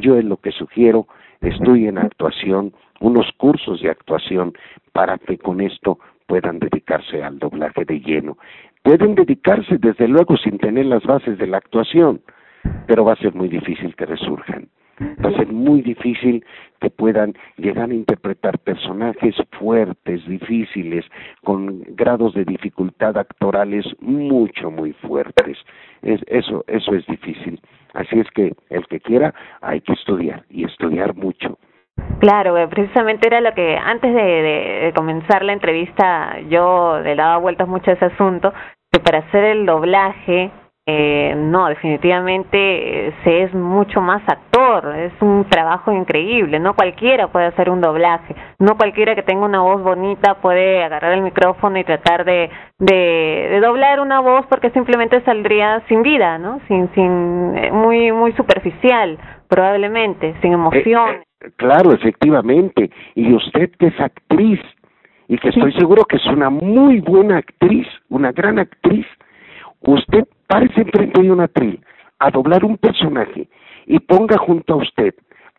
Yo 0.00 0.16
es 0.16 0.24
lo 0.24 0.38
que 0.38 0.50
sugiero, 0.52 1.06
estoy 1.40 1.86
en 1.86 1.98
actuación, 1.98 2.72
unos 3.00 3.30
cursos 3.36 3.82
de 3.82 3.90
actuación 3.90 4.54
para 4.92 5.18
que 5.18 5.38
con 5.38 5.60
esto 5.60 5.98
puedan 6.26 6.58
dedicarse 6.58 7.22
al 7.22 7.38
doblaje 7.38 7.84
de 7.84 8.00
lleno. 8.00 8.38
Pueden 8.82 9.14
dedicarse 9.14 9.78
desde 9.78 10.08
luego 10.08 10.36
sin 10.36 10.58
tener 10.58 10.86
las 10.86 11.02
bases 11.04 11.38
de 11.38 11.46
la 11.46 11.58
actuación, 11.58 12.20
pero 12.86 13.04
va 13.04 13.12
a 13.12 13.16
ser 13.16 13.34
muy 13.34 13.48
difícil 13.48 13.94
que 13.94 14.06
resurjan. 14.06 14.68
Va 15.24 15.28
a 15.30 15.36
ser 15.36 15.48
muy 15.52 15.82
difícil 15.82 16.44
que 16.80 16.90
puedan 16.90 17.34
llegar 17.56 17.90
a 17.90 17.94
interpretar 17.94 18.58
personajes 18.58 19.34
fuertes, 19.58 20.26
difíciles, 20.28 21.04
con 21.44 21.82
grados 21.96 22.34
de 22.34 22.44
dificultad 22.44 23.16
actorales 23.18 23.84
mucho, 24.00 24.70
muy 24.70 24.92
fuertes. 24.92 25.58
Es, 26.02 26.20
eso, 26.26 26.64
eso 26.66 26.94
es 26.94 27.06
difícil. 27.06 27.60
Así 27.94 28.18
es 28.18 28.28
que 28.32 28.52
el 28.70 28.86
que 28.86 29.00
quiera 29.00 29.34
hay 29.60 29.80
que 29.80 29.92
estudiar 29.92 30.44
y 30.50 30.64
estudiar 30.64 31.14
mucho. 31.14 31.58
Claro, 32.20 32.56
eh, 32.58 32.68
precisamente 32.68 33.26
era 33.28 33.40
lo 33.40 33.52
que 33.54 33.76
antes 33.76 34.12
de, 34.14 34.22
de- 34.22 34.80
de 34.86 34.92
comenzar 34.94 35.44
la 35.44 35.52
entrevista 35.52 36.38
yo 36.48 37.00
le 37.02 37.14
daba 37.16 37.38
vueltas 37.38 37.68
mucho 37.68 37.90
a 37.90 37.94
ese 37.94 38.04
asunto, 38.06 38.52
que 38.92 39.00
para 39.00 39.18
hacer 39.18 39.44
el 39.44 39.66
doblaje, 39.66 40.50
eh, 40.90 41.34
no, 41.36 41.68
definitivamente 41.68 43.08
eh, 43.08 43.14
se 43.22 43.42
es 43.42 43.52
mucho 43.52 44.00
más 44.00 44.22
actor, 44.26 44.96
es 44.96 45.12
un 45.20 45.44
trabajo 45.44 45.92
increíble, 45.92 46.58
no 46.58 46.72
cualquiera 46.72 47.28
puede 47.28 47.44
hacer 47.44 47.68
un 47.68 47.82
doblaje, 47.82 48.34
no 48.58 48.78
cualquiera 48.78 49.14
que 49.14 49.22
tenga 49.22 49.44
una 49.44 49.60
voz 49.60 49.82
bonita 49.82 50.36
puede 50.40 50.82
agarrar 50.82 51.12
el 51.12 51.20
micrófono 51.20 51.78
y 51.78 51.84
tratar 51.84 52.24
de, 52.24 52.48
de, 52.78 53.48
de 53.50 53.60
doblar 53.60 54.00
una 54.00 54.20
voz 54.20 54.46
porque 54.46 54.70
simplemente 54.70 55.20
saldría 55.24 55.82
sin 55.88 56.00
vida, 56.02 56.38
¿no? 56.38 56.58
Sin, 56.68 56.88
sin, 56.94 57.54
eh, 57.58 57.70
muy, 57.70 58.10
muy 58.10 58.32
superficial, 58.32 59.18
probablemente, 59.46 60.36
sin 60.40 60.54
emoción. 60.54 61.16
Eh, 61.16 61.22
eh, 61.42 61.50
claro, 61.56 61.92
efectivamente. 61.92 62.90
Y 63.14 63.34
usted 63.34 63.72
que 63.78 63.88
es 63.88 64.00
actriz 64.00 64.60
y 65.28 65.36
que 65.36 65.50
estoy 65.50 65.74
seguro 65.74 66.06
que 66.06 66.16
es 66.16 66.26
una 66.28 66.48
muy 66.48 67.00
buena 67.00 67.36
actriz, 67.36 67.86
una 68.08 68.32
gran 68.32 68.58
actriz, 68.58 69.04
usted 69.82 70.24
párese 70.48 70.80
enfrente 70.80 71.22
de 71.22 71.30
un 71.30 71.40
atril 71.40 71.80
a 72.18 72.30
doblar 72.30 72.64
un 72.64 72.76
personaje 72.76 73.48
y 73.86 74.00
ponga 74.00 74.36
junto 74.38 74.74
a 74.74 74.76
usted 74.78 75.14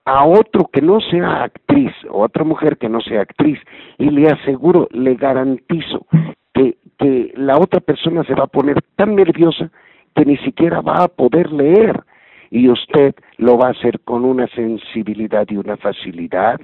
a 0.06 0.26
otro 0.26 0.70
que 0.74 0.82
no 0.82 1.00
sea 1.00 1.44
actriz 1.44 1.94
o 2.10 2.24
otra 2.24 2.44
mujer 2.44 2.78
que 2.78 2.90
no 2.90 3.00
sea 3.00 3.22
actriz 3.22 3.60
y 3.98 4.10
le 4.10 4.28
aseguro, 4.28 4.88
le 4.92 5.16
garantizo 5.16 6.06
que, 6.54 6.78
que 6.98 7.32
la 7.36 7.58
otra 7.58 7.80
persona 7.80 8.24
se 8.24 8.34
va 8.34 8.46
a 8.46 8.48
poner 8.48 8.82
tan 8.96 9.16
nerviosa 9.16 9.70
que 10.16 10.26
ni 10.26 10.38
siquiera 10.38 10.82
va 10.82 11.04
a 11.04 11.08
poder 11.08 11.52
leer 11.52 12.04
y 12.50 12.70
usted 12.70 13.14
lo 13.38 13.58
va 13.58 13.68
a 13.68 13.72
hacer 13.72 14.00
con 14.00 14.26
una 14.26 14.48
sensibilidad 14.48 15.46
y 15.50 15.58
una 15.58 15.78
facilidad 15.78 16.60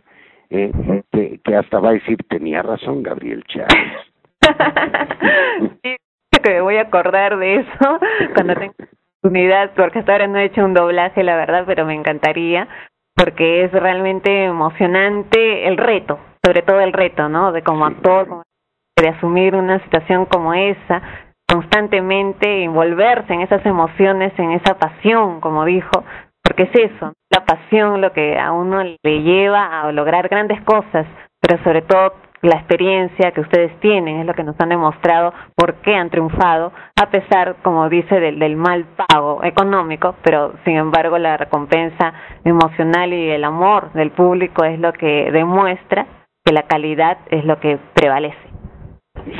eh, 0.49 0.71
que, 1.11 1.39
que 1.43 1.55
hasta 1.55 1.79
va 1.79 1.89
a 1.89 1.93
decir 1.93 2.17
tenía 2.27 2.63
razón 2.63 3.03
Gabriel 3.03 3.43
Chávez. 3.43 3.69
Sí, 5.83 5.95
que 6.43 6.49
me 6.51 6.61
voy 6.61 6.77
a 6.77 6.81
acordar 6.83 7.37
de 7.37 7.55
eso 7.57 7.99
cuando 8.33 8.55
tenga 8.55 8.73
oportunidad, 9.21 9.71
porque 9.75 9.99
hasta 9.99 10.11
ahora 10.13 10.27
no 10.27 10.37
he 10.37 10.45
hecho 10.45 10.63
un 10.63 10.73
doblaje, 10.73 11.23
la 11.23 11.35
verdad, 11.35 11.63
pero 11.65 11.85
me 11.85 11.93
encantaría, 11.95 12.67
porque 13.15 13.63
es 13.63 13.71
realmente 13.71 14.45
emocionante 14.45 15.67
el 15.67 15.77
reto, 15.77 16.19
sobre 16.43 16.61
todo 16.61 16.79
el 16.81 16.93
reto, 16.93 17.29
¿no? 17.29 17.51
De 17.51 17.63
como 17.63 17.85
actor, 17.85 18.27
como- 18.27 18.43
de 18.97 19.09
asumir 19.09 19.55
una 19.55 19.79
situación 19.83 20.25
como 20.25 20.53
esa, 20.53 21.01
constantemente 21.49 22.63
envolverse 22.63 23.33
en 23.33 23.41
esas 23.41 23.65
emociones, 23.65 24.31
en 24.37 24.51
esa 24.51 24.77
pasión, 24.77 25.41
como 25.41 25.65
dijo, 25.65 26.03
porque 26.43 26.63
es 26.63 26.91
eso, 26.91 27.13
la 27.31 27.43
pasión 27.45 28.01
lo 28.01 28.13
que 28.13 28.37
a 28.39 28.51
uno 28.51 28.83
le 28.83 29.21
lleva 29.21 29.81
a 29.81 29.91
lograr 29.91 30.27
grandes 30.29 30.61
cosas, 30.61 31.05
pero 31.41 31.61
sobre 31.63 31.81
todo 31.81 32.13
la 32.45 32.57
experiencia 32.57 33.31
que 33.31 33.41
ustedes 33.41 33.79
tienen 33.79 34.19
es 34.19 34.25
lo 34.25 34.33
que 34.33 34.43
nos 34.43 34.59
han 34.59 34.69
demostrado 34.69 35.33
por 35.55 35.75
qué 35.75 35.95
han 35.95 36.09
triunfado, 36.09 36.71
a 36.95 37.09
pesar, 37.09 37.57
como 37.63 37.89
dice, 37.89 38.19
del, 38.19 38.39
del 38.39 38.55
mal 38.55 38.85
pago 39.07 39.43
económico, 39.43 40.15
pero 40.23 40.53
sin 40.63 40.75
embargo 40.75 41.17
la 41.17 41.37
recompensa 41.37 42.13
emocional 42.43 43.13
y 43.13 43.29
el 43.29 43.43
amor 43.43 43.91
del 43.93 44.11
público 44.11 44.63
es 44.63 44.79
lo 44.79 44.93
que 44.93 45.31
demuestra 45.31 46.07
que 46.43 46.53
la 46.53 46.63
calidad 46.63 47.17
es 47.31 47.43
lo 47.45 47.59
que 47.59 47.79
prevalece. 47.93 48.37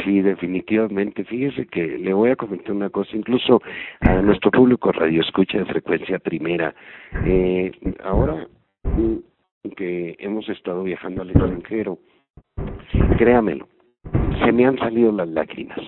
Sí, 0.03 0.21
definitivamente. 0.21 1.23
Fíjese 1.25 1.67
que 1.67 1.97
le 1.97 2.13
voy 2.13 2.31
a 2.31 2.35
comentar 2.35 2.71
una 2.71 2.89
cosa, 2.89 3.15
incluso 3.15 3.61
a 3.99 4.21
nuestro 4.21 4.49
público 4.49 4.91
radio 4.91 5.21
escucha 5.21 5.59
de 5.59 5.65
frecuencia 5.65 6.17
primera. 6.19 6.73
Eh, 7.25 7.71
ahora 8.03 8.47
que 9.75 10.15
hemos 10.19 10.47
estado 10.49 10.83
viajando 10.83 11.21
al 11.21 11.29
extranjero, 11.31 11.99
créamelo, 13.17 13.67
se 14.43 14.51
me 14.51 14.65
han 14.65 14.77
salido 14.77 15.11
las 15.11 15.27
lágrimas. 15.29 15.79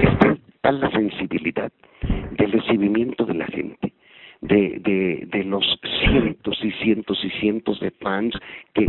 Es 0.00 0.40
tal, 0.62 0.80
la 0.80 0.90
sensibilidad 0.90 1.70
del 2.32 2.52
recibimiento 2.52 3.24
de 3.24 3.34
la 3.34 3.46
gente, 3.46 3.92
de, 4.40 4.78
de, 4.80 5.26
de 5.30 5.44
los 5.44 5.64
cientos 6.00 6.58
y 6.62 6.70
cientos 6.72 7.24
y 7.24 7.30
cientos 7.40 7.80
de 7.80 7.90
fans 7.92 8.34
que, 8.74 8.86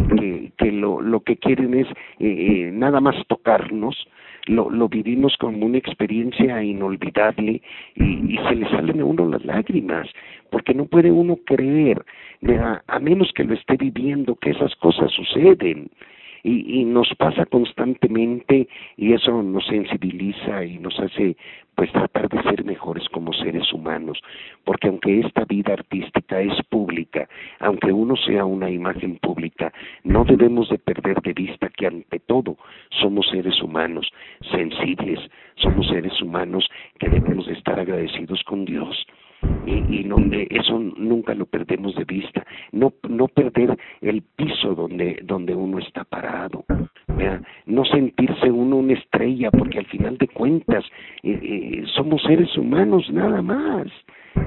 lo, 0.71 1.19
que 1.21 1.37
quieren 1.37 1.73
es 1.73 1.87
eh, 2.19 2.27
eh, 2.67 2.71
nada 2.73 2.99
más 2.99 3.15
tocarnos, 3.27 4.07
lo, 4.47 4.87
vivimos 4.87 5.35
como 5.37 5.65
una 5.65 5.77
experiencia 5.77 6.63
inolvidable 6.63 7.61
y, 7.95 8.33
y 8.33 8.37
se 8.47 8.55
le 8.55 8.69
salen 8.69 9.01
a 9.01 9.05
uno 9.05 9.27
las 9.27 9.43
lágrimas, 9.43 10.07
porque 10.49 10.73
no 10.73 10.85
puede 10.85 11.11
uno 11.11 11.37
creer, 11.45 12.05
a 12.87 12.99
menos 12.99 13.31
que 13.33 13.43
lo 13.43 13.53
esté 13.53 13.75
viviendo, 13.75 14.35
que 14.35 14.51
esas 14.51 14.73
cosas 14.77 15.11
suceden 15.11 15.89
y, 16.43 16.81
y 16.81 16.85
nos 16.85 17.09
pasa 17.17 17.45
constantemente 17.45 18.67
y 18.95 19.13
eso 19.13 19.41
nos 19.43 19.65
sensibiliza 19.67 20.65
y 20.65 20.79
nos 20.79 20.99
hace 20.99 21.35
pues 21.77 21.91
tratar 21.91 22.27
de 22.27 22.41
ser 22.41 22.65
mejores 22.65 23.07
como 23.09 23.31
seres 23.33 23.71
humanos, 23.71 24.19
porque 24.65 24.87
aunque 24.87 25.19
esta 25.19 25.45
vida 25.45 25.73
artística 25.73 26.41
es 26.41 26.59
pública, 26.69 27.29
aunque 27.59 27.91
uno 27.91 28.15
sea 28.15 28.45
una 28.45 28.67
imagen 28.71 29.17
pública, 29.17 29.71
no 30.03 30.23
debemos 30.25 30.69
de 30.69 30.79
perder 30.79 31.21
de 31.21 31.33
vista 31.33 31.69
que 31.69 31.85
ante 31.85 32.19
todo 32.19 32.57
somos 32.89 33.29
seres 33.29 33.61
humanos 33.61 34.11
sensibles, 34.51 35.19
somos 35.57 35.87
seres 35.87 36.19
humanos 36.19 36.67
que 36.97 37.09
debemos 37.09 37.45
de 37.45 37.53
estar 37.53 37.79
agradecidos 37.79 38.43
con 38.43 38.65
Dios 38.65 39.05
y, 39.65 39.99
y 39.99 40.03
donde 40.03 40.47
eso 40.49 40.79
nunca 40.79 41.33
lo 41.33 41.45
perdemos 41.45 41.95
de 41.95 42.05
vista. 42.05 42.45
No 42.71 42.93
no 43.07 43.27
perder 43.27 43.77
el 44.01 44.21
piso 44.21 44.75
donde 44.75 45.19
donde 45.23 45.55
uno 45.55 45.79
está 45.79 46.03
parado 46.03 46.65
no 47.65 47.85
sentirse 47.85 48.51
uno 48.51 48.77
una 48.77 48.93
estrella 48.93 49.51
porque 49.51 49.79
al 49.79 49.85
final 49.85 50.17
de 50.17 50.27
cuentas 50.27 50.85
eh, 51.23 51.39
eh, 51.41 51.83
somos 51.95 52.21
seres 52.23 52.55
humanos 52.57 53.09
nada 53.11 53.41
más 53.41 53.87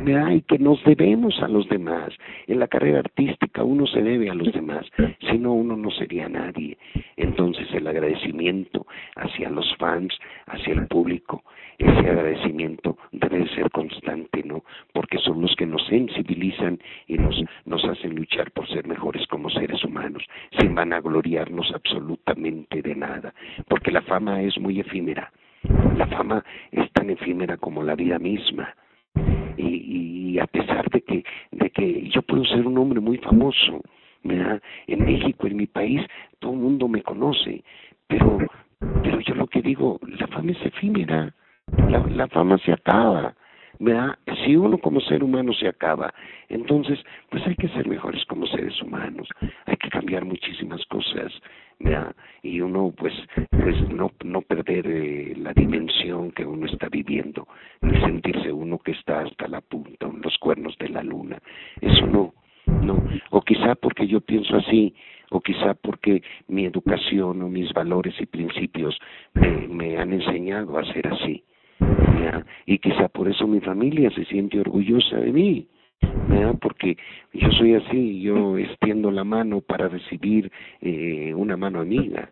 ¿verdad? 0.05 0.31
y 0.31 0.43
que 0.43 0.59
nos 0.59 0.83
debemos 0.85 1.35
a 1.43 1.49
los 1.49 1.69
demás. 1.69 2.13
En 2.47 2.61
la 2.61 2.69
carrera 2.69 3.01
artística 3.01 3.65
uno 3.65 3.87
se 3.87 4.03
debe 4.03 4.31
a 4.31 4.35
los 4.35 4.53
demás 4.53 4.87
si 5.21 5.39
no 5.39 5.53
uno 5.53 5.77
no 5.77 5.91
sería 5.91 6.29
nadie. 6.29 6.79
Entonces 7.17 7.67
el 7.73 7.87
agradecimiento 7.87 8.87
hacia 9.17 9.51
los 9.51 9.75
fans 9.77 10.15
hacia 10.47 10.75
el 10.75 10.87
público 10.87 11.43
ese 11.81 12.11
agradecimiento 12.11 12.99
debe 13.13 13.39
de 13.39 13.49
ser 13.55 13.71
constante, 13.71 14.43
¿no? 14.45 14.65
Porque 14.93 15.19
son 15.19 15.41
los 15.41 15.55
que 15.57 15.67
nos 15.67 15.85
sensibilizan 15.87 16.79
y 17.07 17.17
nos, 17.17 17.43
nos 17.65 17.85
hacen 17.85 18.15
luchar 18.15 18.51
por 18.53 18.69
ser 18.69 18.87
mejores 18.87 19.27
como 19.29 19.49
seres 19.51 19.83
humanos, 19.85 20.23
sin 20.59 20.75
vanagloriarnos 20.75 21.73
absolutamente 21.75 22.83
de 22.83 22.95
nada, 22.95 23.35
porque 23.69 23.91
la 23.91 24.03
fama 24.03 24.43
es 24.43 24.59
muy 24.59 24.81
efímera. 24.81 25.33
La 25.97 26.07
fama 26.07 26.45
es 26.71 26.91
tan 26.93 27.11
efímera 27.11 27.57
como 27.57 27.83
la 27.83 27.95
vida 27.95 28.19
misma. 28.19 28.75
Y, 29.57 30.33
y 30.33 30.39
a 30.39 30.47
pesar 30.47 30.89
de 30.91 31.03
que, 31.03 31.25
de 31.51 31.71
que 31.71 32.09
yo 32.09 32.23
puedo 32.23 32.45
ser 32.45 32.67
un 32.67 32.79
hombre 32.79 33.01
muy 33.01 33.19
famoso, 33.19 33.83
¿verdad? 34.23 34.63
En 34.87 35.05
México, 35.05 35.47
en 35.47 35.57
mi 35.57 35.67
país, 35.67 36.03
todo 36.39 36.53
el 36.53 36.59
mundo 36.59 36.89
me 36.89 37.03
conoce, 37.03 37.63
pero, 38.07 38.39
pero 39.03 39.21
yo 39.21 39.35
lo 39.35 39.47
que 39.47 39.63
digo, 39.63 39.99
la 40.07 40.27
fama 40.29 40.53
es 40.53 40.65
efímera, 40.65 41.35
la, 41.77 42.01
la 42.09 42.29
fama 42.29 42.59
se 42.59 42.73
acaba, 42.73 43.35
¿verdad? 43.79 44.19
Si 44.45 44.57
uno 44.57 44.79
como 44.79 45.01
ser 45.01 45.25
humano 45.25 45.53
se 45.53 45.69
acaba, 45.69 46.13
entonces, 46.49 46.99
pues 47.31 47.47
hay 47.47 47.57
que 47.57 47.69
ser 47.69 47.89
mejores 47.89 48.25
como 48.27 48.47
seres 48.47 48.81
humanos, 48.83 49.29
hay 49.67 49.77
que 49.77 49.89
cambiar 49.89 50.25
muchísimas 50.25 50.85
cosas, 50.87 51.33
¿verdad? 51.79 52.15
Y 52.43 52.61
uno, 52.61 52.93
pues, 52.97 53.15
pues 53.51 53.89
no, 53.89 54.11
no 54.25 54.43
perder 54.43 54.87
eh, 54.87 55.35
la 55.37 55.53
dimensión 55.55 56.33
que 56.33 56.45
uno 56.45 56.67
está 56.67 56.89
viviendo, 56.89 57.49
ni 57.81 57.99
sentirse 58.01 58.53
uno 58.53 58.79
que 58.79 58.93
está 58.93 59.21
hasta 59.21 59.49
la 59.49 59.61
punta, 59.61 60.07
en 60.07 60.21
los 60.23 60.37
cuernos 60.39 60.77
de 60.79 60.89
la 60.91 61.03
luna, 61.03 61.39
eso 61.81 62.07
no, 62.07 62.35
no, 62.83 63.03
o 63.31 63.41
quizá 63.41 63.75
porque 63.77 64.07
yo 64.07 64.21
pienso 64.21 64.57
así, 64.57 64.95
o 65.31 65.41
quizá 65.41 65.75
porque 65.75 66.23
mi 66.49 66.67
educación 66.67 67.41
o 67.43 67.49
mis 67.49 67.73
valores 67.73 68.15
y 68.21 68.27
principios 68.27 68.99
me, 69.33 69.69
me 69.69 69.97
han 69.97 70.13
enseñado 70.13 70.77
a 70.77 70.85
ser 70.93 71.07
así. 71.07 71.45
Y 72.67 72.79
quizá 72.79 73.09
por 73.09 73.29
eso 73.29 73.47
mi 73.47 73.61
familia 73.61 74.11
se 74.11 74.25
siente 74.27 74.61
orgullosa 74.61 75.17
de 75.17 75.33
mí, 75.33 75.69
porque 76.61 76.97
yo 77.33 77.51
soy 77.53 77.75
así, 77.75 78.21
yo 78.23 78.59
extiendo 78.59 79.11
la 79.11 79.25
mano 79.25 79.61
para 79.61 79.89
recibir 79.89 80.51
eh, 80.81 81.33
una 81.35 81.57
mano 81.57 81.81
amiga. 81.81 82.31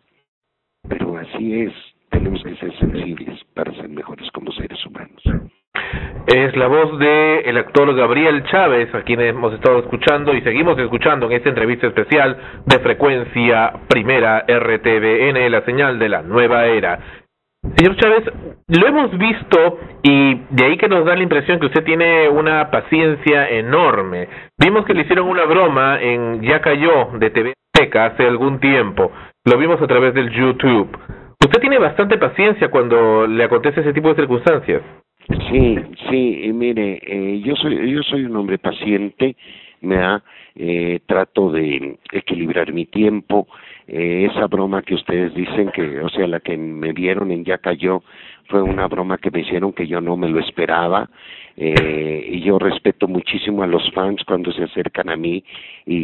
Pero 0.88 1.16
así 1.16 1.60
es, 1.60 1.72
tenemos 2.10 2.42
que 2.42 2.54
ser 2.56 2.76
sensibles 2.78 3.42
para 3.54 3.72
ser 3.74 3.88
mejores 3.88 4.30
como 4.32 4.52
seres 4.52 4.84
humanos. 4.86 5.22
Es 6.26 6.54
la 6.56 6.66
voz 6.66 6.98
de 6.98 7.40
el 7.40 7.56
actor 7.56 7.94
Gabriel 7.94 8.44
Chávez, 8.44 8.94
a 8.94 9.02
quien 9.02 9.20
hemos 9.20 9.54
estado 9.54 9.78
escuchando 9.78 10.34
y 10.34 10.42
seguimos 10.42 10.78
escuchando 10.78 11.26
en 11.26 11.32
esta 11.32 11.48
entrevista 11.48 11.86
especial 11.86 12.36
de 12.66 12.78
frecuencia 12.80 13.72
primera 13.88 14.44
RTVN, 14.46 15.50
la 15.50 15.64
señal 15.64 15.98
de 15.98 16.08
la 16.08 16.22
nueva 16.22 16.66
era. 16.66 17.27
Señor 17.78 17.94
Chávez, 17.94 18.24
lo 18.66 18.88
hemos 18.88 19.16
visto 19.16 19.78
y 20.02 20.34
de 20.50 20.64
ahí 20.64 20.76
que 20.78 20.88
nos 20.88 21.04
da 21.04 21.14
la 21.14 21.22
impresión 21.22 21.60
que 21.60 21.66
usted 21.66 21.84
tiene 21.84 22.28
una 22.28 22.72
paciencia 22.72 23.48
enorme. 23.50 24.28
Vimos 24.58 24.84
que 24.84 24.94
le 24.94 25.02
hicieron 25.02 25.28
una 25.28 25.44
broma 25.44 26.02
en 26.02 26.42
Ya 26.42 26.60
cayó 26.60 27.10
de 27.20 27.30
TV 27.30 27.54
Azteca 27.72 28.06
hace 28.06 28.26
algún 28.26 28.58
tiempo. 28.58 29.12
Lo 29.44 29.56
vimos 29.58 29.80
a 29.80 29.86
través 29.86 30.12
del 30.12 30.28
YouTube. 30.30 30.90
Usted 31.40 31.60
tiene 31.60 31.78
bastante 31.78 32.18
paciencia 32.18 32.68
cuando 32.68 33.28
le 33.28 33.44
acontece 33.44 33.82
ese 33.82 33.92
tipo 33.92 34.08
de 34.08 34.16
circunstancias. 34.16 34.82
Sí, 35.48 35.78
sí, 36.10 36.40
y 36.46 36.52
mire, 36.52 36.98
eh, 37.00 37.40
yo 37.44 37.54
soy 37.54 37.92
yo 37.92 38.02
soy 38.02 38.24
un 38.24 38.34
hombre 38.34 38.58
paciente, 38.58 39.36
me 39.82 39.98
eh, 40.56 40.98
trato 41.06 41.52
de 41.52 41.96
equilibrar 42.10 42.72
mi 42.72 42.86
tiempo. 42.86 43.46
Eh, 43.88 44.28
esa 44.30 44.46
broma 44.46 44.82
que 44.82 44.94
ustedes 44.94 45.34
dicen 45.34 45.70
que, 45.70 46.00
o 46.00 46.10
sea, 46.10 46.26
la 46.26 46.40
que 46.40 46.56
me 46.58 46.92
vieron 46.92 47.30
en 47.30 47.44
Ya 47.44 47.56
cayó, 47.56 48.02
fue 48.48 48.62
una 48.62 48.86
broma 48.86 49.16
que 49.16 49.30
me 49.30 49.40
hicieron 49.40 49.72
que 49.72 49.86
yo 49.86 50.00
no 50.00 50.16
me 50.16 50.28
lo 50.28 50.40
esperaba. 50.40 51.08
Eh, 51.60 52.28
y 52.34 52.40
yo 52.42 52.56
respeto 52.58 53.08
muchísimo 53.08 53.64
a 53.64 53.66
los 53.66 53.90
fans 53.92 54.22
cuando 54.24 54.52
se 54.52 54.62
acercan 54.62 55.08
a 55.08 55.16
mí 55.16 55.42
y, 55.86 56.02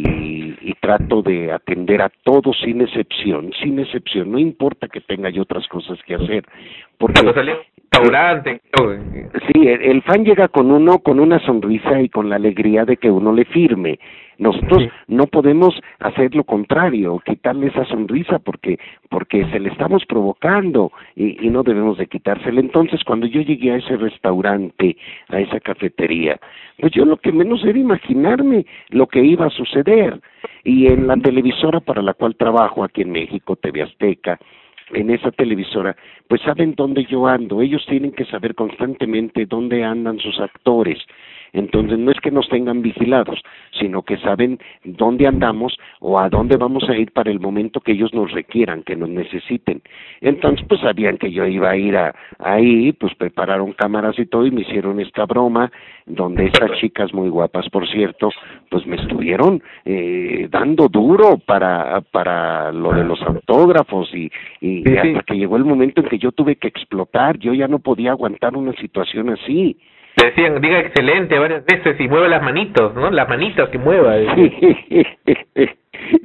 y 0.59 0.73
trato 0.81 1.21
de 1.21 1.49
atender 1.53 2.01
a 2.01 2.11
todos 2.23 2.57
sin 2.59 2.81
excepción, 2.81 3.53
sin 3.61 3.79
excepción, 3.79 4.33
no 4.33 4.37
importa 4.37 4.89
que 4.89 4.99
tenga 4.99 5.29
yo 5.29 5.43
otras 5.43 5.65
cosas 5.69 5.97
que 6.05 6.15
hacer. 6.15 6.43
Porque 6.97 7.21
restaurante. 7.21 8.61
Sí, 9.47 9.67
el, 9.67 9.81
el 9.81 10.01
fan 10.01 10.25
llega 10.25 10.49
con 10.49 10.71
uno 10.71 10.99
con 10.99 11.19
una 11.19 11.39
sonrisa 11.39 12.01
y 12.01 12.09
con 12.09 12.29
la 12.29 12.35
alegría 12.35 12.83
de 12.83 12.97
que 12.97 13.09
uno 13.09 13.31
le 13.31 13.45
firme. 13.45 13.99
Nosotros 14.37 14.83
no 15.07 15.27
podemos 15.27 15.73
hacer 15.99 16.35
lo 16.35 16.43
contrario, 16.43 17.21
quitarle 17.25 17.67
esa 17.67 17.85
sonrisa 17.85 18.39
porque 18.39 18.79
porque 19.09 19.45
se 19.51 19.59
le 19.59 19.69
estamos 19.69 20.05
provocando 20.05 20.91
y, 21.15 21.45
y 21.45 21.49
no 21.49 21.63
debemos 21.63 21.97
de 21.97 22.07
quitársela. 22.07 22.59
Entonces, 22.59 23.03
cuando 23.03 23.27
yo 23.27 23.41
llegué 23.41 23.71
a 23.71 23.77
ese 23.77 23.95
restaurante, 23.97 24.97
a 25.29 25.39
esa 25.39 25.59
cafetería, 25.59 26.39
pues 26.79 26.91
yo 26.93 27.05
lo 27.05 27.17
que 27.17 27.31
menos 27.31 27.63
era 27.63 27.77
imaginarme 27.79 28.65
lo 28.89 29.07
que 29.07 29.23
iba 29.23 29.45
a 29.45 29.49
suceder. 29.49 30.19
Y 30.63 30.87
en 30.87 31.07
la 31.07 31.15
televisora 31.15 31.79
para 31.79 32.01
la 32.01 32.13
cual 32.13 32.35
trabajo 32.35 32.83
aquí 32.83 33.03
en 33.03 33.11
México, 33.11 33.55
TV 33.55 33.83
Azteca, 33.83 34.39
en 34.91 35.09
esa 35.09 35.31
televisora, 35.31 35.95
pues 36.27 36.41
saben 36.41 36.75
dónde 36.75 37.05
yo 37.05 37.27
ando. 37.27 37.61
Ellos 37.61 37.85
tienen 37.87 38.11
que 38.11 38.25
saber 38.25 38.55
constantemente 38.55 39.45
dónde 39.45 39.83
andan 39.83 40.19
sus 40.19 40.39
actores. 40.39 40.99
Entonces 41.55 41.97
no 41.97 42.11
es 42.11 42.19
que 42.19 42.31
nos 42.31 42.47
tengan 42.49 42.81
vigilados, 42.81 43.41
sino 43.79 44.03
que 44.03 44.17
saben 44.17 44.59
dónde 44.83 45.25
andamos 45.25 45.77
o 45.99 46.19
a 46.19 46.29
dónde 46.29 46.57
vamos 46.57 46.87
a 46.89 46.95
ir 46.97 47.11
para 47.11 47.31
el 47.31 47.39
momento 47.39 47.79
que 47.79 47.93
ellos 47.93 48.13
nos 48.13 48.31
requieran, 48.31 48.83
que 48.83 48.95
nos 48.95 49.09
necesiten. 49.09 49.81
Entonces 50.21 50.65
pues 50.67 50.81
sabían 50.81 51.17
que 51.17 51.31
yo 51.31 51.45
iba 51.45 51.69
a 51.71 51.77
ir 51.77 51.95
a, 51.95 52.13
ahí, 52.39 52.91
pues 52.93 53.15
prepararon 53.15 53.73
cámaras 53.73 54.19
y 54.19 54.25
todo 54.25 54.45
y 54.45 54.51
me 54.51 54.61
hicieron 54.61 54.99
esta 54.99 55.25
broma 55.25 55.71
donde 56.05 56.45
estas 56.45 56.71
chicas 56.79 57.13
muy 57.13 57.29
guapas, 57.29 57.67
por 57.69 57.87
cierto, 57.89 58.29
pues 58.69 58.85
me 58.85 58.97
estuvieron 58.97 59.63
eh, 59.85 60.47
dando 60.51 60.87
duro 60.87 61.37
para 61.37 62.01
para 62.11 62.71
lo 62.71 62.93
de 62.93 63.03
los 63.03 63.21
autógrafos 63.21 64.13
y, 64.13 64.29
y 64.61 64.83
Sí, 64.83 64.91
sí. 64.91 64.97
hasta 64.97 65.23
que 65.23 65.35
llegó 65.35 65.57
el 65.57 65.65
momento 65.65 66.01
en 66.01 66.09
que 66.09 66.19
yo 66.19 66.31
tuve 66.31 66.57
que 66.57 66.67
explotar, 66.67 67.39
yo 67.39 67.53
ya 67.53 67.67
no 67.67 67.79
podía 67.79 68.11
aguantar 68.11 68.55
una 68.55 68.73
situación 68.73 69.29
así. 69.29 69.77
Le 70.17 70.25
decían, 70.27 70.61
diga 70.61 70.79
excelente 70.79 71.37
varias 71.37 71.65
veces 71.65 71.99
y 71.99 72.07
mueve 72.07 72.29
las 72.29 72.41
manitos, 72.41 72.93
¿no? 72.95 73.11
Las 73.11 73.27
manitas 73.27 73.69
que 73.69 73.77
mueva. 73.77 74.15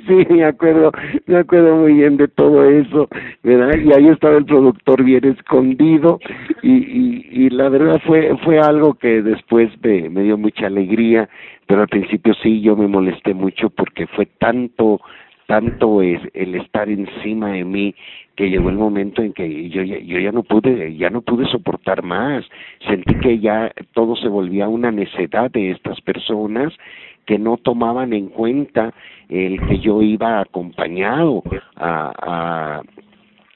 Sí, 0.06 0.26
me 0.28 0.44
acuerdo, 0.44 0.92
me 1.26 1.38
acuerdo 1.38 1.76
muy 1.76 1.94
bien 1.94 2.16
de 2.16 2.28
todo 2.28 2.68
eso, 2.68 3.08
¿verdad? 3.42 3.78
Y 3.78 3.92
ahí 3.92 4.08
estaba 4.08 4.36
el 4.36 4.44
productor 4.44 5.04
bien 5.04 5.24
escondido 5.24 6.18
y, 6.62 6.72
y, 6.72 7.28
y 7.30 7.50
la 7.50 7.68
verdad 7.68 8.00
fue 8.04 8.36
fue 8.44 8.58
algo 8.58 8.94
que 8.94 9.22
después 9.22 9.70
me, 9.82 10.10
me 10.10 10.22
dio 10.22 10.36
mucha 10.36 10.66
alegría, 10.66 11.28
pero 11.66 11.82
al 11.82 11.88
principio 11.88 12.34
sí 12.42 12.60
yo 12.60 12.76
me 12.76 12.88
molesté 12.88 13.32
mucho 13.32 13.70
porque 13.70 14.06
fue 14.08 14.26
tanto 14.26 15.00
tanto 15.46 16.00
es 16.02 16.20
el 16.34 16.54
estar 16.54 16.88
encima 16.88 17.50
de 17.52 17.64
mí 17.64 17.94
que 18.40 18.48
llegó 18.48 18.70
el 18.70 18.78
momento 18.78 19.20
en 19.20 19.34
que 19.34 19.68
yo 19.68 19.82
ya, 19.82 19.98
yo 19.98 20.18
ya 20.18 20.32
no 20.32 20.42
pude 20.42 20.96
ya 20.96 21.10
no 21.10 21.20
pude 21.20 21.44
soportar 21.48 22.02
más 22.02 22.42
sentí 22.88 23.14
que 23.16 23.38
ya 23.38 23.70
todo 23.92 24.16
se 24.16 24.28
volvía 24.28 24.66
una 24.66 24.90
necedad 24.90 25.50
de 25.50 25.72
estas 25.72 26.00
personas 26.00 26.72
que 27.26 27.38
no 27.38 27.58
tomaban 27.58 28.14
en 28.14 28.28
cuenta 28.28 28.94
el 29.28 29.60
que 29.66 29.78
yo 29.80 30.00
iba 30.00 30.40
acompañado 30.40 31.42
a, 31.76 32.12
a 32.78 32.82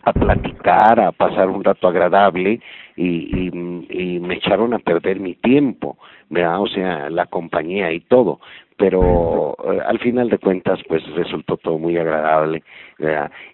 a 0.04 0.12
platicar, 0.12 1.00
a 1.00 1.12
pasar 1.12 1.48
un 1.48 1.64
rato 1.64 1.88
agradable 1.88 2.60
y, 2.94 3.06
y, 3.06 3.50
y 3.88 4.20
me 4.20 4.34
echaron 4.34 4.74
a 4.74 4.78
perder 4.78 5.18
mi 5.18 5.34
tiempo, 5.34 5.96
¿verdad? 6.28 6.60
O 6.60 6.66
sea, 6.66 7.08
la 7.08 7.26
compañía 7.26 7.90
y 7.90 8.00
todo, 8.00 8.40
pero 8.76 9.56
eh, 9.64 9.80
al 9.86 9.98
final 9.98 10.28
de 10.28 10.38
cuentas 10.38 10.80
pues 10.88 11.02
resultó 11.14 11.56
todo 11.56 11.78
muy 11.78 11.96
agradable. 11.96 12.62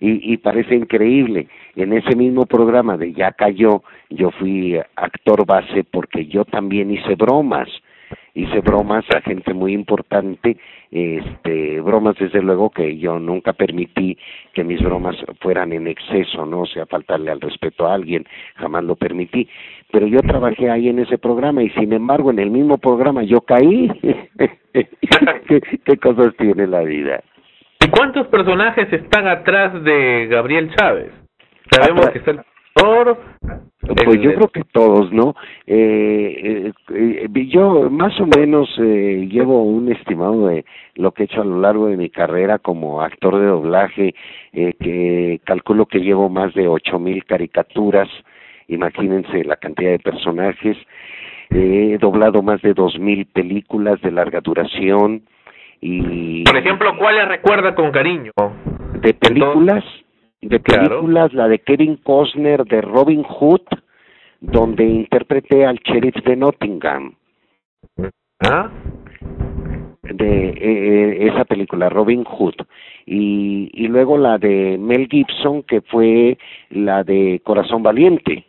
Y, 0.01 0.33
y 0.33 0.37
parece 0.37 0.75
increíble, 0.75 1.49
en 1.75 1.93
ese 1.93 2.15
mismo 2.15 2.47
programa 2.47 2.97
de 2.97 3.13
Ya 3.13 3.33
cayó, 3.33 3.83
yo 4.11 4.31
fui 4.33 4.79
actor 4.97 5.47
base 5.47 5.85
porque 5.85 6.27
yo 6.27 6.45
también 6.45 6.91
hice 6.91 7.15
bromas, 7.15 7.69
hice 8.35 8.61
bromas 8.61 9.05
a 9.15 9.21
gente 9.21 9.55
muy 9.55 9.73
importante, 9.73 10.57
este, 10.91 11.81
bromas 11.81 12.17
desde 12.19 12.43
luego 12.43 12.71
que 12.71 12.99
yo 12.99 13.19
nunca 13.19 13.53
permití 13.53 14.17
que 14.53 14.65
mis 14.65 14.81
bromas 14.81 15.17
fueran 15.41 15.73
en 15.73 15.87
exceso, 15.87 16.47
no 16.47 16.63
o 16.63 16.67
sea, 16.67 16.87
faltarle 16.87 17.31
al 17.31 17.41
respeto 17.41 17.87
a 17.87 17.95
alguien, 17.95 18.27
jamás 18.57 18.85
lo 18.85 18.97
permití, 18.97 19.49
pero 19.93 20.07
yo 20.07 20.21
trabajé 20.21 20.71
ahí 20.71 20.89
en 20.89 20.99
ese 21.01 21.19
programa 21.19 21.62
y 21.62 21.71
sin 21.71 21.93
embargo 21.93 22.31
en 22.31 22.39
el 22.39 22.51
mismo 22.51 22.79
programa 22.79 23.23
yo 23.23 23.41
caí. 23.43 23.89
¿Qué, 24.73 25.61
qué 25.85 25.97
cosas 25.97 26.35
tiene 26.37 26.67
la 26.67 26.81
vida? 26.83 27.23
¿Y 27.85 27.89
cuántos 27.89 28.27
personajes 28.29 28.93
están 28.93 29.27
atrás 29.27 29.83
de 29.83 30.27
Gabriel 30.31 30.71
Chávez? 30.77 31.11
Sabemos 31.71 32.07
Atrás- 32.07 32.12
que 32.12 32.19
está 32.19 32.31
el 32.33 32.39
actor, 32.41 33.19
Pues 33.81 34.17
el- 34.17 34.21
yo 34.21 34.35
creo 34.35 34.49
que 34.49 34.62
todos, 34.73 35.12
¿no? 35.12 35.35
Eh, 35.67 36.73
eh, 36.95 37.27
eh, 37.35 37.47
yo 37.49 37.89
más 37.91 38.19
o 38.21 38.27
menos 38.27 38.69
eh, 38.79 39.27
llevo 39.31 39.65
un 39.65 39.91
estimado 39.91 40.49
de 40.49 40.65
lo 40.95 41.12
que 41.12 41.23
he 41.23 41.27
hecho 41.27 41.41
a 41.43 41.45
lo 41.45 41.61
largo 41.61 41.87
de 41.87 41.97
mi 41.97 42.11
carrera 42.11 42.59
como 42.59 43.01
actor 43.03 43.39
de 43.39 43.47
doblaje, 43.47 44.15
eh, 44.53 44.75
que 44.79 45.41
calculo 45.45 45.87
que 45.87 46.01
llevo 46.01 46.29
más 46.29 46.55
de 46.55 46.69
ocho 46.69 46.99
mil 46.99 47.25
caricaturas 47.25 48.09
imagínense 48.75 49.45
la 49.45 49.57
cantidad 49.57 49.91
de 49.91 49.99
personajes. 49.99 50.77
He 51.51 51.99
doblado 51.99 52.43
más 52.43 52.63
de 52.63 52.75
dos 52.75 52.99
mil 52.99 53.27
películas 53.27 54.01
de 54.03 54.13
larga 54.13 54.41
duración 54.41 55.23
y 55.81 56.45
Por 56.45 56.57
ejemplo, 56.57 56.97
¿cuáles 56.99 57.27
recuerda 57.29 57.75
con 57.75 57.91
cariño? 57.91 58.33
de 59.01 59.15
películas, 59.15 59.85
de 60.43 60.61
Claro. 60.61 60.89
películas, 60.89 61.33
la 61.33 61.49
de 61.49 61.59
Kevin 61.61 61.97
Costner 61.97 62.65
de 62.65 62.83
Robin 62.83 63.23
Hood, 63.23 63.63
donde 64.41 64.85
interpreté 64.85 65.65
al 65.65 65.79
sheriff 65.79 66.17
de 66.25 66.37
Nottingham. 66.37 67.15
¿Ah? 68.41 68.71
de 70.03 70.49
eh, 70.49 70.57
eh, 70.61 71.29
esa 71.29 71.45
película 71.45 71.89
Robin 71.89 72.25
Hood 72.25 72.55
y, 73.07 73.71
y 73.73 73.87
luego 73.89 74.19
la 74.19 74.39
de 74.39 74.77
Mel 74.79 75.07
Gibson 75.09 75.63
que 75.63 75.83
fue 75.83 76.37
la 76.71 77.05
de 77.05 77.41
Corazón 77.45 77.83
Valiente 77.83 78.45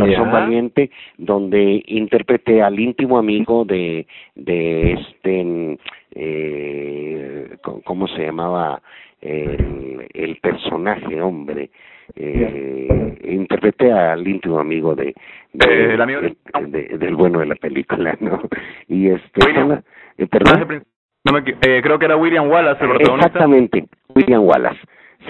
Corazón. 0.00 0.30
Valiente 0.32 0.90
donde 1.18 1.82
interpreté 1.86 2.62
al 2.62 2.78
íntimo 2.78 3.18
amigo 3.18 3.64
de 3.64 4.06
de 4.34 4.92
este 4.92 5.78
eh, 6.14 7.56
co- 7.62 7.80
cómo 7.84 8.06
se 8.08 8.24
llamaba 8.24 8.80
el, 9.20 10.06
el 10.12 10.36
personaje 10.36 11.20
hombre. 11.20 11.70
Eh, 12.16 13.16
interpreté 13.24 13.90
al 13.92 14.26
íntimo 14.26 14.58
amigo 14.58 14.94
de, 14.94 15.14
de- 15.52 15.66
Eh, 15.66 15.94
el 15.94 16.00
amigo 16.00 16.20
de- 16.20 16.36
de- 16.66 16.98
del 16.98 17.14
bueno 17.14 17.38
de 17.40 17.46
la 17.46 17.54
película 17.54 18.16
no 18.20 18.42
y 18.88 19.08
este 19.08 19.52
la- 19.52 19.82
eh, 20.18 20.26
perdón. 20.26 20.82
No 21.24 21.32
me 21.32 21.38
eh, 21.62 21.80
creo 21.82 21.98
que 22.00 22.04
era 22.06 22.16
William 22.16 22.50
Wallace 22.50 22.82
el 22.82 22.90
protagonista. 22.90 23.26
Exactamente, 23.28 23.84
William 24.16 24.42
Wallace, 24.44 24.80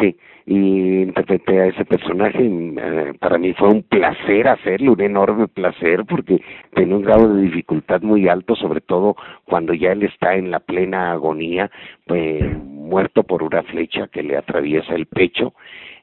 sí. 0.00 0.16
Y 0.46 1.02
interpreté 1.02 1.60
a 1.60 1.66
ese 1.66 1.84
personaje. 1.84 2.38
eh, 2.42 3.12
para 3.20 3.38
mí 3.38 3.52
fue 3.54 3.68
un 3.68 3.82
placer 3.82 4.48
hacerlo, 4.48 4.92
un 4.92 5.00
enorme 5.00 5.48
placer, 5.48 6.04
porque 6.08 6.40
tiene 6.74 6.94
un 6.94 7.02
grado 7.02 7.34
de 7.34 7.42
dificultad 7.42 8.02
muy 8.02 8.28
alto, 8.28 8.54
sobre 8.56 8.80
todo 8.80 9.16
cuando 9.44 9.74
ya 9.74 9.92
él 9.92 10.02
está 10.02 10.34
en 10.34 10.50
la 10.50 10.60
plena 10.60 11.12
agonía, 11.12 11.70
pues, 12.06 12.42
muerto 12.92 13.22
por 13.22 13.42
una 13.42 13.62
flecha 13.62 14.08
que 14.08 14.22
le 14.22 14.36
atraviesa 14.36 14.94
el 14.94 15.06
pecho. 15.06 15.54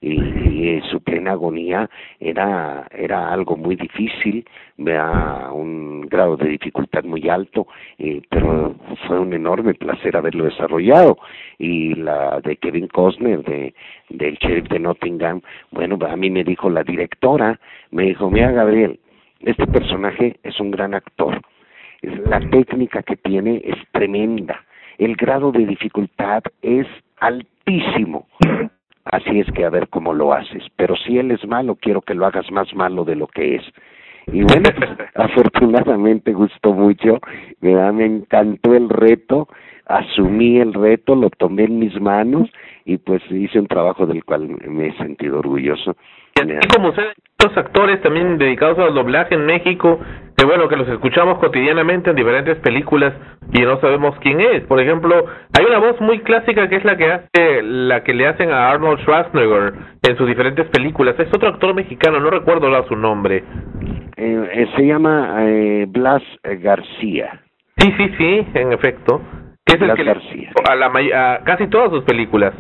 Y, 0.01 0.80
su 0.89 1.01
plena 1.01 1.31
agonía 1.31 1.89
era 2.19 2.88
era 2.91 3.31
algo 3.34 3.57
muy 3.57 3.76
difícil, 3.76 4.45
¿verdad? 4.77 5.51
un 5.53 6.01
grado 6.01 6.38
de 6.38 6.49
dificultad 6.49 7.03
muy 7.03 7.27
alto, 7.30 7.67
eh, 7.97 8.21
pero 8.30 8.76
fue 9.07 9.19
un 9.19 9.34
enorme 9.34 9.73
placer 9.73 10.15
haberlo 10.15 10.45
desarrollado. 10.45 11.17
Y 11.57 11.95
la 11.95 12.39
de 12.41 12.55
Kevin 12.57 12.88
Costner, 12.88 13.43
de 13.43 13.73
del 14.09 14.35
sheriff 14.38 14.69
de 14.69 14.80
Nottingham, 14.80 15.41
bueno, 15.71 15.97
a 16.07 16.15
mí 16.15 16.30
me 16.30 16.43
dijo 16.43 16.69
la 16.69 16.84
directora, 16.84 17.59
me 17.91 18.03
dijo, 18.03 18.30
mira 18.30 18.51
Gabriel, 18.51 18.99
este 19.41 19.67
personaje 19.67 20.39
es 20.43 20.59
un 20.59 20.71
gran 20.71 20.93
actor, 20.93 21.41
la 22.01 22.39
técnica 22.39 23.03
que 23.03 23.17
tiene 23.17 23.61
es 23.63 23.77
tremenda, 23.91 24.65
el 24.97 25.15
grado 25.15 25.51
de 25.51 25.65
dificultad 25.65 26.43
es 26.61 26.88
altísimo. 27.19 28.27
Así 29.11 29.40
es 29.40 29.48
que 29.53 29.65
a 29.65 29.69
ver 29.69 29.90
cómo 29.90 30.14
lo 30.14 30.34
haces. 30.34 30.64
Pero 30.76 30.95
si 30.95 31.18
él 31.18 31.31
es 31.31 31.45
malo, 31.48 31.76
quiero 31.76 32.02
que 32.02 32.14
lo 32.14 32.26
hagas 32.26 32.52
más 32.52 32.73
malo 32.73 33.03
de 33.06 33.15
lo 33.15 33.27
que 33.27 33.56
es. 33.56 33.64
Y 34.27 34.44
bueno, 34.44 34.69
pues, 34.76 34.90
afortunadamente 35.15 36.34
gustó 36.34 36.73
mucho, 36.73 37.19
¿verdad? 37.61 37.94
me 37.94 38.06
encantó 38.06 38.76
el 38.76 38.90
reto, 38.90 39.48
asumí 39.86 40.60
el 40.60 40.73
reto, 40.73 41.15
lo 41.15 41.30
tomé 41.31 41.64
en 41.64 41.80
mis 41.80 41.99
manos 41.99 42.49
y 42.86 42.98
pues 42.98 43.22
hice 43.31 43.60
un 43.60 43.68
trabajo 43.68 44.06
del 44.06 44.23
cual 44.23 44.48
me 44.48 44.88
he 44.88 44.98
sentido 44.98 45.40
orgulloso. 45.40 45.95
Y 46.35 46.68
como 46.73 46.89
ustedes, 46.89 47.14
los 47.43 47.56
actores 47.57 48.01
también 48.01 48.38
dedicados 48.38 48.80
al 48.80 48.93
doblaje 48.93 49.35
en 49.35 49.45
México, 49.45 49.99
que 50.38 50.45
bueno, 50.45 50.68
que 50.69 50.76
los 50.77 50.88
escuchamos 50.88 51.38
cotidianamente 51.39 52.10
en 52.10 52.15
diferentes 52.15 52.57
películas 52.60 53.14
y 53.53 53.61
no 53.61 53.80
sabemos 53.81 54.15
quién 54.22 54.39
es. 54.39 54.61
Por 54.64 54.80
ejemplo, 54.80 55.26
hay 55.57 55.65
una 55.65 55.80
voz 55.80 55.99
muy 56.01 56.19
clásica 56.19 56.69
que 56.69 56.77
es 56.77 56.85
la 56.85 56.95
que 56.97 57.11
hace, 57.11 57.61
la 57.61 58.03
que 58.03 58.14
le 58.14 58.27
hacen 58.27 58.51
a 58.51 58.69
Arnold 58.69 58.99
Schwarzenegger 59.01 59.73
en 60.07 60.18
sus 60.18 60.27
diferentes 60.27 60.65
películas. 60.68 61.15
Es 61.19 61.27
otro 61.34 61.49
actor 61.49 61.73
mexicano, 61.73 62.19
no 62.19 62.30
recuerdo 62.30 62.68
ahora 62.68 62.88
su 62.88 62.95
nombre. 62.95 63.43
Eh, 64.15 64.49
eh, 64.53 64.68
se 64.76 64.85
llama 64.85 65.35
eh, 65.39 65.85
Blas 65.89 66.23
García. 66.43 67.41
Sí, 67.77 67.93
sí, 67.97 68.14
sí, 68.18 68.47
en 68.53 68.73
efecto. 68.73 69.22
Que 69.65 69.76
es 69.76 69.81
el 69.81 69.88
Blas 69.88 69.97
que 69.97 70.03
le- 70.03 70.14
García. 70.14 70.51
a, 70.69 70.76
la, 70.76 70.88
a 71.34 71.43
casi 71.43 71.68
todas 71.68 71.89
sus 71.91 72.03
películas. 72.03 72.53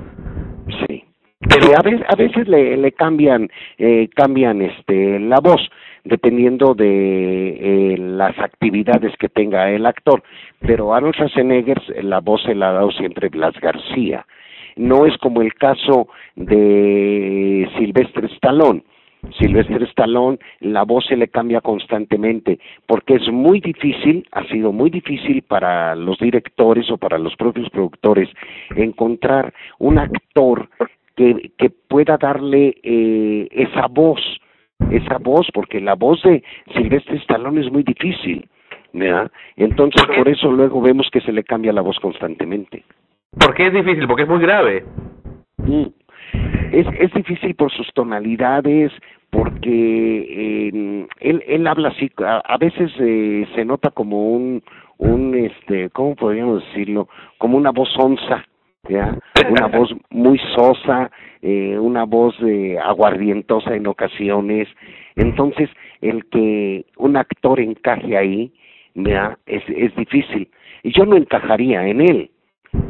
A 1.41 1.81
veces, 1.81 2.01
a 2.09 2.15
veces 2.15 2.47
le, 2.49 2.91
cambian, 2.91 3.49
eh, 3.77 4.09
cambian 4.13 4.61
este, 4.61 5.19
la 5.19 5.39
voz 5.39 5.61
dependiendo 6.03 6.73
de 6.73 7.93
eh, 7.93 7.97
las 7.97 8.37
actividades 8.39 9.15
que 9.17 9.29
tenga 9.29 9.69
el 9.69 9.85
actor. 9.85 10.21
Pero 10.59 10.93
Arnold 10.93 11.15
Schwarzenegger 11.15 12.03
la 12.03 12.19
voz 12.19 12.43
se 12.43 12.55
la 12.55 12.69
ha 12.69 12.73
dado 12.73 12.91
siempre 12.91 13.29
Blas 13.29 13.53
García. 13.61 14.25
No 14.75 15.05
es 15.05 15.17
como 15.19 15.41
el 15.41 15.53
caso 15.53 16.09
de 16.35 17.69
Silvestre 17.77 18.27
Stallone. 18.35 18.83
Silvestre 19.37 19.85
Stallone, 19.85 20.39
la 20.59 20.83
voz 20.83 21.05
se 21.05 21.17
le 21.17 21.27
cambia 21.27 21.59
constantemente, 21.59 22.57
porque 22.87 23.15
es 23.15 23.29
muy 23.29 23.59
difícil, 23.59 24.25
ha 24.31 24.45
sido 24.45 24.71
muy 24.71 24.89
difícil 24.89 25.41
para 25.41 25.93
los 25.95 26.17
directores 26.19 26.89
o 26.89 26.97
para 26.97 27.17
los 27.17 27.35
propios 27.35 27.69
productores 27.69 28.29
encontrar 28.77 29.53
un 29.77 29.99
actor 29.99 30.69
que, 31.19 31.51
que 31.57 31.69
pueda 31.69 32.17
darle 32.17 32.77
eh, 32.81 33.49
esa 33.51 33.87
voz, 33.87 34.21
esa 34.89 35.17
voz, 35.17 35.49
porque 35.53 35.81
la 35.81 35.95
voz 35.95 36.21
de 36.23 36.41
Silvestre 36.73 37.17
Stallone 37.17 37.59
es 37.59 37.69
muy 37.69 37.83
difícil, 37.83 38.47
¿verdad? 38.93 39.29
Entonces 39.57 40.01
por 40.15 40.29
eso 40.29 40.49
luego 40.49 40.79
vemos 40.79 41.09
que 41.11 41.19
se 41.19 41.33
le 41.33 41.43
cambia 41.43 41.73
la 41.73 41.81
voz 41.81 41.99
constantemente. 41.99 42.85
¿Por 43.37 43.53
qué 43.53 43.67
es 43.67 43.73
difícil? 43.73 44.07
Porque 44.07 44.23
es 44.23 44.29
muy 44.29 44.39
grave. 44.39 44.85
Mm. 45.57 45.87
Es, 46.71 46.87
es 46.97 47.13
difícil 47.13 47.53
por 47.55 47.69
sus 47.69 47.91
tonalidades, 47.93 48.93
porque 49.29 50.69
eh, 50.69 51.07
él, 51.19 51.43
él 51.47 51.67
habla 51.67 51.89
así, 51.89 52.09
a, 52.25 52.37
a 52.37 52.57
veces 52.57 52.93
eh, 52.99 53.45
se 53.55 53.65
nota 53.65 53.89
como 53.89 54.29
un, 54.29 54.63
un, 54.97 55.35
este, 55.35 55.89
¿cómo 55.89 56.15
podríamos 56.15 56.63
decirlo? 56.67 57.09
Como 57.37 57.57
una 57.57 57.71
voz 57.71 57.89
onza, 57.97 58.45
¿ya? 58.87 59.17
Una 59.49 59.67
voz 59.67 59.93
muy 60.09 60.39
sosa, 60.55 61.11
eh, 61.41 61.77
una 61.77 62.05
voz 62.05 62.35
eh, 62.41 62.77
aguardientosa 62.79 63.75
en 63.75 63.87
ocasiones. 63.87 64.67
Entonces, 65.15 65.69
el 66.01 66.25
que 66.29 66.85
un 66.97 67.17
actor 67.17 67.59
encaje 67.59 68.17
ahí. 68.17 68.53
Es, 69.45 69.63
es 69.69 69.95
difícil. 69.95 70.49
Y 70.83 70.91
yo 70.91 71.05
no 71.05 71.15
encajaría 71.15 71.87
en 71.87 72.01
él 72.01 72.31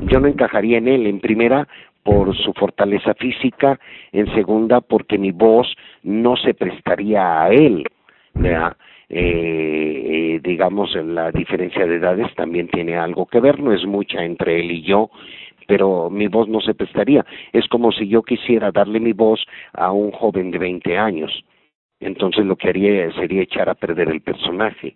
yo 0.01 0.19
no 0.19 0.27
encajaría 0.27 0.77
en 0.77 0.87
él 0.87 1.07
en 1.07 1.19
primera 1.19 1.67
por 2.03 2.35
su 2.35 2.53
fortaleza 2.53 3.13
física, 3.15 3.79
en 4.11 4.33
segunda 4.33 4.81
porque 4.81 5.17
mi 5.17 5.31
voz 5.31 5.67
no 6.03 6.35
se 6.37 6.53
prestaría 6.53 7.43
a 7.43 7.49
él, 7.49 7.85
¿verdad? 8.33 8.75
Eh, 9.11 10.35
eh, 10.35 10.39
digamos 10.43 10.93
la 10.95 11.31
diferencia 11.31 11.85
de 11.85 11.95
edades 11.95 12.33
también 12.35 12.67
tiene 12.67 12.95
algo 12.95 13.25
que 13.25 13.39
ver, 13.39 13.59
no 13.59 13.73
es 13.73 13.85
mucha 13.85 14.23
entre 14.23 14.59
él 14.59 14.71
y 14.71 14.81
yo, 14.83 15.09
pero 15.69 16.09
mi 16.09 16.27
voz 16.27 16.49
no 16.49 16.61
se 16.61 16.73
prestaría. 16.73 17.23
Es 17.53 17.67
como 17.67 17.91
si 17.91 18.07
yo 18.07 18.23
quisiera 18.23 18.71
darle 18.71 18.99
mi 18.99 19.13
voz 19.13 19.45
a 19.73 19.91
un 19.91 20.11
joven 20.11 20.49
de 20.49 20.57
20 20.57 20.97
años. 20.97 21.31
Entonces 21.99 22.43
lo 22.43 22.55
que 22.55 22.69
haría 22.69 23.11
sería 23.13 23.43
echar 23.43 23.69
a 23.69 23.75
perder 23.75 24.09
el 24.09 24.21
personaje. 24.21 24.95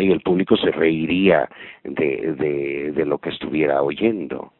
y 0.00 0.10
el 0.10 0.20
público 0.22 0.56
se 0.56 0.70
reiría 0.70 1.46
de, 1.84 2.34
de, 2.38 2.92
de 2.92 3.04
lo 3.04 3.18
que 3.18 3.28
estuviera 3.28 3.82
oyendo. 3.82 4.50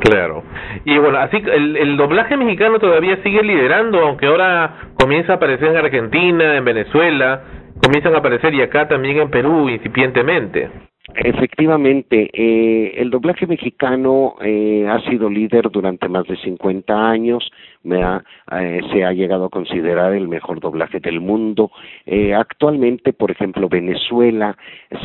Claro. 0.00 0.44
Y 0.84 0.96
bueno, 0.98 1.18
así 1.18 1.38
el, 1.38 1.76
el 1.76 1.96
doblaje 1.96 2.36
mexicano 2.36 2.78
todavía 2.78 3.20
sigue 3.24 3.42
liderando, 3.42 3.98
aunque 3.98 4.26
ahora 4.26 4.92
comienza 4.94 5.32
a 5.32 5.36
aparecer 5.36 5.70
en 5.70 5.76
Argentina, 5.76 6.56
en 6.56 6.64
Venezuela, 6.64 7.42
comienzan 7.82 8.14
a 8.14 8.18
aparecer 8.18 8.54
y 8.54 8.62
acá 8.62 8.86
también 8.86 9.18
en 9.18 9.30
Perú 9.30 9.68
incipientemente. 9.68 10.70
Efectivamente, 11.14 12.30
eh, 12.32 13.00
el 13.00 13.10
doblaje 13.10 13.46
mexicano 13.46 14.34
eh, 14.42 14.86
ha 14.88 15.00
sido 15.08 15.30
líder 15.30 15.70
durante 15.70 16.06
más 16.06 16.26
de 16.26 16.36
50 16.36 17.10
años, 17.10 17.50
eh, 17.82 18.80
se 18.92 19.04
ha 19.04 19.12
llegado 19.12 19.46
a 19.46 19.48
considerar 19.48 20.12
el 20.12 20.28
mejor 20.28 20.60
doblaje 20.60 21.00
del 21.00 21.20
mundo. 21.20 21.70
Eh, 22.04 22.34
actualmente, 22.34 23.14
por 23.14 23.30
ejemplo, 23.30 23.70
Venezuela 23.70 24.56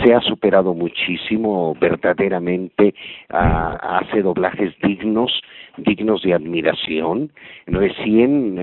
se 0.04 0.14
ha 0.14 0.20
superado 0.20 0.74
muchísimo, 0.74 1.74
verdaderamente 1.80 2.94
ah, 3.30 4.02
hace 4.02 4.22
doblajes 4.22 4.74
dignos, 4.84 5.32
dignos 5.78 6.22
de 6.22 6.34
admiración. 6.34 7.32
Recién 7.66 8.60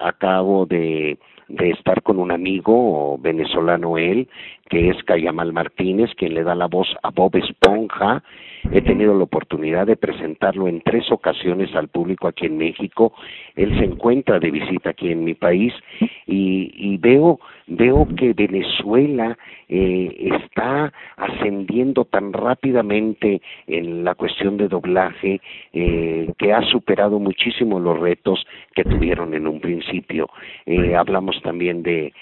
acabo 0.00 0.64
de 0.64 1.18
de 1.48 1.70
estar 1.70 2.02
con 2.02 2.18
un 2.18 2.30
amigo 2.30 3.18
venezolano 3.18 3.98
él, 3.98 4.28
que 4.68 4.90
es 4.90 5.02
Cayamal 5.04 5.52
Martínez, 5.52 6.10
quien 6.16 6.34
le 6.34 6.44
da 6.44 6.54
la 6.54 6.66
voz 6.66 6.88
a 7.02 7.10
Bob 7.10 7.36
Esponja. 7.36 8.22
He 8.70 8.82
tenido 8.82 9.16
la 9.16 9.24
oportunidad 9.24 9.86
de 9.86 9.96
presentarlo 9.96 10.68
en 10.68 10.80
tres 10.82 11.10
ocasiones 11.10 11.74
al 11.74 11.88
público 11.88 12.28
aquí 12.28 12.46
en 12.46 12.58
México. 12.58 13.12
Él 13.56 13.76
se 13.78 13.84
encuentra 13.84 14.38
de 14.38 14.50
visita 14.50 14.90
aquí 14.90 15.10
en 15.10 15.24
mi 15.24 15.34
país 15.34 15.72
y, 16.26 16.96
veo 16.98 17.38
veo 17.66 18.08
que 18.16 18.32
Venezuela 18.32 19.36
eh, 19.68 20.30
está 20.40 20.92
ascendiendo 21.16 22.06
tan 22.06 22.32
rápidamente 22.32 23.40
en 23.66 24.04
la 24.04 24.14
cuestión 24.14 24.56
de 24.56 24.68
doblaje 24.68 25.40
eh, 25.72 26.32
que 26.38 26.52
ha 26.52 26.62
superado 26.62 27.18
muchísimo 27.18 27.78
los 27.78 27.98
retos 27.98 28.44
que 28.74 28.84
tuvieron 28.84 29.34
en 29.34 29.46
un 29.46 29.60
principio. 29.60 30.28
Eh, 30.66 30.96
hablamos 30.96 31.40
también 31.42 31.82
de, 31.82 32.12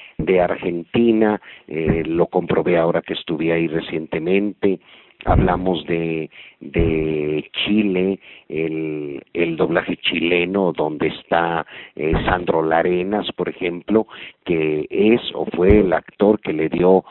Argentina, 0.40 1.40
lo 1.68 2.26
comprobé 2.26 2.76
ahora 2.76 3.00
que 3.00 3.14
estuve 3.14 3.52
ahí 3.52 3.68
recientemente 3.68 4.80
hablamos 5.26 5.84
de, 5.86 6.30
de 6.60 7.48
Chile, 7.52 8.18
el, 8.48 9.22
el 9.34 9.56
doblaje 9.56 9.96
chileno, 9.96 10.72
donde 10.72 11.08
está 11.08 11.66
eh, 11.94 12.12
Sandro 12.24 12.62
Larenas, 12.62 13.30
por 13.32 13.48
ejemplo, 13.48 14.06
que 14.44 14.86
es 14.88 15.20
o 15.34 15.46
fue 15.46 15.80
el 15.80 15.92
actor 15.92 16.40
que 16.40 16.52
le 16.52 16.68
dio 16.68 17.04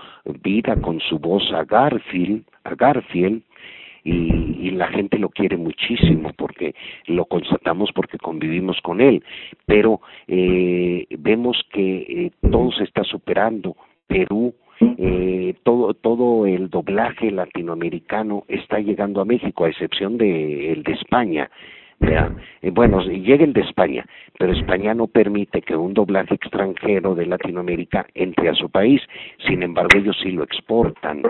vida 0.43 0.75
con 0.77 0.99
su 1.01 1.19
voz 1.19 1.43
a 1.53 1.63
Garfield, 1.63 2.43
a 2.63 2.75
Garfield, 2.75 3.41
y, 4.03 4.67
y 4.67 4.71
la 4.71 4.87
gente 4.87 5.17
lo 5.17 5.29
quiere 5.29 5.57
muchísimo 5.57 6.31
porque 6.37 6.75
lo 7.07 7.25
constatamos 7.25 7.89
porque 7.93 8.19
convivimos 8.19 8.79
con 8.81 9.01
él, 9.01 9.23
pero 9.65 9.99
eh, 10.27 11.07
vemos 11.17 11.57
que 11.73 11.97
eh, 12.07 12.31
todo 12.49 12.71
se 12.71 12.83
está 12.83 13.03
superando. 13.03 13.75
Perú, 14.07 14.53
eh, 14.81 15.55
todo 15.63 15.93
todo 15.93 16.45
el 16.45 16.69
doblaje 16.69 17.31
latinoamericano 17.31 18.43
está 18.47 18.79
llegando 18.79 19.21
a 19.21 19.25
México 19.25 19.65
a 19.65 19.69
excepción 19.69 20.17
de 20.17 20.73
el 20.73 20.83
de 20.83 20.93
España. 20.93 21.49
Eh, 22.01 22.71
bueno 22.71 23.01
llega 23.01 23.45
el 23.45 23.53
de 23.53 23.61
España 23.61 24.05
pero 24.37 24.51
España 24.51 24.93
no 24.93 25.07
permite 25.07 25.61
que 25.61 25.77
un 25.77 25.93
doblaje 25.93 26.35
extranjero 26.35 27.15
de 27.15 27.25
Latinoamérica 27.25 28.05
entre 28.13 28.49
a 28.49 28.53
su 28.53 28.69
país. 28.69 29.01
Sin 29.47 29.63
embargo 29.63 29.97
ellos 29.97 30.17
sí 30.21 30.31
lo 30.31 30.43
exportan 30.43 31.23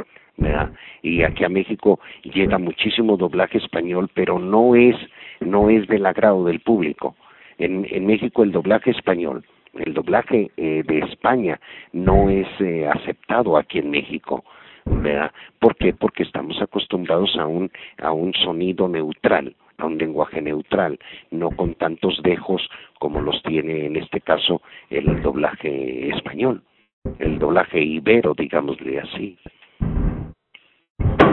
y 1.03 1.23
aquí 1.23 1.43
a 1.43 1.49
México 1.49 1.99
llega 2.23 2.57
muchísimo 2.57 3.15
doblaje 3.15 3.59
español 3.59 4.09
pero 4.13 4.39
no 4.39 4.76
es 4.76 4.95
no 5.39 5.69
es 5.69 5.88
del 5.88 6.05
agrado 6.05 6.45
del 6.45 6.61
público. 6.61 7.15
En, 7.57 7.85
en 7.89 8.05
México 8.07 8.43
el 8.43 8.51
doblaje 8.51 8.89
español 8.89 9.45
el 9.76 9.93
doblaje 9.93 10.52
eh, 10.57 10.84
de 10.85 10.99
España 10.99 11.60
no 11.91 12.30
es 12.30 12.47
eh, 12.60 12.88
aceptado 12.88 13.57
aquí 13.57 13.80
en 13.80 13.91
México, 13.91 14.43
¿verdad? 14.85 15.31
¿Por 15.60 15.76
qué? 15.76 15.93
Porque 15.93 16.23
estamos 16.23 16.61
acostumbrados 16.61 17.35
a 17.38 17.47
un 17.47 17.72
a 18.02 18.11
un 18.11 18.34
sonido 18.34 18.88
neutral, 18.88 19.56
a 19.77 19.85
un 19.85 19.97
lenguaje 19.97 20.41
neutral, 20.41 20.99
no 21.31 21.52
con 21.52 21.73
tantos 21.76 22.22
dejos 22.23 22.68
como 22.99 23.22
los 23.22 23.41
tiene 23.43 23.85
en 23.85 23.95
este 23.95 24.22
caso 24.22 24.61
el 24.89 25.22
doblaje 25.22 26.10
español, 26.10 26.61
el 27.19 27.39
doblaje 27.39 27.81
ibero, 27.81 28.34
digámosle 28.34 28.99
así. 28.99 29.38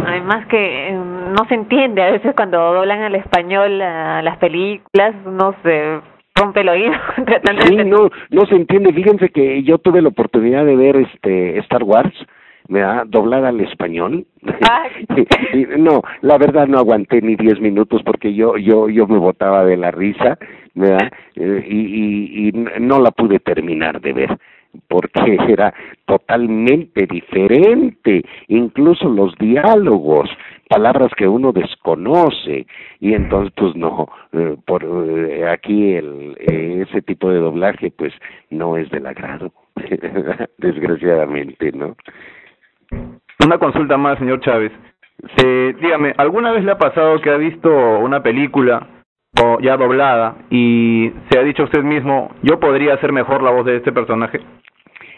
Además 0.04 0.46
que 0.48 0.88
eh, 0.88 0.92
no 0.92 1.46
se 1.48 1.54
entiende 1.54 2.02
a 2.02 2.10
veces 2.10 2.34
cuando 2.34 2.58
doblan 2.58 3.02
al 3.02 3.14
español 3.14 3.78
las 3.78 4.36
películas, 4.38 5.14
no 5.24 5.54
se 5.62 6.00
rompe 6.42 6.60
el 6.60 6.68
oído 6.68 6.92
Sí, 7.66 7.76
no, 7.76 8.10
no 8.30 8.46
se 8.46 8.56
entiende. 8.56 8.92
Fíjense 8.92 9.28
que 9.30 9.62
yo 9.62 9.78
tuve 9.78 10.02
la 10.02 10.08
oportunidad 10.08 10.64
de 10.64 10.76
ver 10.76 10.96
este 10.96 11.58
Star 11.58 11.84
Wars, 11.84 12.12
¿verdad? 12.68 13.04
Doblada 13.06 13.48
al 13.48 13.60
español. 13.60 14.26
No, 15.78 16.02
la 16.22 16.38
verdad 16.38 16.66
no 16.66 16.78
aguanté 16.78 17.20
ni 17.20 17.36
diez 17.36 17.60
minutos 17.60 18.02
porque 18.04 18.34
yo 18.34 18.56
yo 18.56 18.88
yo 18.88 19.06
me 19.06 19.18
botaba 19.18 19.64
de 19.64 19.76
la 19.76 19.90
risa, 19.90 20.38
¿verdad? 20.74 21.12
Eh, 21.36 21.64
y, 21.68 21.78
y, 21.78 22.48
y 22.48 22.52
no 22.80 23.00
la 23.00 23.10
pude 23.10 23.38
terminar 23.38 24.00
de 24.00 24.12
ver 24.12 24.38
porque 24.88 25.36
era 25.48 25.72
totalmente 26.06 27.06
diferente, 27.06 28.22
incluso 28.48 29.08
los 29.08 29.36
diálogos, 29.38 30.30
palabras 30.72 31.10
que 31.16 31.28
uno 31.28 31.52
desconoce 31.52 32.66
y 32.98 33.12
entonces 33.12 33.52
pues 33.56 33.76
no, 33.76 34.08
eh, 34.32 34.56
por 34.66 34.82
eh, 34.84 35.46
aquí 35.48 35.94
el 35.94 36.34
eh, 36.40 36.86
ese 36.88 37.02
tipo 37.02 37.30
de 37.30 37.40
doblaje 37.40 37.90
pues 37.90 38.12
no 38.50 38.78
es 38.78 38.88
del 38.90 39.06
agrado, 39.06 39.52
desgraciadamente, 40.58 41.72
¿no? 41.72 41.94
Una 43.44 43.58
consulta 43.58 43.98
más, 43.98 44.18
señor 44.18 44.40
Chávez. 44.40 44.72
Eh, 45.44 45.74
dígame, 45.80 46.14
¿alguna 46.16 46.52
vez 46.52 46.64
le 46.64 46.72
ha 46.72 46.78
pasado 46.78 47.20
que 47.20 47.30
ha 47.30 47.36
visto 47.36 47.68
una 47.98 48.22
película 48.22 48.86
o 49.42 49.60
ya 49.60 49.76
doblada 49.76 50.36
y 50.50 51.12
se 51.30 51.38
ha 51.38 51.42
dicho 51.42 51.64
usted 51.64 51.82
mismo, 51.82 52.30
yo 52.42 52.58
podría 52.60 52.94
hacer 52.94 53.12
mejor 53.12 53.42
la 53.42 53.50
voz 53.50 53.66
de 53.66 53.76
este 53.76 53.92
personaje? 53.92 54.40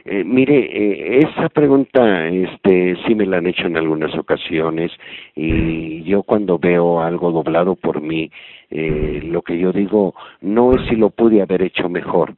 Eh, 0.07 0.23
mire, 0.23 0.59
eh, 0.59 1.21
esa 1.21 1.49
pregunta 1.49 2.29
este, 2.29 2.95
sí 3.07 3.15
me 3.15 3.25
la 3.25 3.39
han 3.39 3.47
hecho 3.47 3.67
en 3.67 3.79
algunas 3.79 4.15
ocasiones 4.19 4.93
y 5.35 6.03
yo 6.03 6.23
cuando 6.23 6.59
veo 6.59 7.01
algo 7.01 7.33
doblado 7.33 7.75
por 7.75 8.03
mí, 8.03 8.31
eh, 8.71 9.23
lo 9.25 9.41
que 9.41 9.59
yo 9.59 9.73
digo 9.73 10.15
no 10.43 10.75
es 10.75 10.87
si 10.91 10.97
lo 10.97 11.09
pude 11.09 11.41
haber 11.41 11.63
hecho 11.63 11.89
mejor, 11.89 12.35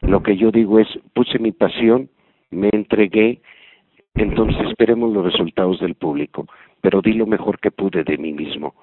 lo 0.00 0.22
que 0.22 0.38
yo 0.38 0.50
digo 0.50 0.78
es 0.78 0.88
puse 1.12 1.38
mi 1.38 1.52
pasión, 1.52 2.08
me 2.50 2.70
entregué, 2.72 3.40
entonces 4.14 4.66
esperemos 4.70 5.12
los 5.12 5.24
resultados 5.24 5.80
del 5.80 5.96
público, 5.96 6.46
pero 6.80 7.02
di 7.02 7.12
lo 7.12 7.26
mejor 7.26 7.58
que 7.60 7.70
pude 7.70 8.04
de 8.04 8.16
mí 8.16 8.32
mismo, 8.32 8.74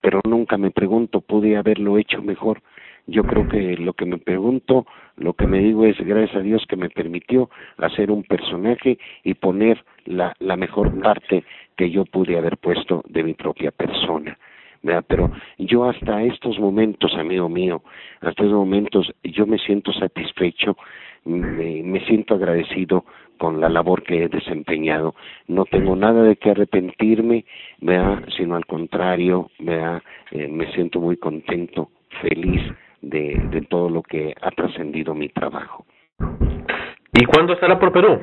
pero 0.00 0.20
nunca 0.28 0.58
me 0.58 0.72
pregunto, 0.72 1.20
pude 1.20 1.56
haberlo 1.56 1.98
hecho 1.98 2.20
mejor. 2.20 2.62
Yo 3.06 3.22
creo 3.22 3.48
que 3.48 3.76
lo 3.76 3.92
que 3.92 4.04
me 4.04 4.18
pregunto, 4.18 4.84
lo 5.16 5.34
que 5.34 5.46
me 5.46 5.60
digo 5.60 5.84
es 5.84 5.96
gracias 5.98 6.36
a 6.36 6.40
Dios 6.40 6.64
que 6.68 6.76
me 6.76 6.90
permitió 6.90 7.48
hacer 7.78 8.10
un 8.10 8.24
personaje 8.24 8.98
y 9.22 9.34
poner 9.34 9.84
la, 10.06 10.34
la 10.40 10.56
mejor 10.56 11.00
parte 11.00 11.44
que 11.76 11.90
yo 11.90 12.04
pude 12.04 12.36
haber 12.36 12.56
puesto 12.56 13.04
de 13.08 13.22
mi 13.22 13.34
propia 13.34 13.70
persona. 13.70 14.36
¿verdad? 14.82 15.04
Pero 15.06 15.30
yo 15.58 15.84
hasta 15.84 16.22
estos 16.22 16.58
momentos, 16.58 17.14
amigo 17.14 17.48
mío, 17.48 17.82
hasta 18.16 18.30
estos 18.30 18.52
momentos 18.52 19.12
yo 19.22 19.46
me 19.46 19.58
siento 19.58 19.92
satisfecho, 19.92 20.76
me, 21.24 21.82
me 21.82 22.04
siento 22.06 22.34
agradecido 22.34 23.04
con 23.38 23.60
la 23.60 23.68
labor 23.68 24.02
que 24.02 24.24
he 24.24 24.28
desempeñado. 24.28 25.14
No 25.46 25.64
tengo 25.64 25.94
nada 25.94 26.22
de 26.22 26.36
que 26.36 26.50
arrepentirme, 26.50 27.44
¿verdad? 27.80 28.24
sino 28.36 28.56
al 28.56 28.66
contrario, 28.66 29.50
¿verdad? 29.58 30.02
Eh, 30.32 30.48
me 30.48 30.72
siento 30.72 31.00
muy 31.00 31.16
contento, 31.16 31.90
feliz 32.20 32.62
de, 33.02 33.40
de 33.50 33.62
todo 33.62 33.90
lo 33.90 34.02
que 34.02 34.34
ha 34.40 34.50
trascendido 34.50 35.14
mi 35.14 35.28
trabajo. 35.28 35.84
¿Y 37.12 37.24
cuándo 37.24 37.54
estará 37.54 37.78
por 37.78 37.92
Perú? 37.92 38.20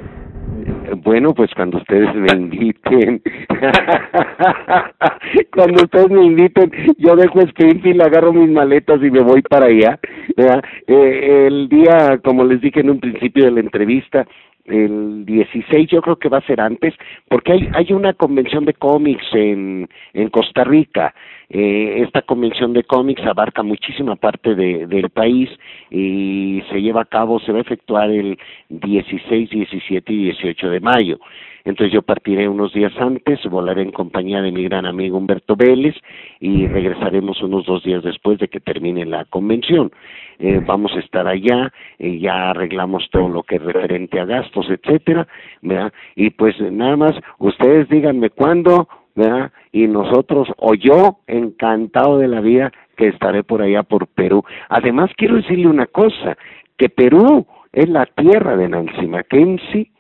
Bueno, 0.98 1.34
pues 1.34 1.50
cuando 1.56 1.78
ustedes 1.78 2.14
me 2.14 2.32
inviten, 2.34 3.22
cuando 5.54 5.84
ustedes 5.84 6.10
me 6.10 6.26
inviten, 6.26 6.72
yo 6.98 7.16
dejo 7.16 7.42
Springfield, 7.42 8.02
agarro 8.02 8.34
mis 8.34 8.50
maletas 8.50 9.02
y 9.02 9.10
me 9.10 9.22
voy 9.22 9.42
para 9.42 9.68
allá. 9.68 10.00
Eh, 10.38 11.48
el 11.48 11.70
día, 11.70 12.20
como 12.24 12.44
les 12.44 12.62
dije 12.62 12.82
en 12.82 12.92
un 12.92 13.00
principio 13.00 13.46
de 13.46 13.52
la 13.52 13.62
entrevista, 13.62 14.28
el 14.66 15.26
16 15.26 15.90
yo 15.90 16.02
creo 16.02 16.18
que 16.18 16.30
va 16.30 16.38
a 16.38 16.48
ser 16.48 16.62
antes, 16.62 16.94
porque 17.30 17.54
hay, 17.54 17.70
hay 17.74 17.94
una 17.94 18.14
convención 18.14 18.66
de 18.66 18.74
cómics 18.74 19.26
en, 19.34 19.90
en 20.14 20.30
Costa 20.30 20.64
Rica. 20.64 21.14
Eh, 21.56 22.02
esta 22.02 22.24
convención 22.24 22.74
de 22.74 22.84
cómics 22.84 23.24
abarca 23.28 23.62
muchísima 23.62 24.16
parte 24.16 24.56
de, 24.56 24.88
del 24.88 25.12
país 25.12 25.52
y 25.92 26.64
se 26.72 26.82
lleva 26.82 27.02
a 27.02 27.06
cabo, 27.06 27.40
se 27.42 27.52
va 27.52 27.60
a 27.60 27.62
efectuar 27.62 28.10
el 28.10 28.40
16, 28.70 29.52
17 29.52 30.12
y 30.12 30.24
18 30.26 30.70
de 30.72 30.80
mayo. 30.80 31.20
Entonces 31.64 31.94
yo 31.94 32.02
partiré 32.02 32.50
unos 32.50 32.74
días 32.74 32.92
antes, 32.98 33.40
volaré 33.46 33.84
en 33.84 33.92
compañía 33.92 34.42
de 34.42 34.52
mi 34.52 34.64
gran 34.64 34.88
amigo 34.88 35.18
Humberto 35.18 35.56
Vélez 35.56 35.96
y 36.40 36.68
regresaremos 36.68 37.40
unos 37.44 37.68
dos 37.68 37.84
días 37.84 38.04
después 38.04 38.40
de 38.40 38.48
que 38.48 38.60
termine 38.60 39.06
la 39.06 39.26
convención. 39.26 39.92
Eh, 40.40 40.60
vamos 40.66 40.92
a 40.96 41.00
estar 41.00 41.28
allá, 41.28 41.72
eh, 42.00 42.18
ya 42.20 42.50
arreglamos 42.50 43.08
todo 43.12 43.30
lo 43.30 43.44
que 43.44 43.58
es 43.58 43.62
referente 43.62 44.20
a 44.20 44.26
gastos, 44.26 44.66
etcétera, 44.72 45.28
¿verdad? 45.62 45.94
Y 46.16 46.32
pues 46.32 46.60
nada 46.60 46.98
más, 46.98 47.16
ustedes 47.38 47.88
díganme 47.90 48.32
cuándo, 48.32 48.90
¿verdad? 49.16 49.52
Y 49.74 49.88
nosotros, 49.88 50.48
o 50.58 50.76
yo, 50.76 51.18
encantado 51.28 52.20
de 52.20 52.30
la 52.30 52.40
vida, 52.40 52.72
que 52.96 53.08
estaré 53.08 53.44
por 53.44 53.62
allá 53.62 53.84
por 53.84 54.08
Perú. 54.08 54.44
Además, 54.70 55.10
quiero 55.18 55.36
decirle 55.36 55.68
una 55.68 55.88
cosa, 55.88 56.38
que 56.78 56.88
Perú 56.90 57.46
es 57.72 57.90
la 57.90 58.06
tierra 58.06 58.56
de 58.56 58.70
Nancy 58.70 59.08
Mackenzie, 59.08 59.92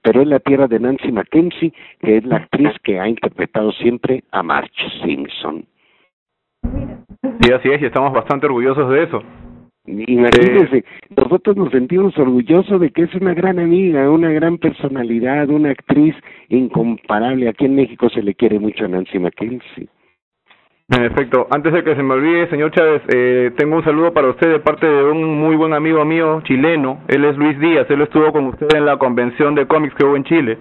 pero 0.00 0.22
es 0.22 0.28
la 0.28 0.38
tierra 0.38 0.68
de 0.68 0.78
Nancy 0.78 1.10
Mackenzie, 1.10 1.72
que 2.00 2.18
es 2.18 2.24
la 2.24 2.36
actriz 2.36 2.70
que 2.82 3.00
ha 3.00 3.08
interpretado 3.08 3.72
siempre 3.72 4.22
a 4.30 4.42
Marge 4.42 4.90
Simpson. 5.02 5.66
Sí, 7.40 7.52
así 7.52 7.68
es, 7.70 7.82
y 7.82 7.86
estamos 7.86 8.12
bastante 8.12 8.46
orgullosos 8.46 8.88
de 8.90 9.02
eso. 9.02 9.22
Imagínense, 9.86 10.84
nosotros 11.14 11.56
nos 11.56 11.70
sentimos 11.70 12.16
orgullosos 12.16 12.80
de 12.80 12.90
que 12.90 13.02
es 13.02 13.14
una 13.14 13.34
gran 13.34 13.58
amiga, 13.58 14.10
una 14.10 14.30
gran 14.30 14.56
personalidad, 14.56 15.50
una 15.50 15.70
actriz 15.70 16.14
incomparable. 16.48 17.48
Aquí 17.48 17.66
en 17.66 17.76
México 17.76 18.08
se 18.08 18.22
le 18.22 18.34
quiere 18.34 18.58
mucho 18.58 18.86
a 18.86 18.88
Nancy 18.88 19.18
Mackenzie. 19.18 19.88
En 20.88 21.02
efecto, 21.02 21.46
antes 21.50 21.72
de 21.72 21.82
que 21.82 21.96
se 21.96 22.02
me 22.02 22.14
olvide, 22.14 22.48
señor 22.50 22.70
Chávez, 22.70 23.02
eh, 23.08 23.52
tengo 23.56 23.76
un 23.76 23.84
saludo 23.84 24.12
para 24.12 24.28
usted 24.28 24.50
de 24.50 24.60
parte 24.60 24.86
de 24.86 25.04
un 25.04 25.38
muy 25.38 25.56
buen 25.56 25.72
amigo 25.72 26.04
mío 26.04 26.42
chileno. 26.44 27.00
Él 27.08 27.24
es 27.24 27.36
Luis 27.36 27.58
Díaz, 27.58 27.86
él 27.90 28.02
estuvo 28.02 28.32
con 28.32 28.46
usted 28.46 28.68
en 28.74 28.84
la 28.84 28.98
convención 28.98 29.54
de 29.54 29.66
cómics 29.66 29.94
que 29.94 30.04
hubo 30.04 30.16
en 30.16 30.24
Chile. 30.24 30.58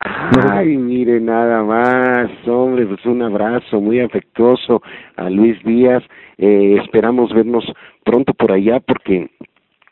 Ay, 0.00 0.76
mire, 0.76 1.18
nada 1.20 1.64
más, 1.64 2.30
hombre, 2.46 2.86
pues 2.86 3.04
un 3.04 3.20
abrazo 3.22 3.80
muy 3.80 3.98
afectuoso 4.00 4.80
a 5.16 5.28
Luis 5.28 5.60
Díaz. 5.64 6.04
Eh, 6.36 6.78
esperamos 6.80 7.34
vernos 7.34 7.64
pronto 8.04 8.32
por 8.32 8.52
allá 8.52 8.78
porque 8.78 9.28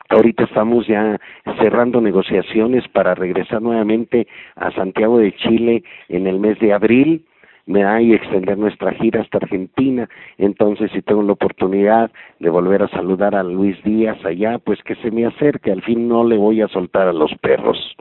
ahorita 0.09 0.45
estamos 0.45 0.87
ya 0.87 1.19
cerrando 1.59 1.99
negociaciones 1.99 2.87
para 2.87 3.15
regresar 3.15 3.61
nuevamente 3.61 4.27
a 4.55 4.71
Santiago 4.71 5.17
de 5.17 5.35
Chile 5.35 5.83
en 6.07 6.27
el 6.27 6.39
mes 6.39 6.57
de 6.59 6.73
abril. 6.73 7.25
¿verdad? 7.69 7.99
y 7.99 8.13
extender 8.13 8.57
nuestra 8.57 8.93
gira 8.93 9.19
hasta 9.19 9.39
Argentina. 9.39 10.07
Entonces, 10.37 10.89
si 10.93 11.01
tengo 11.01 11.21
la 11.21 11.33
oportunidad 11.33 12.09
de 12.39 12.49
volver 12.49 12.81
a 12.81 12.87
saludar 12.87 13.35
a 13.35 13.43
Luis 13.43 13.75
Díaz 13.83 14.23
allá, 14.23 14.57
pues 14.57 14.81
que 14.83 14.95
se 14.95 15.11
me 15.11 15.25
acerque. 15.25 15.73
Al 15.73 15.81
fin 15.81 16.07
no 16.07 16.23
le 16.23 16.37
voy 16.37 16.61
a 16.61 16.69
soltar 16.69 17.09
a 17.09 17.11
los 17.11 17.35
perros. 17.41 17.97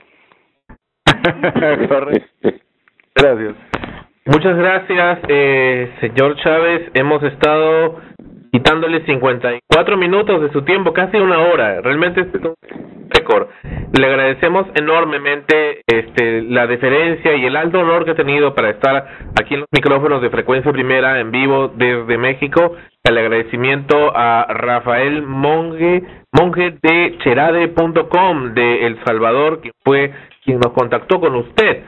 Gracias. 3.15 3.55
Muchas 4.27 4.57
gracias, 4.57 5.21
eh, 5.29 5.89
señor 6.01 6.37
Chávez. 6.37 6.91
Hemos 6.95 7.23
estado 7.23 8.01
quitándole 8.51 9.05
54 9.05 9.97
minutos 9.97 10.43
de 10.43 10.51
su 10.51 10.63
tiempo, 10.63 10.93
casi 10.93 11.17
una 11.17 11.39
hora. 11.39 11.81
Realmente 11.81 12.23
es 12.23 12.27
un 12.35 12.55
récord. 13.09 13.49
Le 13.97 14.07
agradecemos 14.07 14.67
enormemente 14.75 15.83
este, 15.87 16.43
la 16.43 16.67
deferencia 16.67 17.37
y 17.37 17.45
el 17.45 17.55
alto 17.55 17.79
honor 17.81 18.05
que 18.05 18.11
ha 18.13 18.17
tenido 18.17 18.55
para 18.55 18.71
estar 18.71 19.07
aquí 19.41 19.55
en 19.55 19.61
los 19.61 19.69
micrófonos 19.73 20.21
de 20.21 20.31
frecuencia 20.31 20.73
primera 20.73 21.21
en 21.21 21.31
vivo 21.31 21.69
desde 21.69 22.19
México. 22.19 22.75
El 23.05 23.19
agradecimiento 23.19 24.13
a 24.17 24.47
Rafael 24.49 25.23
Monge, 25.23 26.03
monje 26.33 26.77
de 26.83 27.17
cherade.com 27.23 28.55
de 28.55 28.87
El 28.87 28.99
Salvador, 29.05 29.61
que 29.61 29.71
fue 29.85 30.13
quien 30.47 30.59
nos 30.61 30.73
contactó 30.73 31.21
con 31.21 31.35
usted. 31.37 31.83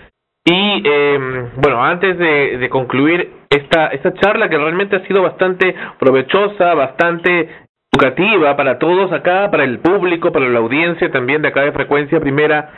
Y 0.44 0.82
eh, 0.84 1.48
bueno, 1.56 1.82
antes 1.82 2.18
de, 2.18 2.58
de 2.58 2.68
concluir 2.68 3.32
esta, 3.50 3.88
esta 3.88 4.12
charla 4.14 4.48
que 4.48 4.58
realmente 4.58 4.96
ha 4.96 5.06
sido 5.06 5.22
bastante 5.22 5.74
provechosa, 5.98 6.74
bastante 6.74 7.48
educativa 7.92 8.56
para 8.56 8.78
todos 8.78 9.12
acá, 9.12 9.50
para 9.50 9.64
el 9.64 9.78
público, 9.78 10.32
para 10.32 10.48
la 10.48 10.58
audiencia 10.58 11.10
también 11.10 11.42
de 11.42 11.48
acá 11.48 11.62
de 11.62 11.72
Frecuencia 11.72 12.20
Primera, 12.20 12.70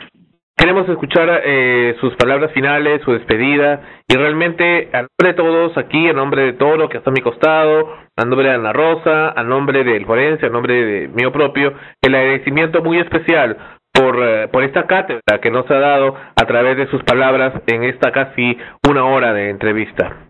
queremos 0.57 0.87
escuchar 0.87 1.41
eh, 1.43 1.95
sus 1.99 2.15
palabras 2.15 2.51
finales, 2.51 3.01
su 3.03 3.11
despedida 3.11 3.81
y 4.07 4.15
realmente 4.15 4.89
a 4.93 5.01
nombre 5.01 5.27
de 5.27 5.33
todos 5.33 5.77
aquí, 5.77 6.07
a 6.07 6.13
nombre 6.13 6.43
de 6.43 6.53
Toro 6.53 6.87
que 6.87 6.97
está 6.97 7.09
a 7.09 7.13
mi 7.13 7.21
costado, 7.21 7.89
a 8.15 8.25
nombre 8.25 8.47
de 8.47 8.55
Ana 8.55 8.73
Rosa, 8.73 9.31
a 9.31 9.43
nombre 9.43 9.83
del 9.83 10.05
forense, 10.05 10.45
a 10.45 10.49
nombre 10.49 10.73
de 10.73 11.07
mío 11.09 11.31
propio, 11.31 11.73
el 12.01 12.15
agradecimiento 12.15 12.81
muy 12.81 12.99
especial 12.99 13.57
por, 13.91 14.17
eh, 14.23 14.47
por 14.47 14.63
esta 14.63 14.87
cátedra 14.87 15.39
que 15.41 15.51
nos 15.51 15.69
ha 15.69 15.79
dado 15.79 16.15
a 16.35 16.45
través 16.45 16.77
de 16.77 16.87
sus 16.87 17.03
palabras 17.03 17.53
en 17.67 17.83
esta 17.83 18.11
casi 18.11 18.57
una 18.89 19.05
hora 19.05 19.33
de 19.33 19.49
entrevista. 19.49 20.27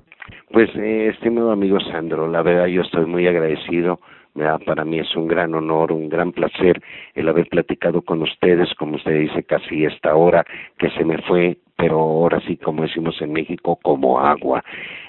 Pues, 0.51 0.69
eh, 0.75 1.09
estimado 1.13 1.51
amigo 1.51 1.79
Sandro, 1.79 2.27
la 2.27 2.41
verdad 2.41 2.65
yo 2.65 2.81
estoy 2.81 3.05
muy 3.05 3.27
agradecido. 3.27 3.99
Para 4.65 4.85
mí 4.85 4.97
es 4.97 5.13
un 5.17 5.27
gran 5.27 5.53
honor, 5.53 5.91
un 5.91 6.07
gran 6.07 6.31
placer 6.31 6.81
el 7.15 7.27
haber 7.27 7.49
platicado 7.49 8.01
con 8.01 8.21
ustedes, 8.21 8.73
como 8.75 8.95
usted 8.95 9.19
dice, 9.19 9.43
casi 9.43 9.83
esta 9.83 10.15
hora 10.15 10.45
que 10.77 10.89
se 10.91 11.03
me 11.03 11.17
fue, 11.23 11.57
pero 11.81 11.99
ahora 11.99 12.39
sí, 12.41 12.57
como 12.57 12.83
decimos 12.83 13.19
en 13.21 13.33
México, 13.33 13.79
como 13.81 14.19
agua. 14.19 14.63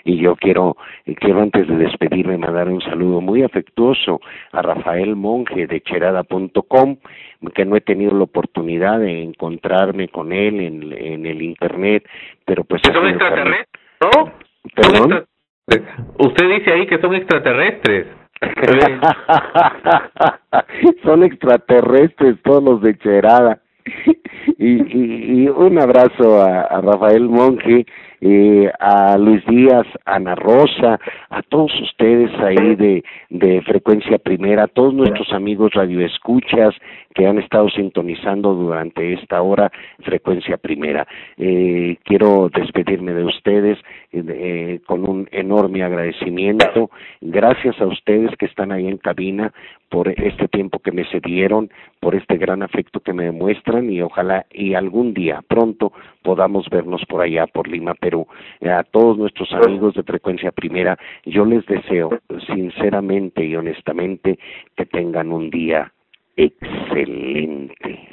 Y 0.04 0.16
yo 0.16 0.34
quiero, 0.36 0.78
eh, 1.04 1.14
quiero 1.14 1.42
antes 1.42 1.68
de 1.68 1.76
despedirme 1.76 2.38
mandar 2.38 2.68
un 2.68 2.80
saludo 2.80 3.20
muy 3.20 3.42
afectuoso 3.42 4.22
a 4.52 4.62
Rafael 4.62 5.14
Monge 5.14 5.66
de 5.66 5.82
cherada.com, 5.82 6.96
que 7.54 7.64
no 7.66 7.76
he 7.76 7.82
tenido 7.82 8.16
la 8.16 8.24
oportunidad 8.24 9.00
de 9.00 9.22
encontrarme 9.22 10.08
con 10.08 10.32
él 10.32 10.60
en, 10.60 10.92
en 10.92 11.26
el 11.26 11.42
internet, 11.42 12.08
pero 12.46 12.64
pues... 12.64 12.80
¿Son 12.90 13.06
extraterrestres? 13.06 13.68
¿No? 14.00 14.32
¿Perdón? 14.74 15.26
Usted 16.18 16.48
dice 16.48 16.72
ahí 16.72 16.86
que 16.86 16.98
son 17.00 17.14
extraterrestres. 17.14 18.06
Son 21.04 21.22
extraterrestres 21.22 22.42
todos 22.42 22.62
los 22.62 22.82
de 22.82 22.98
Cherada. 22.98 23.61
Y, 24.58 24.66
y, 24.66 25.42
y 25.42 25.48
un 25.48 25.78
abrazo 25.80 26.42
a, 26.42 26.80
Rafael 26.80 27.28
Monge, 27.28 27.86
eh, 28.20 28.70
a 28.78 29.16
Luis 29.18 29.44
Díaz, 29.46 29.86
a 30.04 30.16
Ana 30.16 30.34
Rosa, 30.34 31.00
a 31.30 31.42
todos 31.42 31.72
ustedes 31.80 32.30
ahí 32.40 32.76
de, 32.76 33.04
de 33.30 33.62
Frecuencia 33.62 34.18
Primera, 34.18 34.64
a 34.64 34.68
todos 34.68 34.94
nuestros 34.94 35.32
amigos 35.32 35.72
radioescuchas 35.74 36.74
que 37.14 37.26
han 37.26 37.38
estado 37.38 37.68
sintonizando 37.70 38.54
durante 38.54 39.14
esta 39.14 39.42
hora 39.42 39.70
Frecuencia 40.00 40.56
Primera. 40.56 41.06
Eh, 41.36 41.96
quiero 42.04 42.48
despedirme 42.54 43.12
de 43.12 43.24
ustedes 43.24 43.78
eh, 44.12 44.22
eh, 44.28 44.80
con 44.86 45.08
un 45.08 45.28
enorme 45.32 45.82
agradecimiento. 45.82 46.90
Gracias 47.20 47.80
a 47.80 47.86
ustedes 47.86 48.30
que 48.38 48.46
están 48.46 48.72
ahí 48.72 48.86
en 48.86 48.98
cabina 48.98 49.52
por 49.92 50.08
este 50.08 50.48
tiempo 50.48 50.78
que 50.78 50.90
me 50.90 51.04
cedieron, 51.04 51.70
por 52.00 52.14
este 52.14 52.38
gran 52.38 52.62
afecto 52.62 53.00
que 53.00 53.12
me 53.12 53.24
demuestran 53.24 53.90
y 53.90 54.00
ojalá 54.00 54.46
y 54.50 54.72
algún 54.72 55.12
día 55.12 55.42
pronto 55.46 55.92
podamos 56.22 56.66
vernos 56.70 57.04
por 57.06 57.20
allá 57.20 57.46
por 57.46 57.68
Lima, 57.68 57.92
Perú. 57.92 58.26
A 58.62 58.84
todos 58.84 59.18
nuestros 59.18 59.52
amigos 59.52 59.92
de 59.94 60.02
Frecuencia 60.02 60.50
Primera, 60.50 60.96
yo 61.26 61.44
les 61.44 61.66
deseo 61.66 62.08
sinceramente 62.46 63.44
y 63.44 63.54
honestamente 63.54 64.38
que 64.76 64.86
tengan 64.86 65.30
un 65.30 65.50
día 65.50 65.92
excelente. 66.36 68.08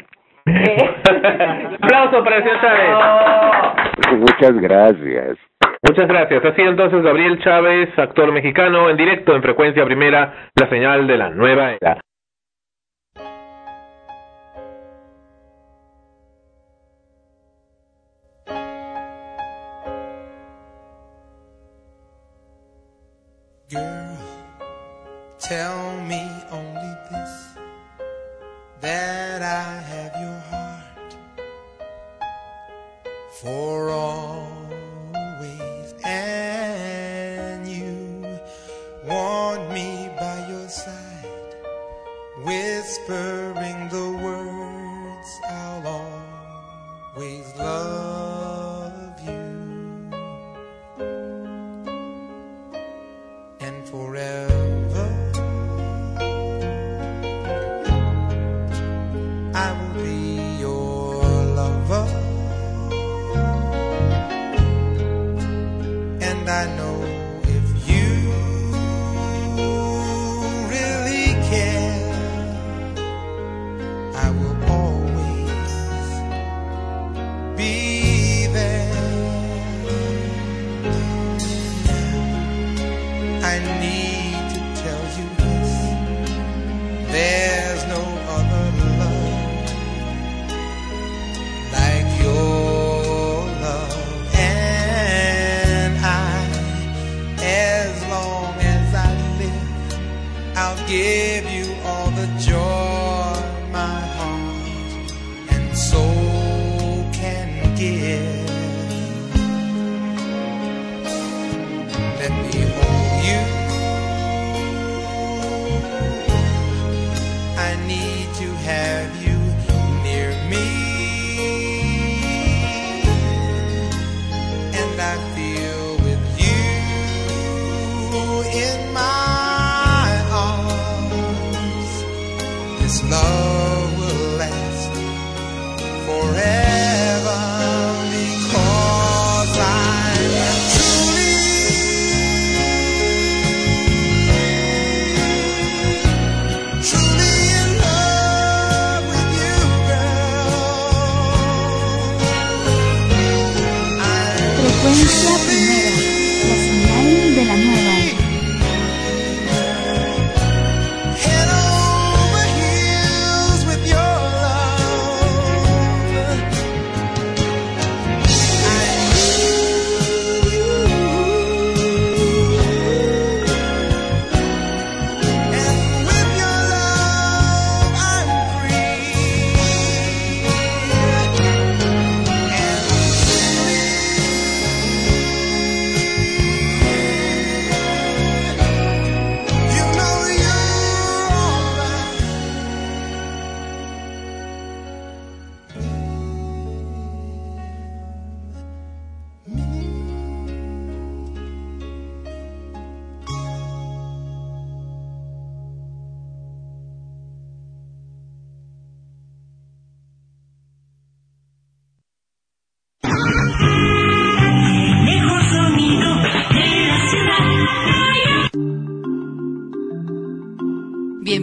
Aplauso 1.81 2.23
para. 2.25 3.75
Muchas 4.17 4.53
gracias. 4.59 5.48
Muchas 5.89 6.07
gracias. 6.07 6.55
Sido 6.55 6.69
entonces 6.69 7.01
Gabriel 7.01 7.39
Chávez, 7.39 7.89
actor 7.97 8.31
mexicano, 8.31 8.91
en 8.91 8.97
directo 8.97 9.35
en 9.35 9.41
frecuencia 9.41 9.83
primera, 9.85 10.51
la 10.53 10.69
señal 10.69 11.07
de 11.07 11.17
la 11.17 11.31
nueva 11.31 11.71
era. 11.71 11.99
Girl, 23.67 24.15
tell 25.39 26.01
me 26.07 26.29
only 26.51 26.93
this 27.09 27.57
that 28.81 29.41
I 29.41 29.81
have 29.91 30.11
your 30.21 30.39
heart 30.51 31.15
for 33.41 33.89
always, 33.89 34.28
whisper 43.09 43.48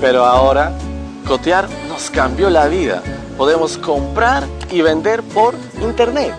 pero 0.00 0.24
ahora 0.24 0.72
cotear 1.26 1.68
nos 1.88 2.10
cambió 2.10 2.48
la 2.48 2.68
vida. 2.68 3.02
Podemos 3.36 3.76
comprar 3.78 4.44
y 4.70 4.80
vender 4.80 5.22
por 5.22 5.54
internet. 5.82 6.32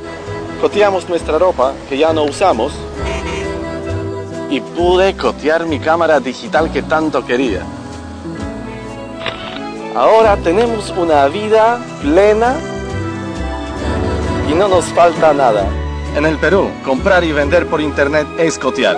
Coteamos 0.61 1.07
nuestra 1.07 1.38
ropa 1.38 1.73
que 1.88 1.97
ya 1.97 2.14
no 2.14 2.23
usamos 2.23 2.73
y 4.49 4.61
pude 4.61 5.15
cotear 5.15 5.65
mi 5.65 5.80
cámara 5.80 6.19
digital 6.19 6.72
que 6.72 6.81
tanto 6.81 7.26
quería. 7.26 7.61
Ahora 9.95 10.38
tenemos 10.38 10.91
una 10.97 11.27
vida 11.27 11.80
plena 12.01 12.55
y 14.49 14.53
no 14.53 14.68
nos 14.68 14.85
falta 14.85 15.34
nada. 15.34 15.68
En 16.15 16.26
el 16.26 16.38
Perú, 16.38 16.69
comprar 16.85 17.23
y 17.23 17.31
vender 17.31 17.68
por 17.68 17.81
internet 17.81 18.27
es 18.38 18.57
cotear. 18.57 18.95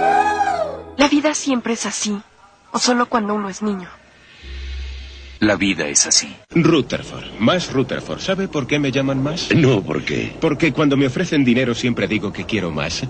La 0.96 1.08
vida 1.08 1.34
siempre 1.34 1.74
es 1.74 1.86
así, 1.86 2.22
o 2.72 2.80
solo 2.80 3.08
cuando 3.08 3.34
uno 3.34 3.50
es 3.50 3.62
niño. 3.62 3.90
La 5.40 5.56
vida 5.56 5.88
es 5.88 6.06
así. 6.06 6.36
Rutherford, 6.50 7.40
más 7.40 7.72
Rutherford. 7.72 8.20
¿Sabe 8.20 8.50
por 8.50 8.68
qué 8.68 8.78
me 8.78 8.92
llaman 8.92 9.24
más? 9.24 9.50
No, 9.56 9.82
¿por 9.82 10.04
qué? 10.04 10.36
Porque 10.42 10.74
cuando 10.74 10.98
me 10.98 11.08
ofrecen 11.08 11.46
dinero 11.46 11.74
siempre 11.74 12.08
digo 12.08 12.34
que 12.34 12.46
quiero 12.46 12.72
más. 12.72 13.08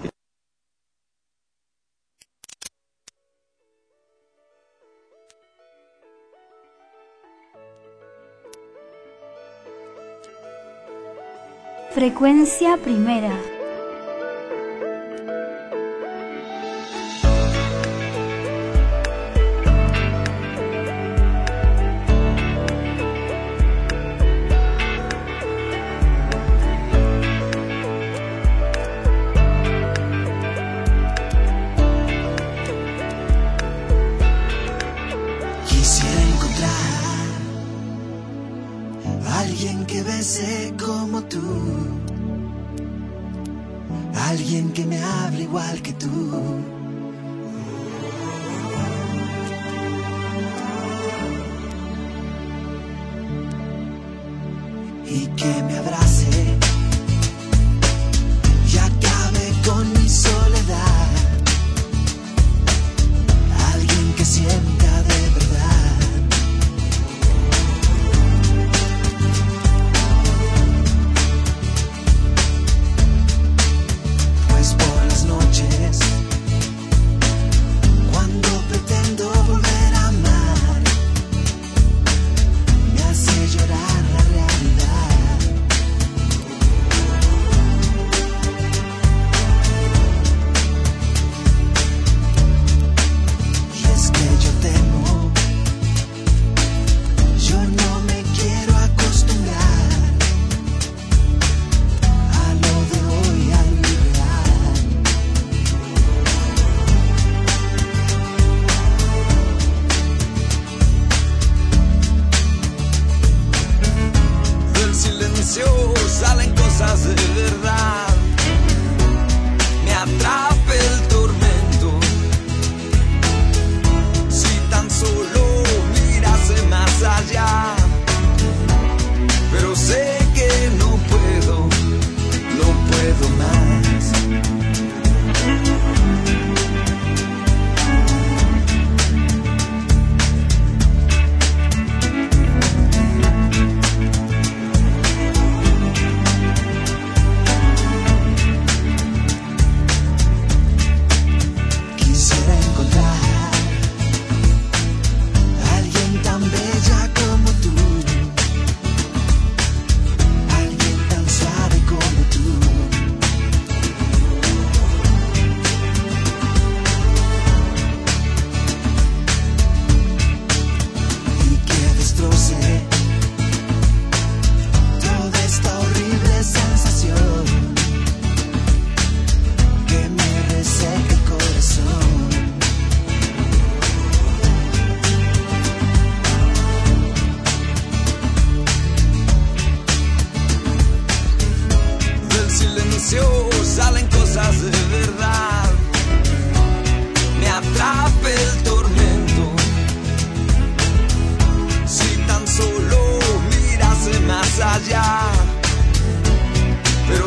Frecuencia 11.92 12.78
primera. 12.78 13.59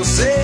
você. 0.05 0.42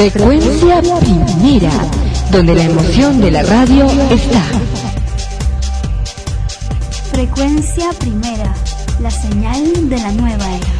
Frecuencia 0.00 0.80
Primera, 0.80 1.70
donde 2.32 2.54
la 2.54 2.64
emoción 2.64 3.20
de 3.20 3.30
la 3.30 3.42
radio 3.42 3.84
está. 4.10 4.42
Frecuencia 7.12 7.90
Primera, 7.98 8.54
la 8.98 9.10
señal 9.10 9.90
de 9.90 9.98
la 9.98 10.10
nueva 10.12 10.56
era. 10.56 10.79